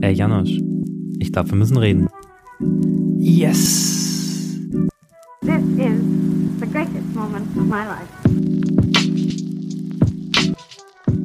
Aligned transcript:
Ey, 0.00 0.14
Janosch, 0.14 0.58
ich 1.18 1.30
glaube, 1.32 1.50
wir 1.50 1.56
müssen 1.56 1.76
reden. 1.76 2.08
Yes. 3.18 4.58
This 5.42 5.62
is 5.76 6.00
the 6.60 6.66
greatest 6.66 7.14
moment 7.14 7.46
of 7.54 7.66
my 7.66 7.84
life. 7.84 8.08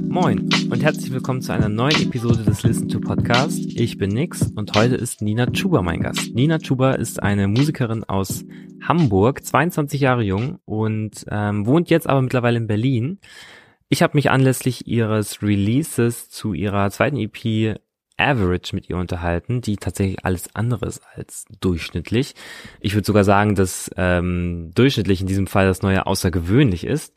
Moin 0.10 0.50
und 0.70 0.84
herzlich 0.84 1.14
willkommen 1.14 1.42
zu 1.42 1.54
einer 1.54 1.70
neuen 1.70 1.96
Episode 2.02 2.44
des 2.44 2.64
Listen 2.64 2.90
to 2.90 3.00
Podcast. 3.00 3.58
Ich 3.58 3.98
bin 3.98 4.10
Nix 4.10 4.52
und 4.54 4.76
heute 4.76 4.96
ist 4.96 5.22
Nina 5.22 5.46
Chuba 5.46 5.82
mein 5.82 6.02
Gast. 6.02 6.36
Nina 6.36 6.58
Chuba 6.58 6.92
ist 6.96 7.24
eine 7.24 7.48
Musikerin 7.48 8.04
aus 8.04 8.44
Hamburg, 8.82 9.46
22 9.46 10.02
Jahre 10.02 10.24
jung 10.24 10.60
und 10.66 11.26
ähm, 11.32 11.66
wohnt 11.66 11.90
jetzt 11.90 12.10
aber 12.10 12.22
mittlerweile 12.22 12.58
in 12.58 12.68
Berlin. 12.68 13.20
Ich 13.88 14.02
habe 14.04 14.18
mich 14.18 14.30
anlässlich 14.30 14.88
ihres 14.88 15.42
Releases 15.42 16.30
zu 16.30 16.52
ihrer 16.54 16.92
zweiten 16.92 17.16
EP 17.16 17.80
Average 18.22 18.76
mit 18.76 18.90
ihr 18.90 18.98
unterhalten, 18.98 19.62
die 19.62 19.78
tatsächlich 19.78 20.26
alles 20.26 20.56
anderes 20.56 21.02
als 21.16 21.46
durchschnittlich. 21.60 22.36
Ich 22.80 22.94
würde 22.94 23.06
sogar 23.06 23.24
sagen, 23.24 23.56
dass 23.56 23.90
ähm, 23.98 24.72
durchschnittlich 24.74 25.22
in 25.22 25.28
diesem 25.28 25.48
Fall 25.48 25.68
das 25.68 25.82
neue 25.82 26.06
außergewöhnlich 26.06 26.86
ist. 26.86 27.14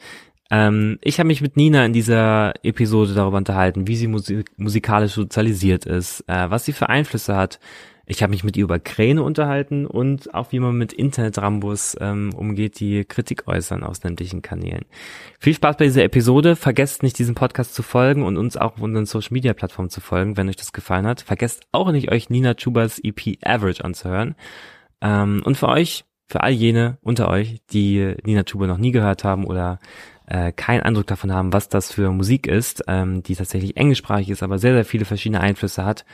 Ähm, 0.54 0.98
ich 1.02 1.18
habe 1.18 1.26
mich 1.26 1.40
mit 1.40 1.56
Nina 1.56 1.84
in 1.84 1.92
dieser 1.92 2.54
Episode 2.62 3.12
darüber 3.14 3.38
unterhalten, 3.38 3.88
wie 3.88 3.96
sie 3.96 4.06
musik 4.06 4.46
musikalisch 4.56 5.12
sozialisiert 5.12 5.84
ist, 5.84 6.20
äh, 6.28 6.48
was 6.48 6.64
sie 6.64 6.72
für 6.72 6.88
Einflüsse 6.88 7.34
hat, 7.34 7.58
ich 8.06 8.22
habe 8.22 8.30
mich 8.30 8.44
mit 8.44 8.56
ihr 8.56 8.64
über 8.64 8.78
Kräne 8.78 9.22
unterhalten 9.22 9.86
und 9.86 10.34
auch 10.34 10.52
wie 10.52 10.58
man 10.58 10.77
mit 10.77 10.92
Internet-Rambus 10.92 11.96
ähm, 12.00 12.34
umgeht, 12.36 12.78
die 12.78 13.04
Kritik 13.04 13.48
äußern 13.48 13.82
aus 13.82 13.98
sämtlichen 13.98 14.42
Kanälen. 14.42 14.84
Viel 15.38 15.54
Spaß 15.54 15.78
bei 15.78 15.86
dieser 15.86 16.04
Episode. 16.04 16.55
Vergesst 16.55 17.02
nicht, 17.02 17.18
diesem 17.18 17.34
Podcast 17.34 17.74
zu 17.74 17.82
folgen 17.82 18.22
und 18.22 18.36
uns 18.36 18.58
auch 18.58 18.74
auf 18.74 18.82
unseren 18.82 19.06
Social-Media-Plattformen 19.06 19.88
zu 19.88 20.02
folgen, 20.02 20.36
wenn 20.36 20.50
euch 20.50 20.56
das 20.56 20.74
gefallen 20.74 21.06
hat. 21.06 21.22
Vergesst 21.22 21.66
auch 21.72 21.91
nicht, 21.92 22.10
euch 22.12 22.28
Nina 22.28 22.55
Chubas 22.55 23.00
EP 23.02 23.38
Average 23.42 23.82
anzuhören. 23.82 24.34
Ähm, 25.00 25.42
und 25.44 25.56
für 25.56 25.69
euch, 25.69 26.05
für 26.27 26.42
all 26.42 26.52
jene 26.52 26.98
unter 27.00 27.30
euch, 27.30 27.62
die 27.72 28.16
Nina 28.25 28.42
Chuba 28.44 28.66
noch 28.66 28.78
nie 28.78 28.92
gehört 28.92 29.25
haben 29.25 29.47
oder 29.47 29.78
äh, 30.27 30.53
keinen 30.53 30.83
Eindruck 30.83 31.06
davon 31.06 31.33
haben, 31.33 31.53
was 31.53 31.69
das 31.69 31.92
für 31.92 32.11
Musik 32.11 32.47
ist, 32.47 32.84
ähm, 32.89 33.22
die 33.22 33.36
tatsächlich 33.36 33.77
englischsprachig 33.77 34.31
ist, 34.31 34.42
aber 34.42 34.58
sehr, 34.58 34.75
sehr 34.75 34.84
viele 34.84 35.05
verschiedene 35.05 35.41
Einflüsse 35.41 35.84
hat, 35.84 36.05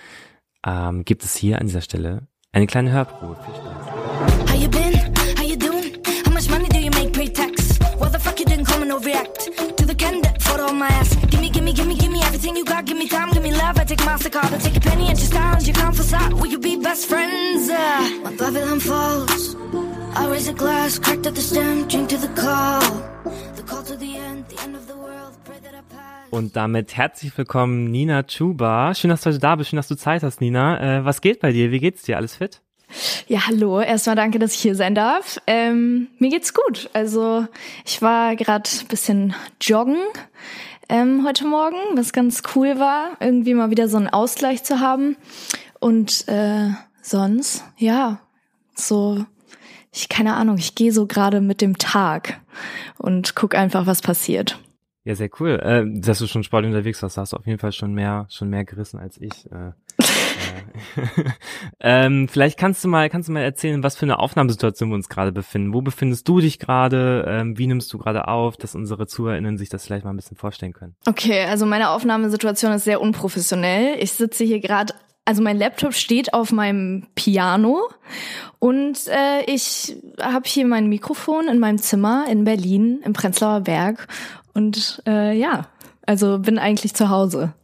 ähm, 0.67 1.05
gibt 1.05 1.25
es 1.25 1.37
hier 1.37 1.61
an 1.61 1.67
dieser 1.67 1.81
Stelle 1.81 2.27
eine 2.53 2.67
kleine 2.67 2.91
Hörprobe. 2.93 3.37
Viel 3.45 3.55
Spaß. 3.55 4.51
How 4.51 4.61
you 4.61 4.69
been? 4.69 4.95
How 5.39 5.47
you 5.47 5.57
doing? 5.57 5.95
How 6.27 6.33
much 6.33 6.51
money 6.51 6.69
do 6.69 6.79
you 6.79 6.91
make 6.91 7.13
pre-tax? 7.13 7.79
Why 7.99 8.09
the 8.11 8.19
fuck 8.19 8.39
you 8.41 8.47
didn't 8.47 8.67
come 8.67 8.83
and 8.83 8.93
overreact 8.93 9.77
to 9.77 9.87
the 9.87 9.95
candidate 9.95 10.43
photo 10.43 10.67
on 10.69 10.79
my 10.79 10.89
ass? 10.89 11.15
Give 11.31 11.41
me, 11.41 11.49
give 11.51 11.63
me, 11.63 11.73
give 11.73 11.87
me, 11.87 11.97
give 11.97 12.11
me 12.11 12.21
everything 12.23 12.57
you 12.57 12.65
got. 12.65 12.85
Give 12.87 12.97
me 12.97 13.09
time, 13.09 13.31
give 13.31 13.43
me 13.43 13.53
love. 13.53 13.79
I 13.79 13.85
take 13.85 14.01
Mastercard. 14.01 14.53
I 14.53 14.59
take 14.59 14.77
a 14.77 14.81
penny 14.81 15.09
and 15.09 15.19
your 15.19 15.29
style 15.29 15.57
and 15.57 15.67
your 15.67 15.75
can't 15.75 15.95
facade. 15.97 16.33
Will 16.33 16.47
you 16.47 16.59
be 16.59 16.77
best 16.77 17.07
friends? 17.07 17.71
Uh, 17.71 18.21
when 18.23 18.37
Babylon 18.37 18.81
falls, 18.81 19.57
I 20.17 20.29
raise 20.31 20.49
a 20.49 20.53
glass, 20.53 20.99
cracked 20.99 21.27
at 21.27 21.35
the 21.35 21.41
stem, 21.41 21.87
drink 21.87 22.09
to. 22.09 22.17
The 22.21 22.29
call 22.29 23.11
Und 26.31 26.57
damit 26.57 26.97
herzlich 26.97 27.37
willkommen, 27.37 27.91
Nina 27.91 28.23
Chuba. 28.23 28.95
Schön, 28.95 29.11
dass 29.11 29.23
du 29.23 29.31
heute 29.31 29.39
da 29.39 29.57
bist, 29.57 29.71
schön, 29.71 29.77
dass 29.77 29.89
du 29.89 29.97
Zeit 29.97 30.23
hast, 30.23 30.41
Nina. 30.41 30.99
Äh, 30.99 31.05
was 31.05 31.21
geht 31.21 31.41
bei 31.41 31.53
dir? 31.53 31.71
Wie 31.71 31.81
geht's 31.81 32.03
dir? 32.03 32.17
Alles 32.17 32.37
fit? 32.37 32.61
Ja, 33.27 33.47
hallo. 33.47 33.81
Erstmal 33.81 34.17
danke, 34.17 34.39
dass 34.39 34.55
ich 34.55 34.61
hier 34.61 34.75
sein 34.75 34.95
darf. 34.95 35.41
Ähm, 35.47 36.09
mir 36.19 36.31
geht's 36.31 36.55
gut. 36.55 36.91
Also 36.93 37.47
ich 37.85 38.03
war 38.03 38.37
gerade 38.37 38.69
bisschen 38.89 39.35
joggen 39.61 39.99
ähm, 40.91 41.25
heute 41.25 41.47
Morgen, 41.47 41.77
was 41.95 42.13
ganz 42.13 42.43
cool 42.55 42.81
war, 42.81 43.17
irgendwie 43.21 43.55
mal 43.55 43.71
wieder 43.71 43.89
so 43.89 43.97
einen 43.97 44.09
Ausgleich 44.09 44.65
zu 44.65 44.81
haben. 44.81 45.17
Und 45.79 46.27
äh, 46.27 46.71
sonst, 47.01 47.65
ja, 47.79 48.19
so, 48.75 49.25
ich 49.93 50.09
keine 50.09 50.35
Ahnung, 50.35 50.57
ich 50.59 50.75
gehe 50.75 50.93
so 50.93 51.07
gerade 51.07 51.41
mit 51.41 51.61
dem 51.61 51.79
Tag 51.79 52.41
und 52.99 53.35
guck 53.35 53.55
einfach, 53.55 53.87
was 53.87 54.03
passiert. 54.03 54.59
Ja, 55.05 55.15
sehr 55.15 55.31
cool. 55.41 55.59
Äh, 55.63 56.01
dass 56.01 56.19
du 56.19 56.27
schon 56.27 56.45
sportlich 56.45 56.71
unterwegs 56.73 57.03
warst, 57.03 57.17
hast 57.17 57.33
du 57.33 57.37
auf 57.39 57.47
jeden 57.47 57.59
Fall 57.59 57.73
schon 57.73 57.95
mehr, 57.95 58.27
schon 58.29 58.51
mehr 58.51 58.65
gerissen 58.65 58.99
als 58.99 59.19
ich. 59.19 59.51
Äh, 59.51 59.73
äh, 59.99 61.33
ähm, 61.81 62.29
vielleicht 62.29 62.59
kannst 62.59 62.85
du 62.85 62.89
mal, 62.89 63.09
kannst 63.09 63.29
du 63.29 63.33
mal 63.33 63.41
erzählen, 63.41 63.83
was 63.83 63.97
für 63.97 64.05
eine 64.05 64.19
Aufnahmesituation 64.19 64.91
wir 64.91 64.97
uns 64.97 65.09
gerade 65.09 65.33
befinden. 65.33 65.73
Wo 65.73 65.81
befindest 65.81 66.29
du 66.29 66.41
dich 66.41 66.59
gerade? 66.59 67.25
Ähm, 67.27 67.59
wie 67.59 67.67
nimmst 67.67 67.93
du 67.93 67.99
gerade 67.99 68.29
auf, 68.29 68.57
dass 68.57 68.75
unsere 68.75 69.07
ZuhörerInnen 69.07 69.57
sich 69.57 69.69
das 69.71 69.87
vielleicht 69.87 70.05
mal 70.05 70.13
ein 70.13 70.17
bisschen 70.17 70.37
vorstellen 70.37 70.73
können? 70.73 70.97
Okay, 71.07 71.45
also 71.45 71.67
meine 71.67 71.91
Aufnahmesituation 71.91 72.73
ist 72.73 72.85
sehr 72.85 73.01
unprofessionell. 73.01 73.97
Ich 74.01 74.13
sitze 74.13 74.45
hier 74.45 74.61
gerade, 74.61 74.95
also 75.31 75.43
mein 75.43 75.59
Laptop 75.59 75.95
steht 75.95 76.35
auf 76.35 76.51
meinem 76.51 77.07
Piano 77.15 77.89
und 78.59 79.07
äh, 79.07 79.45
ich 79.47 79.97
habe 80.21 80.49
hier 80.49 80.67
mein 80.67 80.89
Mikrofon 80.89 81.47
in 81.47 81.61
meinem 81.61 81.79
Zimmer 81.79 82.27
in 82.29 82.43
Berlin 82.43 83.01
im 83.05 83.13
Prenzlauer 83.13 83.61
Berg 83.61 84.09
und 84.55 85.01
äh, 85.07 85.33
ja, 85.39 85.69
also 86.05 86.41
bin 86.41 86.59
eigentlich 86.59 86.95
zu 86.95 87.11
Hause. 87.11 87.55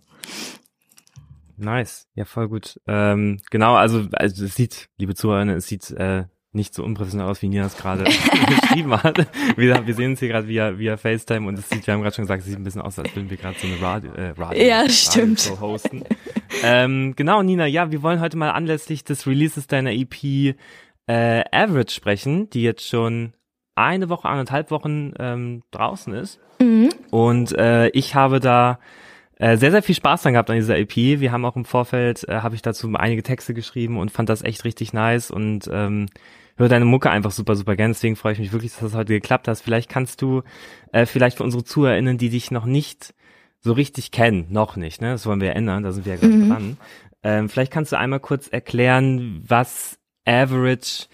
Nice, 1.57 2.07
ja 2.15 2.25
voll 2.25 2.49
gut. 2.49 2.81
Ähm, 2.87 3.41
genau, 3.51 3.75
also, 3.75 4.07
also 4.13 4.45
es 4.45 4.55
sieht, 4.55 4.89
liebe 4.99 5.17
Zuhörerinnen, 5.17 5.57
es 5.57 5.67
sieht 5.67 5.91
äh, 5.91 6.27
nicht 6.57 6.75
so 6.75 6.83
unprofessionell 6.83 7.29
aus, 7.29 7.41
wie 7.43 7.49
Nina 7.49 7.67
es 7.67 7.77
gerade 7.77 8.05
beschrieben 8.49 9.01
hat. 9.03 9.27
Wir, 9.57 9.87
wir 9.87 9.95
sehen 9.95 10.11
uns 10.13 10.19
hier 10.21 10.29
gerade 10.29 10.49
via, 10.49 10.79
via 10.79 10.97
FaceTime 10.97 11.47
und 11.47 11.59
es 11.59 11.69
sieht, 11.69 11.87
wir 11.87 11.95
haben 11.95 12.03
gerade 12.03 12.17
schon 12.17 12.25
gesagt, 12.25 12.41
es 12.41 12.47
sieht 12.49 12.57
ein 12.59 12.65
bisschen 12.65 12.81
aus, 12.83 12.99
als 12.99 13.15
würden 13.15 13.31
wir 13.31 13.37
gerade 13.37 13.57
so 13.59 13.67
eine 13.67 13.81
Radio, 13.81 14.13
äh, 14.15 14.31
Radio, 14.37 14.65
Ja, 14.65 14.77
Radio 14.79 14.93
stimmt. 14.93 15.41
Show 15.41 15.61
hosten. 15.61 16.03
ähm, 16.65 17.15
genau, 17.15 17.43
Nina, 17.43 17.67
ja, 17.67 17.93
wir 17.93 18.03
wollen 18.03 18.21
heute 18.21 18.37
mal 18.37 18.51
anlässlich 18.51 19.05
des 19.05 19.27
Releases 19.27 19.67
deiner 19.69 19.93
EP 19.93 20.57
äh, 21.07 21.45
Average 21.53 21.95
sprechen, 21.95 22.51
die 22.51 22.63
jetzt 22.63 22.87
schon 22.89 23.35
eine 23.77 24.09
Woche, 24.09 24.29
anderthalb 24.29 24.71
Wochen 24.71 25.13
ähm, 25.19 25.63
draußen 25.71 26.13
ist. 26.15 26.41
Mhm. 26.61 26.89
Und 27.11 27.53
äh, 27.57 27.89
ich 27.91 28.15
habe 28.15 28.41
da 28.41 28.79
äh, 29.39 29.59
sehr, 29.59 29.71
sehr 29.71 29.83
viel 29.83 29.95
Spaß 29.95 30.23
dran 30.23 30.33
gehabt 30.33 30.49
an 30.49 30.57
dieser 30.57 30.79
EP. 30.79 30.97
Wir 30.97 31.31
haben 31.31 31.45
auch 31.45 31.57
im 31.57 31.67
Vorfeld, 31.67 32.27
äh, 32.27 32.37
habe 32.41 32.55
ich 32.55 32.63
dazu 32.63 32.91
einige 32.95 33.23
Texte 33.23 33.53
geschrieben 33.53 33.99
und 33.99 34.11
fand 34.11 34.31
das 34.31 34.43
echt 34.43 34.65
richtig 34.65 34.95
nice 34.95 35.31
und 35.31 35.69
ähm, 35.71 36.07
höre 36.57 36.69
deine 36.69 36.85
Mucke 36.85 37.11
einfach 37.11 37.31
super, 37.31 37.57
super 37.57 37.77
gern. 37.77 37.91
Deswegen 37.91 38.17
freue 38.17 38.33
ich 38.33 38.39
mich 38.39 38.53
wirklich, 38.53 38.73
dass 38.73 38.81
das 38.81 38.95
heute 38.95 39.13
geklappt 39.15 39.49
hat. 39.49 39.59
Vielleicht 39.59 39.89
kannst 39.89 40.23
du, 40.23 40.43
äh, 40.93 41.07
vielleicht 41.07 41.37
für 41.37 41.45
unsere 41.45 41.65
ZuhörerInnen, 41.65 42.19
die 42.19 42.31
dich 42.31 42.51
noch 42.51 42.65
nicht 42.65 43.15
so 43.61 43.73
richtig 43.73 44.11
kennen, 44.11 44.47
noch 44.51 44.77
nicht, 44.77 45.01
ne? 45.01 45.11
Das 45.11 45.27
wollen 45.27 45.41
wir 45.41 45.55
ändern, 45.57 45.83
da 45.83 45.93
sind 45.93 46.07
wir 46.07 46.15
ja 46.15 46.21
gerade 46.21 46.35
Mhm. 46.35 46.49
dran. 46.49 46.77
Ähm, 47.23 47.49
vielleicht 47.49 47.73
kannst 47.73 47.93
du 47.93 47.99
einmal 47.99 48.21
kurz 48.21 48.47
erklären, 48.49 49.43
was 49.47 49.99
Average 50.25 51.07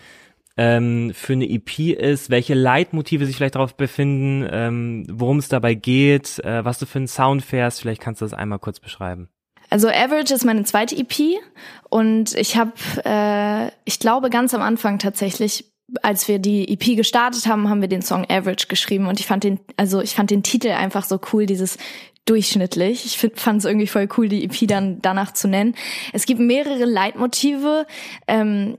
ähm, 0.58 1.12
für 1.14 1.32
eine 1.32 1.48
EP 1.48 1.92
ist, 1.94 2.28
welche 2.28 2.52
Leitmotive 2.52 3.24
sich 3.24 3.36
vielleicht 3.36 3.54
darauf 3.54 3.74
befinden, 3.74 4.46
ähm, 4.50 5.06
worum 5.10 5.38
es 5.38 5.48
dabei 5.48 5.72
geht, 5.74 6.40
äh, 6.40 6.62
was 6.62 6.78
du 6.78 6.84
für 6.84 6.98
einen 6.98 7.08
Sound 7.08 7.42
fährst. 7.42 7.80
Vielleicht 7.80 8.02
kannst 8.02 8.20
du 8.20 8.26
das 8.26 8.34
einmal 8.34 8.58
kurz 8.58 8.78
beschreiben. 8.78 9.30
Also 9.72 9.88
Average 9.88 10.34
ist 10.34 10.44
meine 10.44 10.64
zweite 10.64 10.94
EP 10.94 11.40
und 11.88 12.34
ich 12.34 12.58
habe, 12.58 12.72
äh, 13.06 13.70
ich 13.86 13.98
glaube 13.98 14.28
ganz 14.28 14.52
am 14.52 14.60
Anfang 14.60 14.98
tatsächlich, 14.98 15.64
als 16.02 16.28
wir 16.28 16.38
die 16.38 16.70
EP 16.70 16.94
gestartet 16.94 17.46
haben, 17.46 17.70
haben 17.70 17.80
wir 17.80 17.88
den 17.88 18.02
Song 18.02 18.26
Average 18.28 18.66
geschrieben 18.66 19.06
und 19.06 19.18
ich 19.18 19.26
fand 19.26 19.44
den, 19.44 19.60
also 19.78 20.02
ich 20.02 20.14
fand 20.14 20.30
den 20.30 20.42
Titel 20.42 20.68
einfach 20.68 21.04
so 21.04 21.18
cool, 21.32 21.46
dieses 21.46 21.78
durchschnittlich. 22.26 23.06
Ich 23.06 23.30
fand 23.34 23.60
es 23.60 23.64
irgendwie 23.64 23.86
voll 23.86 24.08
cool, 24.18 24.28
die 24.28 24.44
EP 24.44 24.68
dann 24.68 25.00
danach 25.00 25.32
zu 25.32 25.48
nennen. 25.48 25.74
Es 26.12 26.26
gibt 26.26 26.38
mehrere 26.40 26.84
Leitmotive. 26.84 27.86
Ähm, 28.28 28.76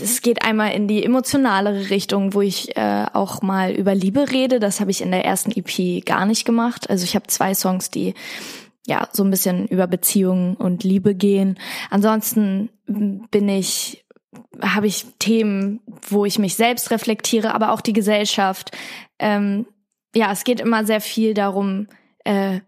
es 0.00 0.20
geht 0.20 0.44
einmal 0.44 0.72
in 0.72 0.88
die 0.88 1.04
emotionalere 1.04 1.88
Richtung, 1.88 2.34
wo 2.34 2.42
ich 2.42 2.76
äh, 2.76 3.06
auch 3.14 3.40
mal 3.40 3.72
über 3.72 3.94
Liebe 3.94 4.30
rede. 4.30 4.60
Das 4.60 4.80
habe 4.80 4.90
ich 4.90 5.00
in 5.00 5.10
der 5.10 5.24
ersten 5.24 5.52
EP 5.52 6.04
gar 6.04 6.26
nicht 6.26 6.44
gemacht. 6.44 6.88
Also 6.88 7.04
ich 7.04 7.14
habe 7.14 7.26
zwei 7.28 7.54
Songs, 7.54 7.90
die 7.90 8.14
ja 8.86 9.08
so 9.12 9.24
ein 9.24 9.30
bisschen 9.30 9.66
über 9.68 9.86
Beziehungen 9.86 10.56
und 10.56 10.84
Liebe 10.84 11.14
gehen. 11.14 11.58
Ansonsten 11.90 12.70
bin 12.86 13.48
ich 13.48 14.04
habe 14.60 14.86
ich 14.86 15.06
Themen, 15.18 15.80
wo 16.08 16.24
ich 16.24 16.38
mich 16.38 16.56
selbst 16.56 16.90
reflektiere, 16.90 17.54
aber 17.54 17.72
auch 17.72 17.80
die 17.80 17.92
Gesellschaft. 17.92 18.70
Ähm, 19.18 19.66
ja, 20.14 20.30
es 20.32 20.44
geht 20.44 20.60
immer 20.60 20.84
sehr 20.84 21.00
viel 21.00 21.34
darum, 21.34 21.88
äh, 22.24 22.60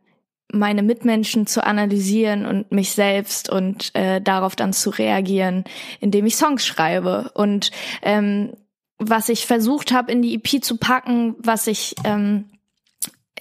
meine 0.52 0.82
Mitmenschen 0.82 1.46
zu 1.46 1.64
analysieren 1.64 2.46
und 2.46 2.70
mich 2.70 2.92
selbst 2.92 3.50
und 3.50 3.94
äh, 3.94 4.20
darauf 4.20 4.54
dann 4.54 4.72
zu 4.72 4.90
reagieren, 4.90 5.64
indem 6.00 6.26
ich 6.26 6.36
Songs 6.36 6.64
schreibe. 6.64 7.30
Und 7.34 7.70
ähm, 8.02 8.52
was 8.98 9.28
ich 9.28 9.46
versucht 9.46 9.92
habe, 9.92 10.12
in 10.12 10.22
die 10.22 10.34
EP 10.34 10.62
zu 10.62 10.78
packen, 10.78 11.34
was 11.38 11.66
ich 11.66 11.94
ähm, 12.04 12.46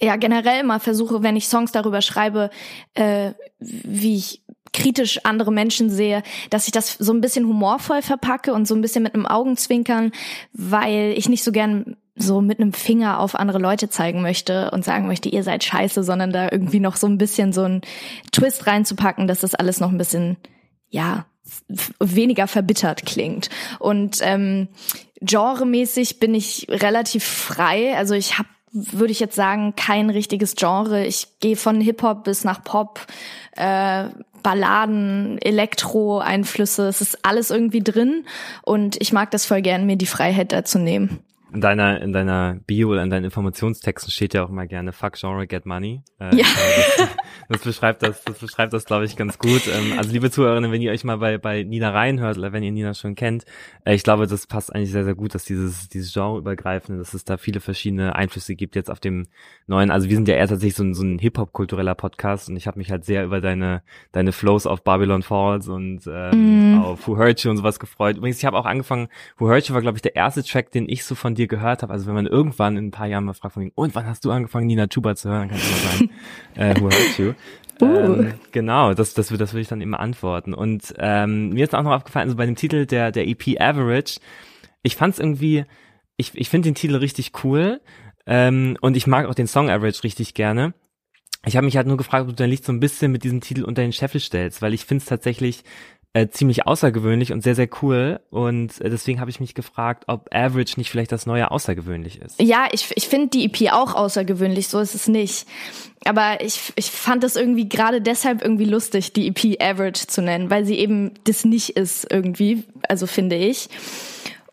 ja 0.00 0.16
generell 0.16 0.62
mal 0.62 0.80
versuche, 0.80 1.22
wenn 1.22 1.36
ich 1.36 1.48
Songs 1.48 1.72
darüber 1.72 2.02
schreibe, 2.02 2.50
äh, 2.94 3.32
wie 3.58 4.16
ich 4.16 4.42
kritisch 4.72 5.24
andere 5.24 5.52
Menschen 5.52 5.88
sehe, 5.88 6.22
dass 6.50 6.66
ich 6.66 6.72
das 6.72 6.92
so 6.92 7.12
ein 7.12 7.22
bisschen 7.22 7.46
humorvoll 7.46 8.02
verpacke 8.02 8.52
und 8.52 8.68
so 8.68 8.74
ein 8.74 8.82
bisschen 8.82 9.02
mit 9.02 9.14
einem 9.14 9.26
Augenzwinkern, 9.26 10.12
weil 10.52 11.14
ich 11.16 11.28
nicht 11.28 11.44
so 11.44 11.52
gern 11.52 11.96
so 12.14 12.40
mit 12.40 12.60
einem 12.60 12.72
Finger 12.72 13.20
auf 13.20 13.34
andere 13.34 13.58
Leute 13.58 13.88
zeigen 13.88 14.22
möchte 14.22 14.70
und 14.70 14.84
sagen 14.84 15.06
möchte, 15.06 15.28
ihr 15.28 15.42
seid 15.42 15.64
scheiße, 15.64 16.02
sondern 16.02 16.32
da 16.32 16.48
irgendwie 16.50 16.80
noch 16.80 16.96
so 16.96 17.06
ein 17.06 17.18
bisschen 17.18 17.52
so 17.52 17.62
einen 17.62 17.82
Twist 18.32 18.66
reinzupacken, 18.66 19.26
dass 19.26 19.40
das 19.40 19.54
alles 19.54 19.80
noch 19.80 19.90
ein 19.90 19.98
bisschen 19.98 20.36
ja 20.88 21.26
weniger 22.00 22.46
verbittert 22.46 23.06
klingt. 23.06 23.50
Und 23.78 24.18
ähm, 24.22 24.68
genremäßig 25.20 26.18
bin 26.18 26.34
ich 26.34 26.66
relativ 26.68 27.24
frei. 27.24 27.96
Also 27.96 28.14
ich 28.14 28.38
habe 28.38 28.48
würde 28.76 29.12
ich 29.12 29.20
jetzt 29.20 29.36
sagen, 29.36 29.74
kein 29.76 30.10
richtiges 30.10 30.54
Genre. 30.54 31.04
Ich 31.06 31.40
gehe 31.40 31.56
von 31.56 31.80
Hip-Hop 31.80 32.24
bis 32.24 32.44
nach 32.44 32.62
Pop, 32.62 33.06
äh, 33.52 34.04
Balladen, 34.42 35.38
Elektro-Einflüsse. 35.38 36.86
Es 36.88 37.00
ist 37.00 37.24
alles 37.24 37.50
irgendwie 37.50 37.82
drin 37.82 38.24
und 38.62 39.00
ich 39.00 39.12
mag 39.12 39.30
das 39.30 39.46
voll 39.46 39.62
gern, 39.62 39.86
mir 39.86 39.96
die 39.96 40.06
Freiheit 40.06 40.52
dazu 40.52 40.78
nehmen 40.78 41.25
in 41.52 41.60
deiner, 41.60 42.00
in 42.00 42.12
deiner 42.12 42.58
Bio 42.66 42.90
oder 42.90 43.02
in 43.02 43.10
deinen 43.10 43.24
Informationstexten 43.24 44.10
steht 44.10 44.34
ja 44.34 44.44
auch 44.44 44.48
immer 44.48 44.66
gerne 44.66 44.92
Fuck 44.92 45.14
Genre, 45.14 45.46
Get 45.46 45.64
Money. 45.64 46.02
Äh, 46.18 46.36
ja. 46.36 46.44
Das, 46.98 47.08
das, 47.48 47.60
beschreibt 47.62 48.02
das, 48.02 48.24
das 48.24 48.38
beschreibt 48.38 48.72
das, 48.72 48.84
glaube 48.84 49.04
ich, 49.04 49.16
ganz 49.16 49.38
gut. 49.38 49.62
Ähm, 49.68 49.96
also 49.96 50.10
liebe 50.10 50.30
Zuhörerinnen, 50.30 50.72
wenn 50.72 50.82
ihr 50.82 50.90
euch 50.90 51.04
mal 51.04 51.18
bei, 51.18 51.38
bei 51.38 51.62
Nina 51.62 51.90
reinhört 51.90 52.36
oder 52.36 52.52
wenn 52.52 52.64
ihr 52.64 52.72
Nina 52.72 52.94
schon 52.94 53.14
kennt, 53.14 53.44
äh, 53.84 53.94
ich 53.94 54.02
glaube, 54.02 54.26
das 54.26 54.46
passt 54.48 54.74
eigentlich 54.74 54.90
sehr, 54.90 55.04
sehr 55.04 55.14
gut, 55.14 55.34
dass 55.34 55.44
dieses, 55.44 55.88
dieses 55.88 56.12
Genre 56.12 56.38
übergreifende, 56.38 56.98
dass 56.98 57.14
es 57.14 57.24
da 57.24 57.36
viele 57.36 57.60
verschiedene 57.60 58.16
Einflüsse 58.16 58.56
gibt 58.56 58.74
jetzt 58.74 58.90
auf 58.90 58.98
dem 58.98 59.28
neuen, 59.68 59.92
also 59.92 60.08
wir 60.08 60.16
sind 60.16 60.26
ja 60.26 60.34
eher 60.34 60.48
tatsächlich 60.48 60.74
so 60.74 60.82
ein, 60.82 60.94
so 60.94 61.04
ein 61.04 61.18
Hip-Hop-kultureller 61.18 61.94
Podcast 61.94 62.48
und 62.48 62.56
ich 62.56 62.66
habe 62.66 62.78
mich 62.78 62.90
halt 62.90 63.04
sehr 63.04 63.24
über 63.24 63.40
deine, 63.40 63.82
deine 64.10 64.32
Flows 64.32 64.66
auf 64.66 64.82
Babylon 64.82 65.22
Falls 65.22 65.68
und 65.68 66.02
ähm, 66.08 66.74
mm. 66.74 66.75
Auf 66.82 67.08
Who 67.08 67.16
Hurt 67.16 67.42
You 67.42 67.50
und 67.50 67.56
sowas 67.56 67.78
gefreut. 67.78 68.18
Übrigens, 68.18 68.38
ich 68.38 68.44
habe 68.44 68.58
auch 68.58 68.66
angefangen, 68.66 69.08
Who 69.38 69.48
Hurt 69.48 69.68
You 69.68 69.74
war, 69.74 69.80
glaube 69.80 69.96
ich, 69.96 70.02
der 70.02 70.16
erste 70.16 70.44
Track, 70.44 70.70
den 70.70 70.88
ich 70.88 71.04
so 71.04 71.14
von 71.14 71.34
dir 71.34 71.46
dir 71.46 71.56
gehört 71.56 71.82
habe, 71.82 71.92
also 71.92 72.06
wenn 72.06 72.14
man 72.14 72.26
irgendwann 72.26 72.76
in 72.76 72.86
ein 72.86 72.90
paar 72.90 73.06
Jahren 73.06 73.24
mal 73.24 73.34
fragt 73.34 73.54
von 73.54 73.64
mir, 73.64 73.72
und 73.74 73.94
wann 73.94 74.06
hast 74.06 74.24
du 74.24 74.30
angefangen, 74.30 74.66
Nina 74.66 74.86
Chuba 74.86 75.14
zu 75.14 75.30
hören, 75.30 75.48
dann 75.48 75.50
kann 75.50 75.58
ich 75.58 75.70
immer 75.70 75.90
sagen, 75.90 76.10
äh, 76.54 76.80
who 76.80 76.84
hurt 76.86 77.18
you? 77.18 77.32
Uh. 77.80 77.84
Ähm, 77.84 78.34
genau, 78.52 78.94
das, 78.94 79.14
das, 79.14 79.28
das 79.28 79.52
würde 79.52 79.60
ich 79.60 79.68
dann 79.68 79.80
immer 79.80 80.00
antworten. 80.00 80.54
Und 80.54 80.94
ähm, 80.98 81.50
mir 81.50 81.64
ist 81.64 81.74
auch 81.74 81.82
noch 81.82 81.92
aufgefallen, 81.92 82.24
also 82.28 82.36
bei 82.36 82.46
dem 82.46 82.56
Titel 82.56 82.86
der, 82.86 83.12
der 83.12 83.28
EP 83.28 83.60
Average, 83.60 84.18
ich 84.82 84.96
fand 84.96 85.14
es 85.14 85.20
irgendwie, 85.20 85.64
ich, 86.16 86.32
ich 86.34 86.48
finde 86.48 86.68
den 86.68 86.74
Titel 86.74 86.96
richtig 86.96 87.32
cool 87.44 87.80
ähm, 88.26 88.76
und 88.80 88.96
ich 88.96 89.06
mag 89.06 89.26
auch 89.26 89.34
den 89.34 89.46
Song 89.46 89.70
Average 89.70 90.04
richtig 90.04 90.34
gerne. 90.34 90.74
Ich 91.44 91.56
habe 91.56 91.66
mich 91.66 91.76
halt 91.76 91.86
nur 91.86 91.96
gefragt, 91.96 92.22
ob 92.22 92.28
du 92.30 92.34
dein 92.34 92.50
Licht 92.50 92.64
so 92.64 92.72
ein 92.72 92.80
bisschen 92.80 93.12
mit 93.12 93.22
diesem 93.22 93.40
Titel 93.40 93.62
unter 93.62 93.82
den 93.82 93.92
Scheffel 93.92 94.20
stellst, 94.20 94.62
weil 94.62 94.74
ich 94.74 94.84
finde 94.84 95.02
es 95.02 95.08
tatsächlich 95.08 95.62
äh, 96.16 96.30
ziemlich 96.30 96.66
außergewöhnlich 96.66 97.34
und 97.34 97.42
sehr, 97.42 97.54
sehr 97.54 97.68
cool. 97.82 98.20
Und 98.30 98.80
äh, 98.80 98.88
deswegen 98.88 99.20
habe 99.20 99.28
ich 99.28 99.38
mich 99.38 99.54
gefragt, 99.54 100.04
ob 100.06 100.34
Average 100.34 100.74
nicht 100.78 100.90
vielleicht 100.90 101.12
das 101.12 101.26
neue 101.26 101.50
außergewöhnlich 101.50 102.22
ist. 102.22 102.40
Ja, 102.40 102.68
ich, 102.72 102.90
ich 102.96 103.06
finde 103.06 103.28
die 103.28 103.44
EP 103.44 103.70
auch 103.74 103.94
außergewöhnlich, 103.94 104.68
so 104.68 104.80
ist 104.80 104.94
es 104.94 105.08
nicht. 105.08 105.46
Aber 106.06 106.40
ich, 106.40 106.72
ich 106.76 106.90
fand 106.90 107.22
es 107.22 107.36
irgendwie 107.36 107.68
gerade 107.68 108.00
deshalb 108.00 108.40
irgendwie 108.40 108.64
lustig, 108.64 109.12
die 109.12 109.28
EP 109.28 109.60
Average 109.62 110.06
zu 110.06 110.22
nennen, 110.22 110.48
weil 110.48 110.64
sie 110.64 110.78
eben 110.78 111.12
das 111.24 111.44
nicht 111.44 111.76
ist 111.76 112.10
irgendwie, 112.10 112.64
also 112.88 113.06
finde 113.06 113.36
ich. 113.36 113.68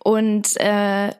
Und 0.03 0.59
äh, 0.59 1.11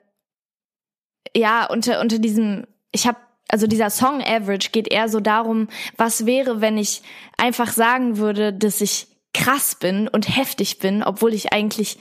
ja, 1.34 1.66
unter, 1.70 2.02
unter 2.02 2.20
diesem, 2.20 2.68
ich 2.92 3.08
habe 3.08 3.18
also 3.48 3.68
dieser 3.68 3.90
Song 3.90 4.22
Average 4.22 4.72
geht 4.72 4.92
eher 4.92 5.08
so 5.08 5.22
darum, 5.22 5.70
was 5.96 6.26
wäre, 6.26 6.60
wenn 6.60 6.78
ich 6.78 7.02
einfach 7.38 7.72
sagen 7.72 8.18
würde, 8.18 8.52
dass 8.52 8.82
ich 8.82 9.08
krass 9.34 9.76
bin 9.76 10.08
und 10.08 10.36
heftig 10.36 10.80
bin, 10.80 11.04
obwohl 11.04 11.34
ich 11.34 11.54
eigentlich 11.54 11.98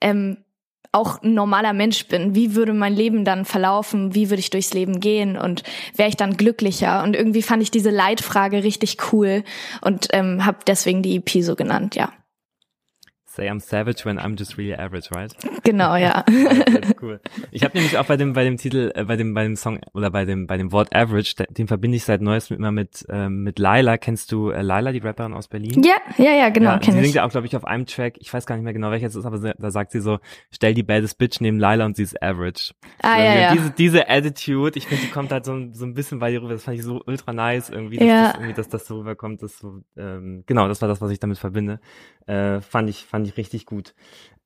ähm, 0.00 0.38
auch 0.92 1.22
ein 1.22 1.34
normaler 1.34 1.72
Mensch 1.72 2.06
bin. 2.06 2.34
Wie 2.34 2.54
würde 2.54 2.72
mein 2.72 2.94
Leben 2.94 3.24
dann 3.24 3.44
verlaufen? 3.44 4.14
Wie 4.14 4.30
würde 4.30 4.40
ich 4.40 4.50
durchs 4.50 4.74
Leben 4.74 4.98
gehen? 5.00 5.36
Und 5.36 5.62
wäre 5.94 6.08
ich 6.08 6.16
dann 6.16 6.36
glücklicher? 6.36 7.02
Und 7.02 7.14
irgendwie 7.14 7.42
fand 7.42 7.62
ich 7.62 7.70
diese 7.70 7.90
Leitfrage 7.90 8.64
richtig 8.64 8.96
cool 9.12 9.44
und 9.82 10.08
ähm, 10.12 10.44
habe 10.44 10.58
deswegen 10.66 11.02
die 11.02 11.16
EP 11.16 11.42
so 11.42 11.54
genannt, 11.54 11.94
ja. 11.94 12.12
Say 13.40 13.48
I'm 13.48 13.58
savage 13.58 14.04
when 14.04 14.18
I'm 14.18 14.36
just 14.36 14.58
really 14.58 14.74
average, 14.74 15.10
right? 15.14 15.32
Genau, 15.64 15.96
ja. 15.96 16.26
cool. 17.00 17.20
Ich 17.50 17.64
habe 17.64 17.74
nämlich 17.74 17.96
auch 17.96 18.04
bei 18.04 18.18
dem 18.18 18.34
bei 18.34 18.44
dem 18.44 18.58
Titel, 18.58 18.92
äh, 18.94 19.04
bei 19.04 19.16
dem 19.16 19.32
bei 19.32 19.44
dem 19.44 19.56
Song 19.56 19.80
oder 19.94 20.10
bei 20.10 20.26
dem 20.26 20.46
bei 20.46 20.58
dem 20.58 20.72
Wort 20.72 20.94
average, 20.94 21.36
den 21.48 21.66
verbinde 21.66 21.96
ich 21.96 22.04
seit 22.04 22.20
neuestem 22.20 22.58
immer 22.58 22.70
mit 22.70 23.06
ähm, 23.08 23.42
mit 23.42 23.58
Laila. 23.58 23.96
Kennst 23.96 24.30
du 24.32 24.50
äh, 24.50 24.60
Laila, 24.60 24.92
die 24.92 24.98
Rapperin 24.98 25.32
aus 25.32 25.48
Berlin? 25.48 25.82
Ja, 25.82 25.94
ja, 26.18 26.32
ja, 26.32 26.50
genau, 26.50 26.72
ja, 26.72 26.78
kenn 26.80 26.92
sie 26.92 27.00
singt 27.00 27.14
ja 27.14 27.24
auch, 27.24 27.30
glaube 27.30 27.46
ich, 27.46 27.56
auf 27.56 27.64
einem 27.64 27.86
Track. 27.86 28.16
Ich 28.18 28.30
weiß 28.30 28.44
gar 28.44 28.56
nicht 28.56 28.64
mehr 28.64 28.74
genau 28.74 28.90
welcher 28.90 29.06
es 29.06 29.14
ist, 29.14 29.24
aber 29.24 29.38
da 29.38 29.70
sagt 29.70 29.92
sie 29.92 30.00
so: 30.00 30.18
Stell 30.50 30.74
die 30.74 30.82
baddest 30.82 31.16
Bitch 31.16 31.40
neben 31.40 31.58
Laila 31.58 31.86
und 31.86 31.96
sie 31.96 32.02
ist 32.02 32.22
average. 32.22 32.74
Ah 33.00 33.18
ja, 33.22 33.34
ja. 33.40 33.52
Diese 33.54 33.70
diese 33.70 34.10
Attitude, 34.10 34.76
ich 34.76 34.86
finde, 34.86 35.04
die 35.06 35.10
kommt 35.10 35.32
halt 35.32 35.46
so 35.46 35.58
so 35.72 35.86
ein 35.86 35.94
bisschen 35.94 36.18
bei 36.18 36.30
dir 36.30 36.42
rüber. 36.42 36.52
Das 36.52 36.64
fand 36.64 36.76
ich 36.76 36.84
so 36.84 37.00
ultra 37.06 37.32
nice 37.32 37.70
irgendwie, 37.70 37.96
dass 37.96 38.06
ja. 38.06 38.24
das 38.24 38.34
irgendwie, 38.34 38.54
dass 38.54 38.68
das 38.68 38.86
so 38.86 38.98
rüberkommt. 38.98 39.42
Das 39.42 39.56
so 39.56 39.80
ähm, 39.96 40.44
genau, 40.44 40.68
das 40.68 40.82
war 40.82 40.88
das, 40.88 41.00
was 41.00 41.10
ich 41.10 41.20
damit 41.20 41.38
verbinde. 41.38 41.80
Äh, 42.26 42.60
fand 42.60 42.90
ich 42.90 43.06
fand 43.06 43.26
ich 43.26 43.29
richtig 43.36 43.66
gut. 43.66 43.94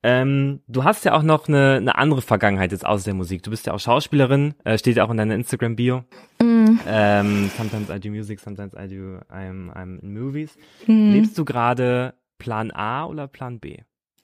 Ähm, 0.03 0.61
du 0.69 0.85
hast 0.85 1.05
ja 1.05 1.15
auch 1.15 1.23
noch 1.23 1.49
eine, 1.49 1.77
eine 1.77 1.97
andere 1.97 2.21
Vergangenheit 2.21 2.73
jetzt 2.73 2.85
außer 2.85 3.05
der 3.05 3.15
Musik. 3.15 3.43
Du 3.43 3.51
bist 3.51 3.67
ja 3.67 3.73
auch 3.73 3.81
Schauspielerin, 3.81 4.55
äh, 4.65 4.77
steht 4.77 4.97
ja 4.97 5.05
auch 5.05 5.11
in 5.11 5.17
deiner 5.17 5.35
Instagram-Bio. 5.35 6.05
Mm. 6.43 6.79
Ähm, 6.87 7.51
sometimes 7.57 7.89
I 7.89 7.99
do 7.99 8.11
music, 8.11 8.39
sometimes 8.41 8.75
I 8.75 8.87
do 8.87 9.19
I'm, 9.33 9.73
I'm 9.73 10.03
in 10.03 10.13
movies. 10.13 10.57
Mm. 10.87 11.13
Lebst 11.13 11.39
du 11.39 11.45
gerade 11.45 12.15
Plan 12.39 12.71
A 12.71 13.07
oder 13.07 13.29
Plan 13.29 13.61
B? 13.61 13.79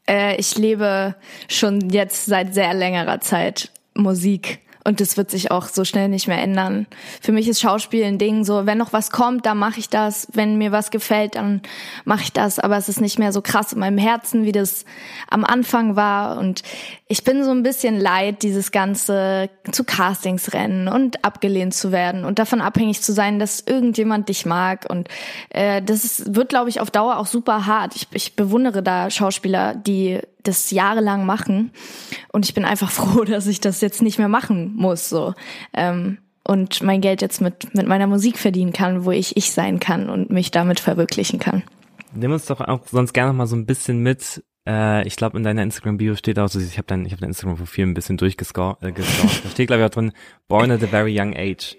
Äh, 0.07 0.37
ich 0.37 0.59
lebe 0.59 1.17
schon 1.49 1.89
jetzt 1.91 2.27
seit 2.27 2.53
sehr 2.53 2.75
längerer 2.75 3.21
Zeit 3.21 3.73
Musik. 3.95 4.61
Und 4.85 5.01
das 5.01 5.17
wird 5.17 5.31
sich 5.31 5.51
auch 5.51 5.69
so 5.69 5.85
schnell 5.85 6.09
nicht 6.09 6.27
mehr 6.27 6.41
ändern. 6.41 6.87
Für 7.21 7.33
mich 7.33 7.49
ist 7.49 7.61
Schauspiel 7.61 8.05
ein 8.05 8.19
Ding, 8.19 8.45
so 8.45 8.65
wenn 8.67 8.79
noch 8.79 8.93
was 8.93 9.11
kommt, 9.11 9.45
dann 9.45 9.59
mache 9.59 9.79
ich 9.79 9.89
das. 9.89 10.29
Wenn 10.33 10.57
mir 10.57 10.73
was 10.73 10.91
gefällt, 10.91 11.35
dann 11.35 11.61
mache 12.05 12.23
ich 12.23 12.33
das. 12.33 12.59
Aber 12.59 12.77
es 12.77 12.89
ist 12.89 13.01
nicht 13.01 13.19
mehr 13.19 13.33
so 13.33 13.43
krass 13.43 13.73
in 13.73 13.81
meinem 13.81 13.99
Herzen, 13.99 14.45
wie 14.45 14.53
das 14.53 14.85
am 15.29 15.45
Anfang 15.45 15.97
war. 15.97 16.39
Und 16.39 16.63
ich 17.09 17.25
bin 17.25 17.45
so 17.45 17.51
ein 17.51 17.63
bisschen 17.63 18.01
leid, 18.01 18.43
dieses 18.43 18.73
ganze 18.73 19.51
zu 19.71 19.85
Castings 19.85 20.55
rennen 20.55 20.89
und 20.89 21.25
abgelehnt 21.25 21.75
zu 21.75 21.93
werden 21.93 22.25
und 22.25 22.39
davon 22.39 22.61
abhängig 22.61 23.03
zu 23.03 23.13
sein, 23.13 23.39
dass 23.39 23.61
irgendjemand 23.61 24.29
dich 24.29 24.47
mag. 24.47 24.87
Und 24.89 25.09
äh, 25.51 25.83
das 25.83 26.05
ist, 26.05 26.35
wird, 26.35 26.49
glaube 26.49 26.71
ich, 26.71 26.81
auf 26.81 26.91
Dauer 26.91 27.19
auch 27.19 27.27
super 27.27 27.67
hart. 27.67 27.97
Ich, 27.97 28.09
ich 28.13 28.35
bewundere 28.35 28.83
da 28.83 29.11
Schauspieler, 29.11 29.75
die 29.75 30.21
das 30.43 30.71
jahrelang 30.71 31.27
machen. 31.27 31.71
Und 32.33 32.47
ich 32.47 32.55
bin 32.55 32.65
einfach 32.65 32.91
froh, 32.91 33.25
dass 33.25 33.47
ich 33.47 33.61
das 33.61 33.81
jetzt 33.81 34.03
nicht 34.03 34.19
mehr 34.19 34.29
machen 34.29 34.75
muss. 34.77 35.09
So. 35.09 35.35
Ähm, 35.75 36.19
und 36.43 36.83
mein 36.83 37.01
Geld 37.01 37.23
jetzt 37.23 37.41
mit, 37.41 37.75
mit 37.75 37.87
meiner 37.87 38.07
Musik 38.07 38.39
verdienen 38.39 38.73
kann, 38.73 39.05
wo 39.05 39.11
ich 39.11 39.37
ich 39.37 39.53
sein 39.53 39.79
kann 39.79 40.09
und 40.09 40.31
mich 40.31 40.51
damit 40.51 40.81
verwirklichen 40.81 41.39
kann. 41.39 41.63
Nimm 42.13 42.33
uns 42.33 42.47
doch 42.47 42.61
auch 42.61 42.81
sonst 42.91 43.13
gerne 43.13 43.31
noch 43.31 43.37
mal 43.37 43.47
so 43.47 43.57
ein 43.57 43.67
bisschen 43.67 43.99
mit. 44.03 44.43
Äh, 44.67 45.07
ich 45.07 45.17
glaube, 45.17 45.37
in 45.39 45.45
deiner 45.45 45.63
Instagram-Bio 45.63 46.17
steht 46.17 46.39
auch, 46.39 46.49
so, 46.49 46.59
ich 46.59 46.77
habe 46.77 46.87
dein, 46.87 47.07
ich 47.07 47.13
hab 47.13 47.21
dein 47.21 47.31
Instagram-Profil 47.31 47.87
ein 47.87 47.95
bisschen 47.95 48.17
durchgescrollt. 48.17 48.83
Äh, 48.83 48.93
da 48.93 49.03
steht, 49.51 49.69
glaube 49.69 49.83
ich, 49.83 49.87
auch 49.87 49.95
drin, 49.95 50.13
born 50.49 50.71
at 50.71 50.83
a 50.83 50.87
very 50.87 51.17
young 51.19 51.35
age. 51.37 51.77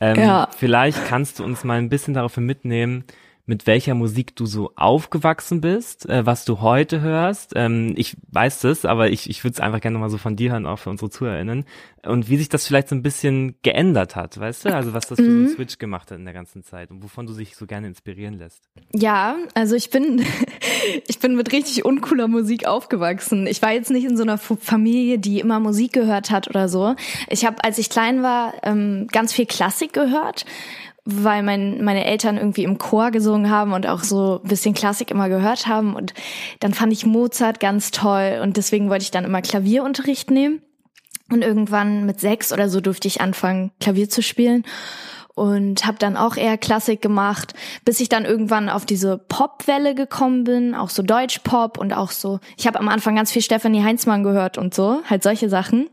Ähm, 0.00 0.18
Ja. 0.18 0.48
Vielleicht 0.56 1.06
kannst 1.06 1.38
du 1.38 1.44
uns 1.44 1.64
mal 1.64 1.78
ein 1.78 1.88
bisschen 1.88 2.14
darauf 2.14 2.36
mitnehmen, 2.36 3.04
mit 3.46 3.66
welcher 3.66 3.94
Musik 3.94 4.34
du 4.36 4.46
so 4.46 4.72
aufgewachsen 4.74 5.60
bist, 5.60 6.08
äh, 6.08 6.24
was 6.24 6.46
du 6.46 6.62
heute 6.62 7.02
hörst. 7.02 7.52
Ähm, 7.54 7.92
ich 7.96 8.16
weiß 8.32 8.60
das, 8.60 8.86
aber 8.86 9.10
ich, 9.10 9.28
ich 9.28 9.44
würde 9.44 9.54
es 9.54 9.60
einfach 9.60 9.80
gerne 9.80 9.98
mal 9.98 10.08
so 10.08 10.16
von 10.16 10.34
dir 10.34 10.52
hören, 10.52 10.64
auch 10.64 10.78
für 10.78 10.88
unsere 10.88 11.10
ZuhörerInnen. 11.10 11.66
Und 12.06 12.28
wie 12.30 12.38
sich 12.38 12.48
das 12.48 12.66
vielleicht 12.66 12.88
so 12.88 12.94
ein 12.94 13.02
bisschen 13.02 13.56
geändert 13.62 14.16
hat, 14.16 14.38
weißt 14.38 14.64
du? 14.64 14.74
Also 14.74 14.94
was 14.94 15.06
das 15.06 15.16
für 15.16 15.24
so 15.24 15.30
einen 15.30 15.48
Switch 15.48 15.78
gemacht 15.78 16.10
hat 16.10 16.18
in 16.18 16.24
der 16.24 16.34
ganzen 16.34 16.62
Zeit 16.62 16.90
und 16.90 17.02
wovon 17.02 17.26
du 17.26 17.34
dich 17.34 17.56
so 17.56 17.66
gerne 17.66 17.86
inspirieren 17.86 18.34
lässt. 18.34 18.68
Ja, 18.94 19.36
also 19.54 19.74
ich 19.74 19.90
bin, 19.90 20.24
ich 21.06 21.18
bin 21.18 21.36
mit 21.36 21.52
richtig 21.52 21.84
uncooler 21.84 22.28
Musik 22.28 22.66
aufgewachsen. 22.66 23.46
Ich 23.46 23.60
war 23.60 23.72
jetzt 23.72 23.90
nicht 23.90 24.04
in 24.04 24.16
so 24.16 24.22
einer 24.22 24.38
Familie, 24.38 25.18
die 25.18 25.40
immer 25.40 25.60
Musik 25.60 25.92
gehört 25.92 26.30
hat 26.30 26.48
oder 26.48 26.68
so. 26.68 26.94
Ich 27.28 27.44
habe, 27.44 27.62
als 27.62 27.76
ich 27.76 27.90
klein 27.90 28.22
war, 28.22 28.54
ähm, 28.62 29.06
ganz 29.10 29.32
viel 29.32 29.46
Klassik 29.46 29.92
gehört, 29.92 30.46
weil 31.04 31.42
mein, 31.42 31.84
meine 31.84 32.04
Eltern 32.04 32.38
irgendwie 32.38 32.64
im 32.64 32.78
Chor 32.78 33.10
gesungen 33.10 33.50
haben 33.50 33.72
und 33.72 33.86
auch 33.86 34.02
so 34.02 34.40
ein 34.42 34.48
bisschen 34.48 34.74
Klassik 34.74 35.10
immer 35.10 35.28
gehört 35.28 35.66
haben. 35.66 35.94
Und 35.94 36.14
dann 36.60 36.72
fand 36.72 36.92
ich 36.92 37.04
Mozart 37.04 37.60
ganz 37.60 37.90
toll 37.90 38.40
und 38.42 38.56
deswegen 38.56 38.88
wollte 38.88 39.02
ich 39.02 39.10
dann 39.10 39.24
immer 39.24 39.42
Klavierunterricht 39.42 40.30
nehmen. 40.30 40.62
Und 41.30 41.42
irgendwann 41.42 42.04
mit 42.04 42.20
sechs 42.20 42.52
oder 42.52 42.68
so 42.68 42.80
durfte 42.80 43.08
ich 43.08 43.22
anfangen, 43.22 43.72
Klavier 43.80 44.10
zu 44.10 44.22
spielen 44.22 44.64
und 45.34 45.84
habe 45.84 45.98
dann 45.98 46.16
auch 46.16 46.36
eher 46.36 46.56
Klassik 46.58 47.02
gemacht, 47.02 47.54
bis 47.84 48.00
ich 48.00 48.08
dann 48.08 48.24
irgendwann 48.24 48.68
auf 48.68 48.86
diese 48.86 49.18
Popwelle 49.18 49.94
gekommen 49.94 50.44
bin, 50.44 50.74
auch 50.74 50.90
so 50.90 51.02
Deutschpop 51.02 51.78
und 51.78 51.92
auch 51.92 52.12
so. 52.12 52.40
Ich 52.56 52.66
habe 52.66 52.78
am 52.78 52.88
Anfang 52.88 53.16
ganz 53.16 53.32
viel 53.32 53.42
Stefanie 53.42 53.82
Heinzmann 53.82 54.22
gehört 54.22 54.58
und 54.58 54.74
so, 54.74 55.02
halt 55.08 55.22
solche 55.22 55.48
Sachen. 55.48 55.90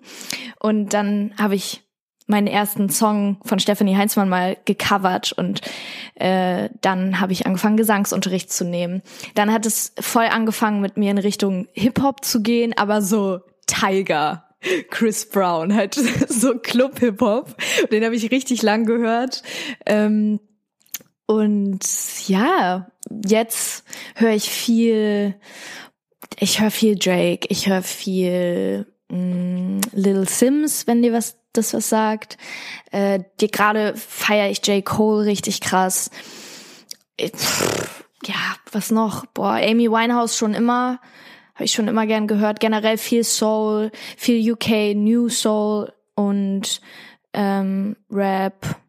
Und 0.60 0.94
dann 0.94 1.34
habe 1.39 1.56
ich 1.56 1.82
meinen 2.31 2.47
ersten 2.47 2.89
Song 2.89 3.38
von 3.45 3.59
Stephanie 3.59 3.95
Heinzmann 3.95 4.29
mal 4.29 4.57
gecovert 4.65 5.31
und 5.33 5.61
äh, 6.15 6.69
dann 6.81 7.19
habe 7.19 7.33
ich 7.33 7.45
angefangen 7.45 7.77
Gesangsunterricht 7.77 8.51
zu 8.51 8.65
nehmen. 8.65 9.03
Dann 9.35 9.53
hat 9.53 9.67
es 9.67 9.93
voll 10.00 10.25
angefangen 10.25 10.81
mit 10.81 10.97
mir 10.97 11.11
in 11.11 11.19
Richtung 11.19 11.67
Hip 11.73 12.01
Hop 12.01 12.25
zu 12.25 12.41
gehen, 12.41 12.73
aber 12.75 13.03
so 13.03 13.41
Tiger, 13.67 14.45
Chris 14.89 15.29
Brown, 15.29 15.75
halt 15.75 15.93
so 16.27 16.57
Club 16.57 17.00
Hip 17.00 17.21
Hop. 17.21 17.55
Den 17.91 18.03
habe 18.03 18.15
ich 18.15 18.31
richtig 18.31 18.61
lang 18.63 18.85
gehört. 18.85 19.43
Ähm, 19.85 20.39
und 21.25 21.79
ja, 22.27 22.91
jetzt 23.25 23.83
höre 24.15 24.33
ich 24.33 24.50
viel, 24.50 25.35
ich 26.39 26.59
höre 26.59 26.71
viel 26.71 26.95
Drake, 26.97 27.47
ich 27.50 27.67
höre 27.67 27.83
viel 27.83 28.85
mh, 29.09 29.81
Little 29.93 30.27
Sims, 30.27 30.88
wenn 30.88 31.01
dir 31.01 31.13
was 31.13 31.38
das 31.53 31.74
was 31.74 31.89
sagt. 31.89 32.38
Äh, 32.91 33.22
dir 33.39 33.50
gerade 33.50 33.96
feiere 33.96 34.50
ich 34.50 34.65
J. 34.65 34.84
Cole 34.84 35.25
richtig 35.25 35.62
krass. 35.62 36.10
Pff, 37.20 38.03
ja, 38.25 38.55
was 38.72 38.91
noch? 38.91 39.25
Boah, 39.27 39.55
Amy 39.55 39.89
Winehouse 39.89 40.36
schon 40.36 40.53
immer, 40.53 41.00
habe 41.55 41.65
ich 41.65 41.72
schon 41.72 41.88
immer 41.88 42.05
gern 42.05 42.27
gehört. 42.27 42.60
Generell 42.60 42.98
viel 42.98 43.24
Soul, 43.24 43.91
viel 44.17 44.51
UK, 44.53 44.96
New 44.96 45.29
Soul 45.29 45.91
und 46.15 46.81
ähm, 47.34 47.96
Rap. 48.10 48.79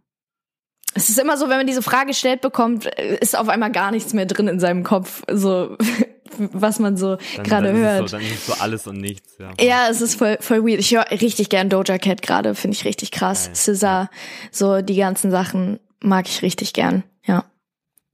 Es 0.94 1.08
ist 1.08 1.18
immer 1.18 1.38
so, 1.38 1.48
wenn 1.48 1.56
man 1.56 1.66
diese 1.66 1.82
Frage 1.82 2.08
gestellt 2.08 2.42
bekommt, 2.42 2.86
ist 2.86 3.36
auf 3.36 3.48
einmal 3.48 3.72
gar 3.72 3.90
nichts 3.90 4.12
mehr 4.12 4.26
drin 4.26 4.48
in 4.48 4.60
seinem 4.60 4.84
Kopf, 4.84 5.22
so 5.30 5.76
was 6.38 6.78
man 6.78 6.96
so 6.96 7.16
gerade 7.42 7.72
hört. 7.72 8.08
So, 8.08 8.16
dann 8.16 8.24
ist 8.26 8.46
so 8.46 8.54
alles 8.54 8.86
und 8.86 8.98
nichts. 9.00 9.36
Ja. 9.38 9.50
Ja, 9.60 9.88
es 9.90 10.00
ist 10.00 10.14
voll, 10.16 10.36
voll 10.40 10.64
weird. 10.64 10.80
Ich 10.80 10.94
höre 10.94 11.10
richtig 11.10 11.48
gern 11.48 11.68
Doja 11.68 11.98
Cat 11.98 12.22
gerade, 12.22 12.54
finde 12.54 12.76
ich 12.76 12.84
richtig 12.84 13.10
krass. 13.10 13.46
Geil. 13.46 13.54
Scissor, 13.56 14.10
so 14.50 14.82
die 14.82 14.96
ganzen 14.96 15.30
Sachen 15.30 15.78
mag 16.00 16.26
ich 16.28 16.42
richtig 16.42 16.72
gern. 16.72 17.04
Ja. 17.26 17.44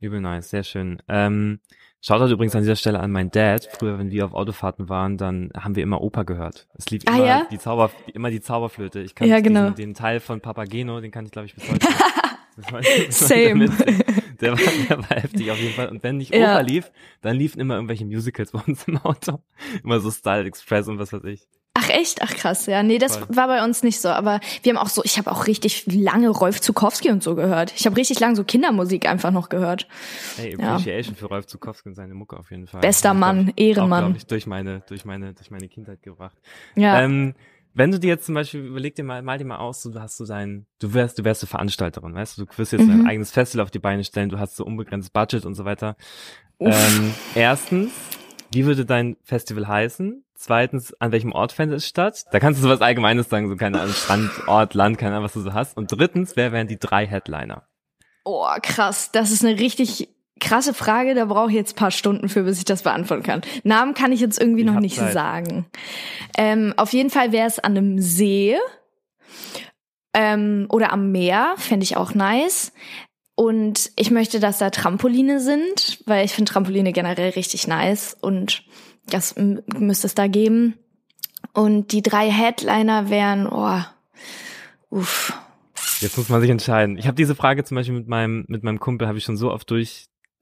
Übel 0.01 0.21
nice, 0.21 0.51
sehr 0.51 0.65
schön. 0.65 1.03
Ähm, 1.09 1.61
Shoutout 2.01 2.33
übrigens 2.33 2.55
an 2.55 2.63
dieser 2.63 2.77
Stelle 2.77 3.01
an 3.01 3.11
meinen 3.11 3.33
Dad. 3.33 3.69
Früher, 3.77 3.99
wenn 3.99 4.13
wir 4.13 4.25
auf 4.25 4.33
Autofahrten 4.33 4.89
waren, 4.89 5.17
dann 5.17 5.51
haben 5.59 5.75
wir 5.75 5.83
immer 5.83 6.01
Oper 6.01 6.25
gehört. 6.25 6.69
Es 6.75 6.89
lief 6.91 7.03
Ah, 7.07 7.17
immer, 7.17 7.27
ja? 7.27 7.47
die 7.51 7.59
Zauber, 7.59 7.91
immer 8.15 8.31
die 8.31 8.41
Zauberflöte. 8.41 9.01
Ich 9.01 9.17
kann 9.17 9.27
Ja, 9.29 9.41
genau. 9.41 9.71
den 9.71 9.95
Teil 9.95 10.21
von 10.21 10.41
Papageno, 10.41 11.01
den 11.01 11.11
kann 11.11 11.25
ich 11.27 11.33
glaube 11.33 11.47
ich 11.47 11.57
bis 11.57 11.69
heute 11.69 12.87
Same. 13.11 13.69
Der 14.41 14.53
war, 14.53 14.59
der 14.89 14.99
war 14.99 15.17
heftig 15.17 15.51
auf 15.51 15.59
jeden 15.59 15.75
Fall. 15.75 15.89
Und 15.89 16.03
wenn 16.03 16.17
nicht 16.19 16.35
Ja. 16.35 16.55
Oper 16.55 16.63
lief, 16.63 16.91
dann 17.23 17.37
liefen 17.37 17.61
immer 17.61 17.75
irgendwelche 17.75 18.05
Musicals 18.05 18.53
bei 18.53 18.61
uns 18.67 18.85
im 18.87 18.99
Auto. 18.99 19.41
Immer 19.83 20.01
so 20.01 20.11
Style 20.11 20.45
Express 20.47 20.89
und 20.89 20.99
was 20.99 21.13
weiß 21.13 21.25
ich. 21.25 21.49
Ach 21.81 21.91
echt? 21.91 22.23
Ach 22.23 22.35
krass, 22.35 22.67
ja. 22.67 22.83
Nee, 22.83 22.99
das 22.99 23.19
Voll. 23.19 23.37
war 23.37 23.47
bei 23.47 23.63
uns 23.65 23.85
nicht 23.85 24.01
so. 24.01 24.09
Aber 24.09 24.41
wir 24.65 24.73
haben 24.75 24.79
auch 24.85 24.89
so, 24.89 25.03
ich 25.05 25.17
habe 25.17 25.31
auch 25.31 25.47
richtig 25.47 25.85
lange 25.87 26.29
Rolf 26.29 26.61
Zukowski 26.61 27.11
und 27.11 27.23
so 27.23 27.37
gehört. 27.37 27.73
Ich 27.77 27.87
habe 27.87 27.97
richtig 27.97 28.19
lange 28.19 28.35
so 28.35 28.43
Kindermusik 28.43 29.09
einfach 29.09 29.31
noch 29.31 29.49
gehört. 29.49 29.87
Hey, 30.37 30.57
Ja. 30.59 30.71
Appreciation 30.73 31.15
für 31.15 31.27
Rolf 31.27 31.47
Zukowski 31.47 31.89
und 31.89 31.95
seine 31.95 32.15
Mucke 32.15 32.37
auf 32.37 32.51
jeden 32.51 32.67
Fall. 32.67 32.81
Bester 32.81 33.15
Mann, 33.15 33.53
ich, 33.55 33.69
Ehrenmann. 33.69 34.13
Auch, 34.13 34.17
ich, 34.17 34.27
durch 34.27 34.47
meine, 34.49 34.83
durch 34.89 35.05
meine, 35.05 35.35
durch 35.35 35.53
meine 35.53 35.69
Kindheit 35.69 36.03
gebracht. 36.03 36.37
Ja. 36.75 37.01
Ähm, 37.01 37.35
wenn 37.79 37.93
du 37.93 38.01
dir 38.01 38.09
jetzt 38.09 38.27
zum 38.27 38.35
Beispiel, 38.35 38.61
überleg 38.65 38.97
dir 38.97 39.05
mal, 39.05 39.23
mal 39.23 39.39
dir 39.39 39.45
mal 39.45 39.59
aus, 39.59 39.83
so, 39.83 39.91
du 39.91 40.01
hast 40.01 40.17
so 40.17 40.27
dein, 40.27 40.67
du 40.81 40.93
wärst, 40.95 41.19
du 41.19 41.25
wärst 41.25 41.41
so 41.41 41.47
Veranstalterin, 41.47 42.15
weißt 42.15 42.37
du, 42.37 42.45
du 42.45 42.59
wirst 42.59 42.73
jetzt 42.73 42.89
Mhm. 42.89 42.99
dein 42.99 43.07
eigenes 43.07 43.31
Festival 43.31 43.65
auf 43.65 43.71
die 43.71 43.79
Beine 43.79 44.03
stellen, 44.03 44.29
du 44.29 44.39
hast 44.39 44.57
so 44.57 44.65
unbegrenzt 44.65 45.13
Budget 45.13 45.47
und 45.47 45.55
so 45.55 45.65
weiter. 45.65 45.97
Ähm, 46.61 47.15
erstens, 47.37 47.93
wie 48.51 48.67
würde 48.67 48.85
dein 48.85 49.17
Festival 49.23 49.69
heißen? 49.69 50.25
Zweitens, 50.35 50.93
an 51.01 51.13
welchem 51.13 51.33
Ort 51.33 51.53
fände 51.53 51.77
es 51.77 51.87
statt? 51.87 52.25
Da 52.33 52.41
kannst 52.41 52.59
du 52.61 52.63
sowas 52.65 52.81
Allgemeines 52.81 53.29
sagen, 53.29 53.49
so 53.49 53.57
keine 53.57 53.81
Ahnung, 53.81 53.95
Strand, 53.95 54.31
Ort, 54.49 54.75
Land, 54.75 54.99
keine 54.99 55.13
Ahnung, 55.13 55.25
was 55.25 55.33
du 55.35 55.41
so 55.41 55.53
hast. 55.53 55.77
Und 55.77 55.93
drittens, 55.93 56.37
wer 56.37 56.53
wären 56.53 56.67
die 56.67 56.79
drei 56.79 57.07
Headliner? 57.07 57.63
Oh, 58.25 58.47
krass. 58.63 59.11
Das 59.13 59.31
ist 59.31 59.45
eine 59.45 59.59
richtig 59.59 60.09
krasse 60.39 60.75
Frage. 60.75 61.15
Da 61.15 61.27
brauche 61.27 61.51
ich 61.51 61.57
jetzt 61.57 61.77
paar 61.77 61.91
Stunden 61.91 62.29
für, 62.29 62.43
bis 62.43 62.59
ich 62.59 62.65
das 62.65 62.83
beantworten 62.83 63.23
kann. 63.23 63.43
Namen 63.65 63.95
kann 63.95 64.13
ich 64.13 64.21
jetzt 64.21 64.41
irgendwie 64.41 64.61
Ich 64.61 64.67
noch 64.67 64.81
nicht 64.81 64.97
Zeit. 64.97 65.13
sagen. 65.13 65.67
Ähm, 66.37 66.75
auf 66.77 66.93
jeden 66.93 67.11
Fall 67.11 67.33
wäre 67.33 67.47
es 67.47 67.59
an 67.59 67.77
einem 67.77 67.99
See 67.99 68.57
ähm, 70.15 70.67
oder 70.71 70.93
am 70.93 71.13
Meer, 71.13 71.55
fände 71.57 71.85
ich 71.85 71.97
auch 71.97 72.15
nice. 72.15 72.73
Und 73.35 73.93
ich 73.95 74.11
möchte, 74.11 74.41
dass 74.41 74.59
da 74.59 74.71
Trampoline 74.71 75.39
sind, 75.41 76.01
weil 76.07 76.25
ich 76.25 76.33
finde 76.33 76.51
Trampoline 76.51 76.93
generell 76.93 77.31
richtig 77.31 77.69
nice 77.69 78.17
und 78.21 78.65
das 79.07 79.37
müsste 79.37 80.09
es 80.09 80.15
da 80.15 80.27
geben. 80.27 80.75
Und 81.55 81.93
die 81.93 82.03
drei 82.03 82.31
Headliner 82.31 83.11
wären, 83.11 83.47
oh, 83.47 83.81
uff. 84.91 85.33
Jetzt 86.01 86.19
muss 86.19 86.29
man 86.29 86.41
sich 86.41 86.51
entscheiden. 86.51 86.99
Ich 86.99 87.07
habe 87.07 87.17
diese 87.17 87.35
Frage 87.35 87.65
zum 87.65 87.77
Beispiel 87.77 87.97
mit 87.97 88.09
meinem, 88.09 88.45
mit 88.49 88.65
meinem 88.65 88.81
Kumpel, 88.81 89.07
habe 89.09 89.19
ich 89.19 89.25
schon 89.25 89.37
so 89.37 89.53
oft 89.53 89.71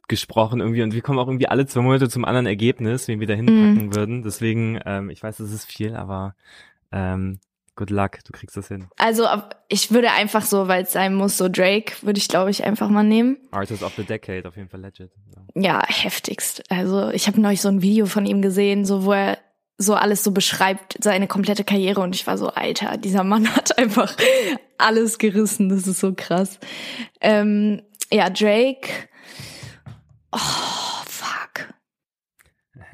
durchgesprochen 0.07 0.61
irgendwie 0.61 0.83
und 0.83 0.95
wir 0.95 1.03
kommen 1.03 1.19
auch 1.19 1.27
irgendwie 1.27 1.49
alle 1.49 1.67
zwei 1.67 1.81
Monate 1.81 2.09
zum 2.09 2.25
anderen 2.25 2.47
Ergebnis, 2.47 3.09
wen 3.09 3.21
wir 3.21 3.27
da 3.27 3.35
hinpacken 3.35 3.95
würden. 3.95 4.23
Deswegen, 4.23 4.81
ähm, 4.87 5.11
ich 5.11 5.23
weiß, 5.23 5.41
es 5.41 5.53
ist 5.53 5.65
viel, 5.65 5.95
aber 5.97 6.35
ähm, 6.93 7.41
good 7.75 7.91
luck, 7.91 8.19
du 8.25 8.33
kriegst 8.33 8.57
das 8.57 8.69
hin. 8.69 8.87
Also 8.97 9.27
ich 9.69 9.91
würde 9.91 10.13
einfach 10.13 10.43
so, 10.43 10.69
weil 10.69 10.85
es 10.85 10.93
sein 10.93 11.15
muss, 11.15 11.37
so 11.37 11.49
Drake 11.49 11.95
würde 12.03 12.19
ich 12.19 12.29
glaube 12.29 12.51
ich 12.51 12.65
einfach 12.65 12.89
mal 12.89 13.03
nehmen. 13.03 13.37
Artist 13.51 13.83
of 13.83 13.95
the 13.97 14.05
Decade, 14.05 14.47
auf 14.49 14.57
jeden 14.57 14.69
Fall 14.69 14.81
legit. 14.81 15.11
Ja. 15.55 15.63
Ja, 15.63 15.87
heftigst. 15.89 16.63
Also 16.71 17.11
ich 17.11 17.27
habe 17.27 17.41
neulich 17.41 17.61
so 17.61 17.69
ein 17.69 17.83
Video 17.83 18.07
von 18.07 18.27
ihm 18.27 18.43
gesehen, 18.43 18.85
so 18.85 19.05
wo 19.05 19.13
er 19.13 19.39
so 19.79 19.95
alles 19.95 20.25
so 20.25 20.31
beschreibt, 20.31 20.97
seine 21.03 21.27
komplette 21.27 21.65
Karriere 21.65 22.01
und 22.01 22.15
ich 22.15 22.27
war 22.27 22.39
so, 22.39 22.49
Alter, 22.49 22.97
dieser 22.97 23.25
Mann 23.25 23.49
hat 23.57 23.77
einfach 23.77 24.17
alles 24.79 25.19
gerissen, 25.19 25.69
das 25.69 25.87
ist 25.87 26.01
so 26.01 26.15
krass. 26.15 26.59
Ähm, 27.21 27.83
ja, 28.11 28.31
Drake. 28.31 28.89
Oh, 30.37 31.03
fuck. 31.07 31.73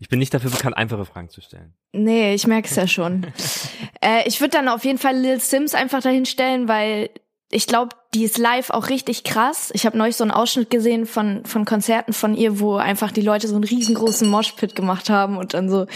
Ich 0.00 0.08
bin 0.08 0.20
nicht 0.20 0.32
dafür 0.32 0.50
bekannt, 0.50 0.76
einfache 0.76 1.04
Fragen 1.04 1.28
zu 1.28 1.40
stellen. 1.40 1.74
Nee, 1.92 2.32
ich 2.32 2.46
merk's 2.46 2.76
ja 2.76 2.86
schon. 2.86 3.26
äh, 4.00 4.22
ich 4.28 4.40
würde 4.40 4.56
dann 4.56 4.68
auf 4.68 4.84
jeden 4.84 4.98
Fall 4.98 5.16
Lil 5.16 5.40
Sims 5.40 5.74
einfach 5.74 6.00
dahin 6.00 6.24
stellen, 6.24 6.68
weil 6.68 7.10
ich 7.50 7.66
glaube, 7.66 7.96
die 8.14 8.22
ist 8.22 8.38
live 8.38 8.70
auch 8.70 8.90
richtig 8.90 9.24
krass. 9.24 9.70
Ich 9.74 9.86
habe 9.86 9.98
neulich 9.98 10.14
so 10.16 10.22
einen 10.22 10.30
Ausschnitt 10.30 10.70
gesehen 10.70 11.04
von 11.04 11.44
von 11.44 11.64
Konzerten 11.64 12.12
von 12.12 12.36
ihr, 12.36 12.60
wo 12.60 12.76
einfach 12.76 13.10
die 13.10 13.22
Leute 13.22 13.48
so 13.48 13.56
einen 13.56 13.64
riesengroßen 13.64 14.28
Moshpit 14.28 14.76
gemacht 14.76 15.10
haben 15.10 15.36
und 15.36 15.54
dann 15.54 15.68
so 15.68 15.86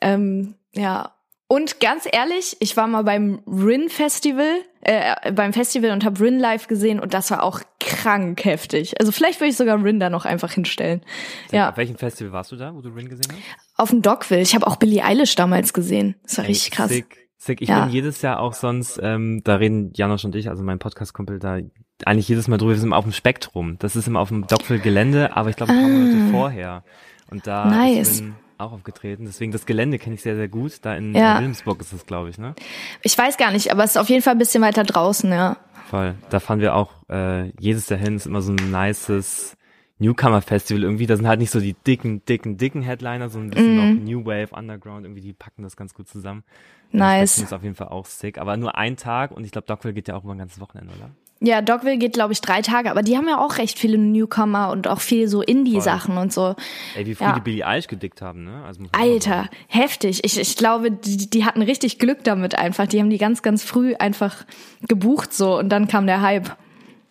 ähm, 0.00 0.54
ja. 0.72 1.12
Und 1.52 1.80
ganz 1.80 2.08
ehrlich, 2.10 2.56
ich 2.60 2.78
war 2.78 2.86
mal 2.86 3.04
beim 3.04 3.40
Rin 3.46 3.90
Festival, 3.90 4.62
äh, 4.80 5.32
beim 5.32 5.52
Festival 5.52 5.90
und 5.90 6.02
habe 6.02 6.18
Rin 6.20 6.38
live 6.38 6.66
gesehen 6.66 6.98
und 6.98 7.12
das 7.12 7.30
war 7.30 7.42
auch 7.42 7.60
krank 7.78 8.42
heftig. 8.46 8.98
Also 8.98 9.12
vielleicht 9.12 9.38
würde 9.38 9.50
ich 9.50 9.56
sogar 9.58 9.82
Rin 9.84 10.00
da 10.00 10.08
noch 10.08 10.24
einfach 10.24 10.52
hinstellen. 10.52 11.02
Ja, 11.50 11.68
Auf 11.68 11.76
welchem 11.76 11.96
Festival 11.98 12.32
warst 12.32 12.52
du 12.52 12.56
da, 12.56 12.74
wo 12.74 12.80
du 12.80 12.88
Rin 12.88 13.08
gesehen 13.10 13.26
hast? 13.30 13.58
auf 13.76 13.90
dem 13.90 14.00
Dockville. 14.00 14.40
Ich 14.40 14.54
habe 14.54 14.66
auch 14.66 14.76
Billie 14.76 15.04
Eilish 15.04 15.34
damals 15.34 15.74
gesehen. 15.74 16.14
Das 16.22 16.38
war 16.38 16.44
Ey, 16.46 16.52
richtig 16.52 16.70
krass. 16.70 16.88
Sick, 16.90 17.28
sick. 17.36 17.60
Ich 17.60 17.68
Ja. 17.68 17.84
bin 17.84 17.92
jedes 17.92 18.22
Jahr 18.22 18.40
auch 18.40 18.54
sonst, 18.54 18.98
ähm, 19.02 19.42
da 19.44 19.56
reden 19.56 19.92
Janosch 19.94 20.24
und 20.24 20.34
ich, 20.34 20.48
also 20.48 20.62
mein 20.62 20.78
Podcast-Kumpel, 20.78 21.38
da 21.38 21.58
eigentlich 22.06 22.28
jedes 22.28 22.48
Mal 22.48 22.56
drüber, 22.56 22.70
wir 22.72 22.78
sind 22.78 22.86
immer 22.88 22.96
auf 22.96 23.04
dem 23.04 23.12
Spektrum. 23.12 23.76
Das 23.78 23.94
ist 23.94 24.06
immer 24.08 24.20
auf 24.20 24.28
dem 24.30 24.46
Dockville-Gelände, 24.46 25.36
aber 25.36 25.50
ich 25.50 25.56
glaube 25.56 25.72
ein 25.72 25.80
paar 25.82 25.88
Monate 25.90 26.30
vorher. 26.30 26.84
Und 27.30 27.46
da 27.46 27.64
Ah. 27.64 27.70
Nice. 27.70 28.08
ist 28.08 28.20
Rin 28.22 28.34
auch 28.62 28.72
aufgetreten. 28.72 29.24
Deswegen 29.26 29.52
das 29.52 29.66
Gelände 29.66 29.98
kenne 29.98 30.14
ich 30.14 30.22
sehr, 30.22 30.36
sehr 30.36 30.48
gut. 30.48 30.78
Da 30.82 30.94
in, 30.94 31.14
Ja. 31.14 31.36
in 31.38 31.44
Wilmsburg 31.44 31.80
ist 31.80 31.92
das, 31.92 32.06
glaube 32.06 32.30
ich, 32.30 32.38
ne? 32.38 32.54
Ich 33.02 33.16
weiß 33.16 33.36
gar 33.36 33.50
nicht, 33.52 33.70
aber 33.70 33.84
es 33.84 33.92
ist 33.92 33.96
auf 33.98 34.08
jeden 34.08 34.22
Fall 34.22 34.34
ein 34.34 34.38
bisschen 34.38 34.62
weiter 34.62 34.84
draußen, 34.84 35.30
ja. 35.30 35.56
Voll. 35.90 36.14
Da 36.30 36.40
fahren 36.40 36.60
wir 36.60 36.74
auch 36.74 36.90
äh, 37.10 37.50
jedes 37.60 37.88
Jahr 37.88 38.00
hin. 38.00 38.16
Ist 38.16 38.26
immer 38.26 38.40
so 38.42 38.52
ein 38.52 38.70
nices 38.70 39.56
Newcomer-Festival 39.98 40.82
irgendwie. 40.82 41.06
Da 41.06 41.16
sind 41.16 41.26
halt 41.28 41.38
nicht 41.40 41.50
so 41.50 41.60
die 41.60 41.74
dicken, 41.74 42.24
dicken, 42.24 42.56
dicken 42.56 42.82
Headliner, 42.82 43.28
so 43.28 43.38
ein 43.38 43.50
bisschen 43.50 43.76
Mhm. 43.76 43.76
noch 43.96 44.02
New 44.04 44.24
Wave, 44.24 44.48
Underground. 44.52 45.04
Irgendwie, 45.04 45.20
die 45.20 45.32
packen 45.32 45.62
das 45.62 45.76
ganz 45.76 45.94
gut 45.94 46.08
zusammen. 46.08 46.44
Nice. 46.90 47.36
Das 47.36 47.44
ist 47.44 47.52
auf 47.52 47.62
jeden 47.62 47.74
Fall 47.74 47.88
auch 47.88 48.06
sick. 48.06 48.38
Aber 48.38 48.56
nur 48.56 48.76
ein 48.76 48.96
Tag 48.96 49.30
und 49.32 49.44
ich 49.44 49.50
glaube, 49.52 49.66
Dockville 49.66 49.94
geht 49.94 50.08
ja 50.08 50.16
auch 50.16 50.24
über 50.24 50.34
ein 50.34 50.38
ganzes 50.38 50.60
Wochenende, 50.60 50.92
oder? 50.94 51.10
Ja, 51.44 51.60
Dockville 51.60 51.98
geht, 51.98 52.12
glaube 52.12 52.32
ich, 52.32 52.40
drei 52.40 52.62
Tage, 52.62 52.88
aber 52.90 53.02
die 53.02 53.16
haben 53.16 53.28
ja 53.28 53.38
auch 53.38 53.58
recht 53.58 53.78
viele 53.78 53.98
Newcomer 53.98 54.70
und 54.70 54.86
auch 54.86 55.00
viel 55.00 55.26
so 55.26 55.42
Indie-Sachen 55.42 56.16
und 56.16 56.32
so. 56.32 56.54
Ey, 56.94 57.04
wie 57.04 57.16
früh 57.16 57.24
Ja. 57.24 57.32
die 57.32 57.40
Billie 57.40 57.66
Eilish 57.66 57.88
gedickt 57.88 58.22
haben, 58.22 58.44
ne? 58.44 58.62
Also 58.64 58.84
Alter, 58.92 59.48
heftig. 59.66 60.24
Ich, 60.24 60.38
ich 60.38 60.56
glaube, 60.56 60.92
die, 60.92 61.28
die 61.28 61.44
hatten 61.44 61.62
richtig 61.62 61.98
Glück 61.98 62.22
damit 62.22 62.56
einfach. 62.56 62.86
Die 62.86 63.00
haben 63.00 63.10
die 63.10 63.18
ganz, 63.18 63.42
ganz 63.42 63.64
früh 63.64 63.94
einfach 63.96 64.44
gebucht 64.86 65.34
so 65.34 65.58
und 65.58 65.68
dann 65.70 65.88
kam 65.88 66.06
der 66.06 66.22
Hype. 66.22 66.56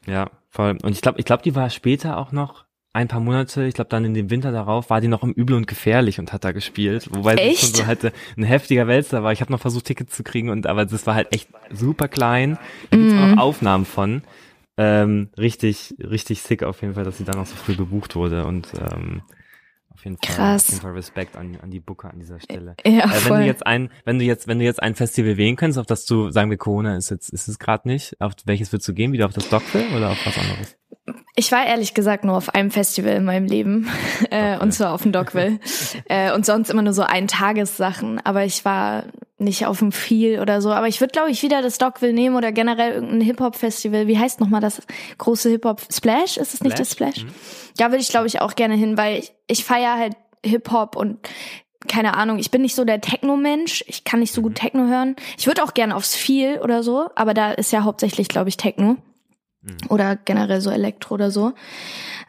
Ja, 0.07 0.29
voll. 0.49 0.77
Und 0.81 0.91
ich 0.91 1.01
glaube, 1.01 1.19
ich 1.19 1.25
glaube, 1.25 1.43
die 1.43 1.53
war 1.55 1.69
später 1.69 2.17
auch 2.17 2.31
noch 2.31 2.63
ein 2.93 3.07
paar 3.07 3.21
Monate, 3.21 3.65
ich 3.65 3.73
glaube 3.73 3.89
dann 3.89 4.03
in 4.03 4.13
dem 4.13 4.29
Winter 4.29 4.51
darauf, 4.51 4.89
war 4.89 4.99
die 4.99 5.07
noch 5.07 5.23
im 5.23 5.31
Übel 5.31 5.55
und 5.55 5.65
Gefährlich 5.67 6.19
und 6.19 6.33
hat 6.33 6.43
da 6.43 6.51
gespielt. 6.51 7.07
Wobei 7.11 7.35
sie 7.35 7.41
Echt? 7.41 7.59
schon 7.61 7.73
so 7.73 7.85
halt 7.87 8.11
ein 8.37 8.43
heftiger 8.43 8.87
Wälzer 8.87 9.23
war. 9.23 9.31
Ich 9.31 9.39
habe 9.41 9.51
noch 9.51 9.61
versucht, 9.61 9.85
Tickets 9.85 10.15
zu 10.15 10.23
kriegen, 10.23 10.49
und 10.49 10.67
aber 10.67 10.85
das 10.85 11.07
war 11.07 11.15
halt 11.15 11.31
echt 11.31 11.47
super 11.71 12.07
klein. 12.09 12.57
Da 12.89 12.97
gibt's 12.97 13.13
auch 13.13 13.17
Mhm. 13.19 13.31
noch 13.31 13.37
Aufnahmen 13.37 13.85
von. 13.85 14.23
Ähm, 14.77 15.29
richtig, 15.37 15.95
richtig 15.99 16.41
sick 16.41 16.63
auf 16.63 16.81
jeden 16.81 16.95
Fall, 16.95 17.03
dass 17.03 17.17
sie 17.17 17.23
dann 17.25 17.37
auch 17.39 17.45
so 17.45 17.55
früh 17.55 17.75
gebucht 17.75 18.15
wurde. 18.15 18.45
Und 18.45 18.67
ähm, 18.79 19.21
auf 20.01 20.05
jeden 20.05 20.17
Fall, 20.17 20.35
Krass. 20.35 20.63
auf 20.63 20.69
jeden 20.69 20.81
Fall 20.81 20.91
Respekt 20.93 21.35
an, 21.35 21.57
an 21.61 21.69
die 21.69 21.79
Booker 21.79 22.09
an 22.09 22.19
dieser 22.19 22.39
Stelle. 22.39 22.75
Ja, 22.83 23.05
Äh, 23.05 23.25
wenn 23.25 23.41
du 23.41 23.45
jetzt 23.45 23.65
ein, 23.67 23.91
wenn 24.03 24.17
du 24.17 24.25
jetzt, 24.25 24.47
wenn 24.47 24.57
du 24.57 24.65
jetzt 24.65 24.81
ein 24.81 24.95
Festival 24.95 25.37
wählen 25.37 25.55
könntest, 25.55 25.77
auf 25.77 25.85
das 25.85 26.05
du, 26.05 26.31
sagen 26.31 26.49
wir 26.49 26.57
Corona 26.57 26.97
ist 26.97 27.11
jetzt, 27.11 27.29
ist 27.29 27.47
es 27.47 27.59
gerade 27.59 27.87
nicht, 27.87 28.19
auf 28.19 28.33
welches 28.45 28.71
würdest 28.71 28.87
du 28.87 28.93
gehen? 28.93 29.13
Wieder 29.13 29.27
auf 29.27 29.33
das 29.33 29.47
Dockville 29.49 29.95
oder 29.95 30.09
auf 30.09 30.25
was 30.25 30.37
anderes? 30.37 30.75
Ich 31.35 31.51
war 31.51 31.65
ehrlich 31.65 31.93
gesagt 31.93 32.23
nur 32.23 32.35
auf 32.35 32.53
einem 32.55 32.71
Festival 32.71 33.13
in 33.13 33.25
meinem 33.25 33.45
Leben 33.45 33.89
äh, 34.31 34.57
und 34.57 34.71
zwar 34.71 34.93
auf 34.93 35.03
dem 35.03 35.11
Dockville 35.11 35.59
äh, 36.05 36.33
und 36.33 36.47
sonst 36.47 36.71
immer 36.71 36.81
nur 36.81 36.93
so 36.93 37.03
Eintagessachen. 37.03 38.19
Aber 38.25 38.43
ich 38.43 38.65
war 38.65 39.03
nicht 39.41 39.65
auf 39.65 39.79
dem 39.79 39.91
Feel 39.91 40.39
oder 40.39 40.61
so. 40.61 40.71
Aber 40.71 40.87
ich 40.87 41.01
würde, 41.01 41.11
glaube 41.11 41.31
ich, 41.31 41.41
wieder 41.43 41.61
das 41.61 41.77
Dogville 41.77 42.13
nehmen 42.13 42.35
oder 42.35 42.51
generell 42.51 42.93
irgendein 42.93 43.21
Hip-Hop-Festival. 43.21 44.07
Wie 44.07 44.17
heißt 44.17 44.39
nochmal 44.39 44.61
das 44.61 44.81
große 45.17 45.49
Hip-Hop? 45.49 45.81
Splash? 45.91 46.37
Ist 46.37 46.53
es 46.53 46.61
nicht 46.61 46.79
das 46.79 46.91
Splash? 46.91 47.23
Mhm. 47.23 47.33
Da 47.77 47.85
würde 47.85 48.01
ich, 48.01 48.09
glaube 48.09 48.27
ich, 48.27 48.39
auch 48.39 48.55
gerne 48.55 48.75
hin, 48.75 48.97
weil 48.97 49.19
ich, 49.19 49.33
ich 49.51 49.65
feiere 49.65 49.97
halt 49.97 50.15
Hip-Hop 50.45 50.95
und 50.95 51.19
keine 51.87 52.15
Ahnung, 52.15 52.37
ich 52.37 52.51
bin 52.51 52.61
nicht 52.61 52.75
so 52.75 52.85
der 52.85 53.01
Techno-Mensch. 53.01 53.83
Ich 53.87 54.03
kann 54.03 54.19
nicht 54.19 54.33
so 54.33 54.41
gut 54.41 54.55
Techno 54.55 54.85
hören. 54.87 55.15
Ich 55.37 55.47
würde 55.47 55.63
auch 55.63 55.73
gerne 55.73 55.95
aufs 55.95 56.15
Feel 56.15 56.59
oder 56.59 56.83
so, 56.83 57.09
aber 57.15 57.33
da 57.33 57.51
ist 57.51 57.71
ja 57.71 57.83
hauptsächlich, 57.83 58.27
glaube 58.27 58.49
ich, 58.49 58.57
Techno. 58.57 58.97
Oder 59.89 60.15
generell 60.15 60.61
so 60.61 60.69
Elektro 60.69 61.15
oder 61.15 61.31
so. 61.31 61.53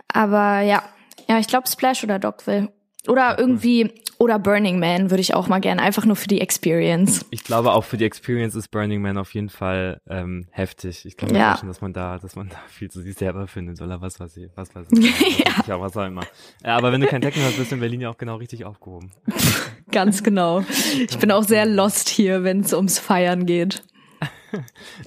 Aber 0.09 0.61
ja, 0.61 0.83
ja, 1.29 1.38
ich 1.38 1.47
glaube 1.47 1.69
Splash 1.69 2.02
oder 2.05 2.19
Dogville. 2.19 2.73
Oder 3.09 3.37
irgendwie, 3.38 3.90
oder 4.18 4.38
Burning 4.38 4.78
Man 4.78 5.11
würde 5.11 5.21
ich 5.21 5.35
auch 5.35 5.49
mal 5.49 5.59
gerne, 5.61 5.82
einfach 5.82 6.04
nur 6.04 6.14
für 6.14 6.28
die 6.28 6.40
Experience. 6.40 7.26
Ich 7.30 7.42
glaube 7.42 7.73
auch 7.73 7.82
für 7.82 7.97
die 7.97 8.04
Experience 8.04 8.54
ist 8.54 8.68
Burning 8.71 9.02
Man 9.02 9.18
auf 9.18 9.35
jeden 9.35 9.49
Fall 9.49 10.00
ähm, 10.09 10.47
heftig. 10.52 11.04
Ich 11.04 11.16
kann 11.16 11.32
mir 11.32 11.38
Ja. 11.38 11.49
vorstellen, 11.49 11.68
dass 11.73 11.80
man 11.80 11.92
da, 11.92 12.18
dass 12.18 12.37
man 12.37 12.49
da 12.50 12.56
viel 12.68 12.90
zu 12.90 13.00
sich 13.00 13.16
selber 13.16 13.49
findet 13.49 13.80
oder 13.82 14.00
was 14.00 14.21
weiß 14.21 14.37
ich, 14.37 14.50
was 14.54 14.73
weiß 14.75 14.87
ich. 14.92 15.38
Ja. 15.44 15.52
ja. 15.66 15.80
was 15.80 15.97
auch 15.97 16.06
immer. 16.06 16.23
Ja, 16.64 16.76
aber 16.76 16.92
wenn 16.92 17.00
du 17.00 17.09
kein 17.09 17.23
Techno 17.23 17.42
hast, 17.42 17.56
bist 17.56 17.73
du 17.73 17.75
in 17.75 17.80
Berlin 17.80 18.00
ja 18.00 18.11
auch 18.11 18.18
genau 18.18 18.37
richtig 18.37 18.64
aufgehoben. 18.64 19.11
Ganz 19.90 20.23
genau. 20.23 20.64
Ich 21.09 21.18
bin 21.18 21.32
auch 21.32 21.42
sehr 21.44 21.66
lost 21.66 22.09
hier, 22.09 22.44
wenn 22.44 22.61
es 22.61 22.73
ums 22.73 22.99
Feiern 23.00 23.47
geht. 23.47 23.82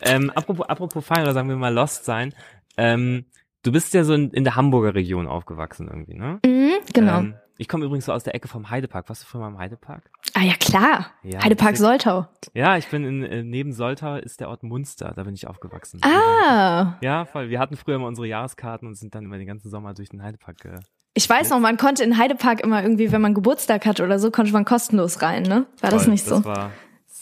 Ähm, 0.01 0.31
apropos, 0.31 0.67
apropos 0.67 1.05
Feiern 1.05 1.23
oder 1.23 1.33
sagen 1.33 1.47
wir 1.49 1.55
mal 1.55 1.73
Lost 1.73 2.03
sein. 2.05 2.33
Ähm, 2.77 3.25
du 3.63 3.71
bist 3.71 3.93
ja 3.93 4.03
so 4.03 4.13
in, 4.13 4.31
in 4.31 4.43
der 4.43 4.55
Hamburger 4.55 4.95
Region 4.95 5.27
aufgewachsen 5.27 5.87
irgendwie, 5.87 6.15
ne? 6.15 6.39
Mhm, 6.45 6.71
genau. 6.93 7.19
Ähm, 7.19 7.35
ich 7.57 7.67
komme 7.67 7.85
übrigens 7.85 8.05
so 8.05 8.13
aus 8.13 8.23
der 8.23 8.35
Ecke 8.35 8.47
vom 8.47 8.69
Heidepark. 8.69 9.07
Warst 9.09 9.23
du 9.23 9.27
früher 9.27 9.41
mal 9.41 9.47
im 9.49 9.57
Heidepark? 9.57 10.03
ah 10.33 10.41
ja, 10.41 10.53
klar. 10.59 11.07
Ja, 11.23 11.41
Heidepark 11.43 11.71
das- 11.71 11.79
Soltau. 11.79 12.27
Ja, 12.53 12.75
ich 12.77 12.87
bin 12.87 13.05
in, 13.05 13.23
äh, 13.23 13.43
neben 13.43 13.71
Soltau 13.73 14.15
ist 14.15 14.39
der 14.41 14.49
Ort 14.49 14.63
Munster. 14.63 15.13
Da 15.15 15.23
bin 15.23 15.33
ich 15.33 15.47
aufgewachsen. 15.47 16.01
Ah. 16.03 16.95
Ja, 17.01 17.25
voll. 17.25 17.49
Wir 17.49 17.59
hatten 17.59 17.77
früher 17.77 17.97
mal 17.99 18.07
unsere 18.07 18.27
Jahreskarten 18.27 18.87
und 18.87 18.95
sind 18.95 19.15
dann 19.15 19.23
immer 19.25 19.37
den 19.37 19.47
ganzen 19.47 19.69
Sommer 19.69 19.93
durch 19.93 20.09
den 20.09 20.21
Heidepark. 20.23 20.65
Äh, 20.65 20.79
Ich 21.13 21.29
weiß 21.29 21.49
noch, 21.51 21.59
man 21.59 21.77
konnte 21.77 22.03
in 22.03 22.17
Heidepark 22.17 22.59
immer 22.61 22.81
irgendwie, 22.83 23.11
wenn 23.13 23.21
man 23.21 23.33
Geburtstag 23.33 23.85
hat 23.85 24.01
oder 24.01 24.19
so, 24.19 24.31
konnte 24.31 24.51
man 24.51 24.65
kostenlos 24.65 25.21
rein, 25.21 25.43
ne? 25.43 25.65
War 25.79 25.91
das 25.91 26.03
voll. 26.03 26.11
nicht 26.11 26.25
so? 26.25 26.35
Das 26.37 26.45
war 26.45 26.71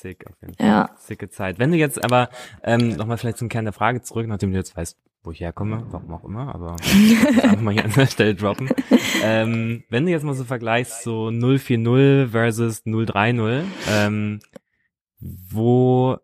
sick 0.04 0.28
auf 0.28 0.36
jeden 0.42 0.54
Fall. 0.54 0.68
Ja. 0.68 0.90
Sicke 0.98 1.30
Zeit. 1.30 1.58
Wenn 1.58 1.72
du 1.72 1.78
jetzt 1.78 2.04
aber 2.04 2.30
ähm, 2.64 2.90
nochmal 2.90 3.18
vielleicht 3.18 3.38
zum 3.40 3.50
Kern 3.50 3.66
der 3.66 3.74
Frage 3.74 4.02
zurück, 4.02 4.28
nachdem 4.28 4.52
du 4.52 4.58
jetzt 4.58 4.78
weißt, 4.78 4.98
wo 5.24 5.32
ich 5.32 5.40
herkomme, 5.40 5.86
warum 5.90 6.14
auch 6.14 6.26
immer, 6.26 6.54
aber 6.54 6.76
einfach 7.44 7.62
mal 7.62 7.74
hier 7.74 7.86
an 7.86 7.94
der 7.94 8.08
Stelle 8.08 8.36
droppen. 8.36 8.70
Ähm, 9.24 9.84
wenn 9.90 10.06
du 10.06 10.12
jetzt 10.12 10.24
mal 10.24 10.34
so 10.36 10.44
vergleichst, 10.44 11.02
so 11.04 11.32
040 11.32 12.30
versus 12.30 12.84
030, 12.84 13.64
ähm, 13.90 14.40
wo 15.20 16.18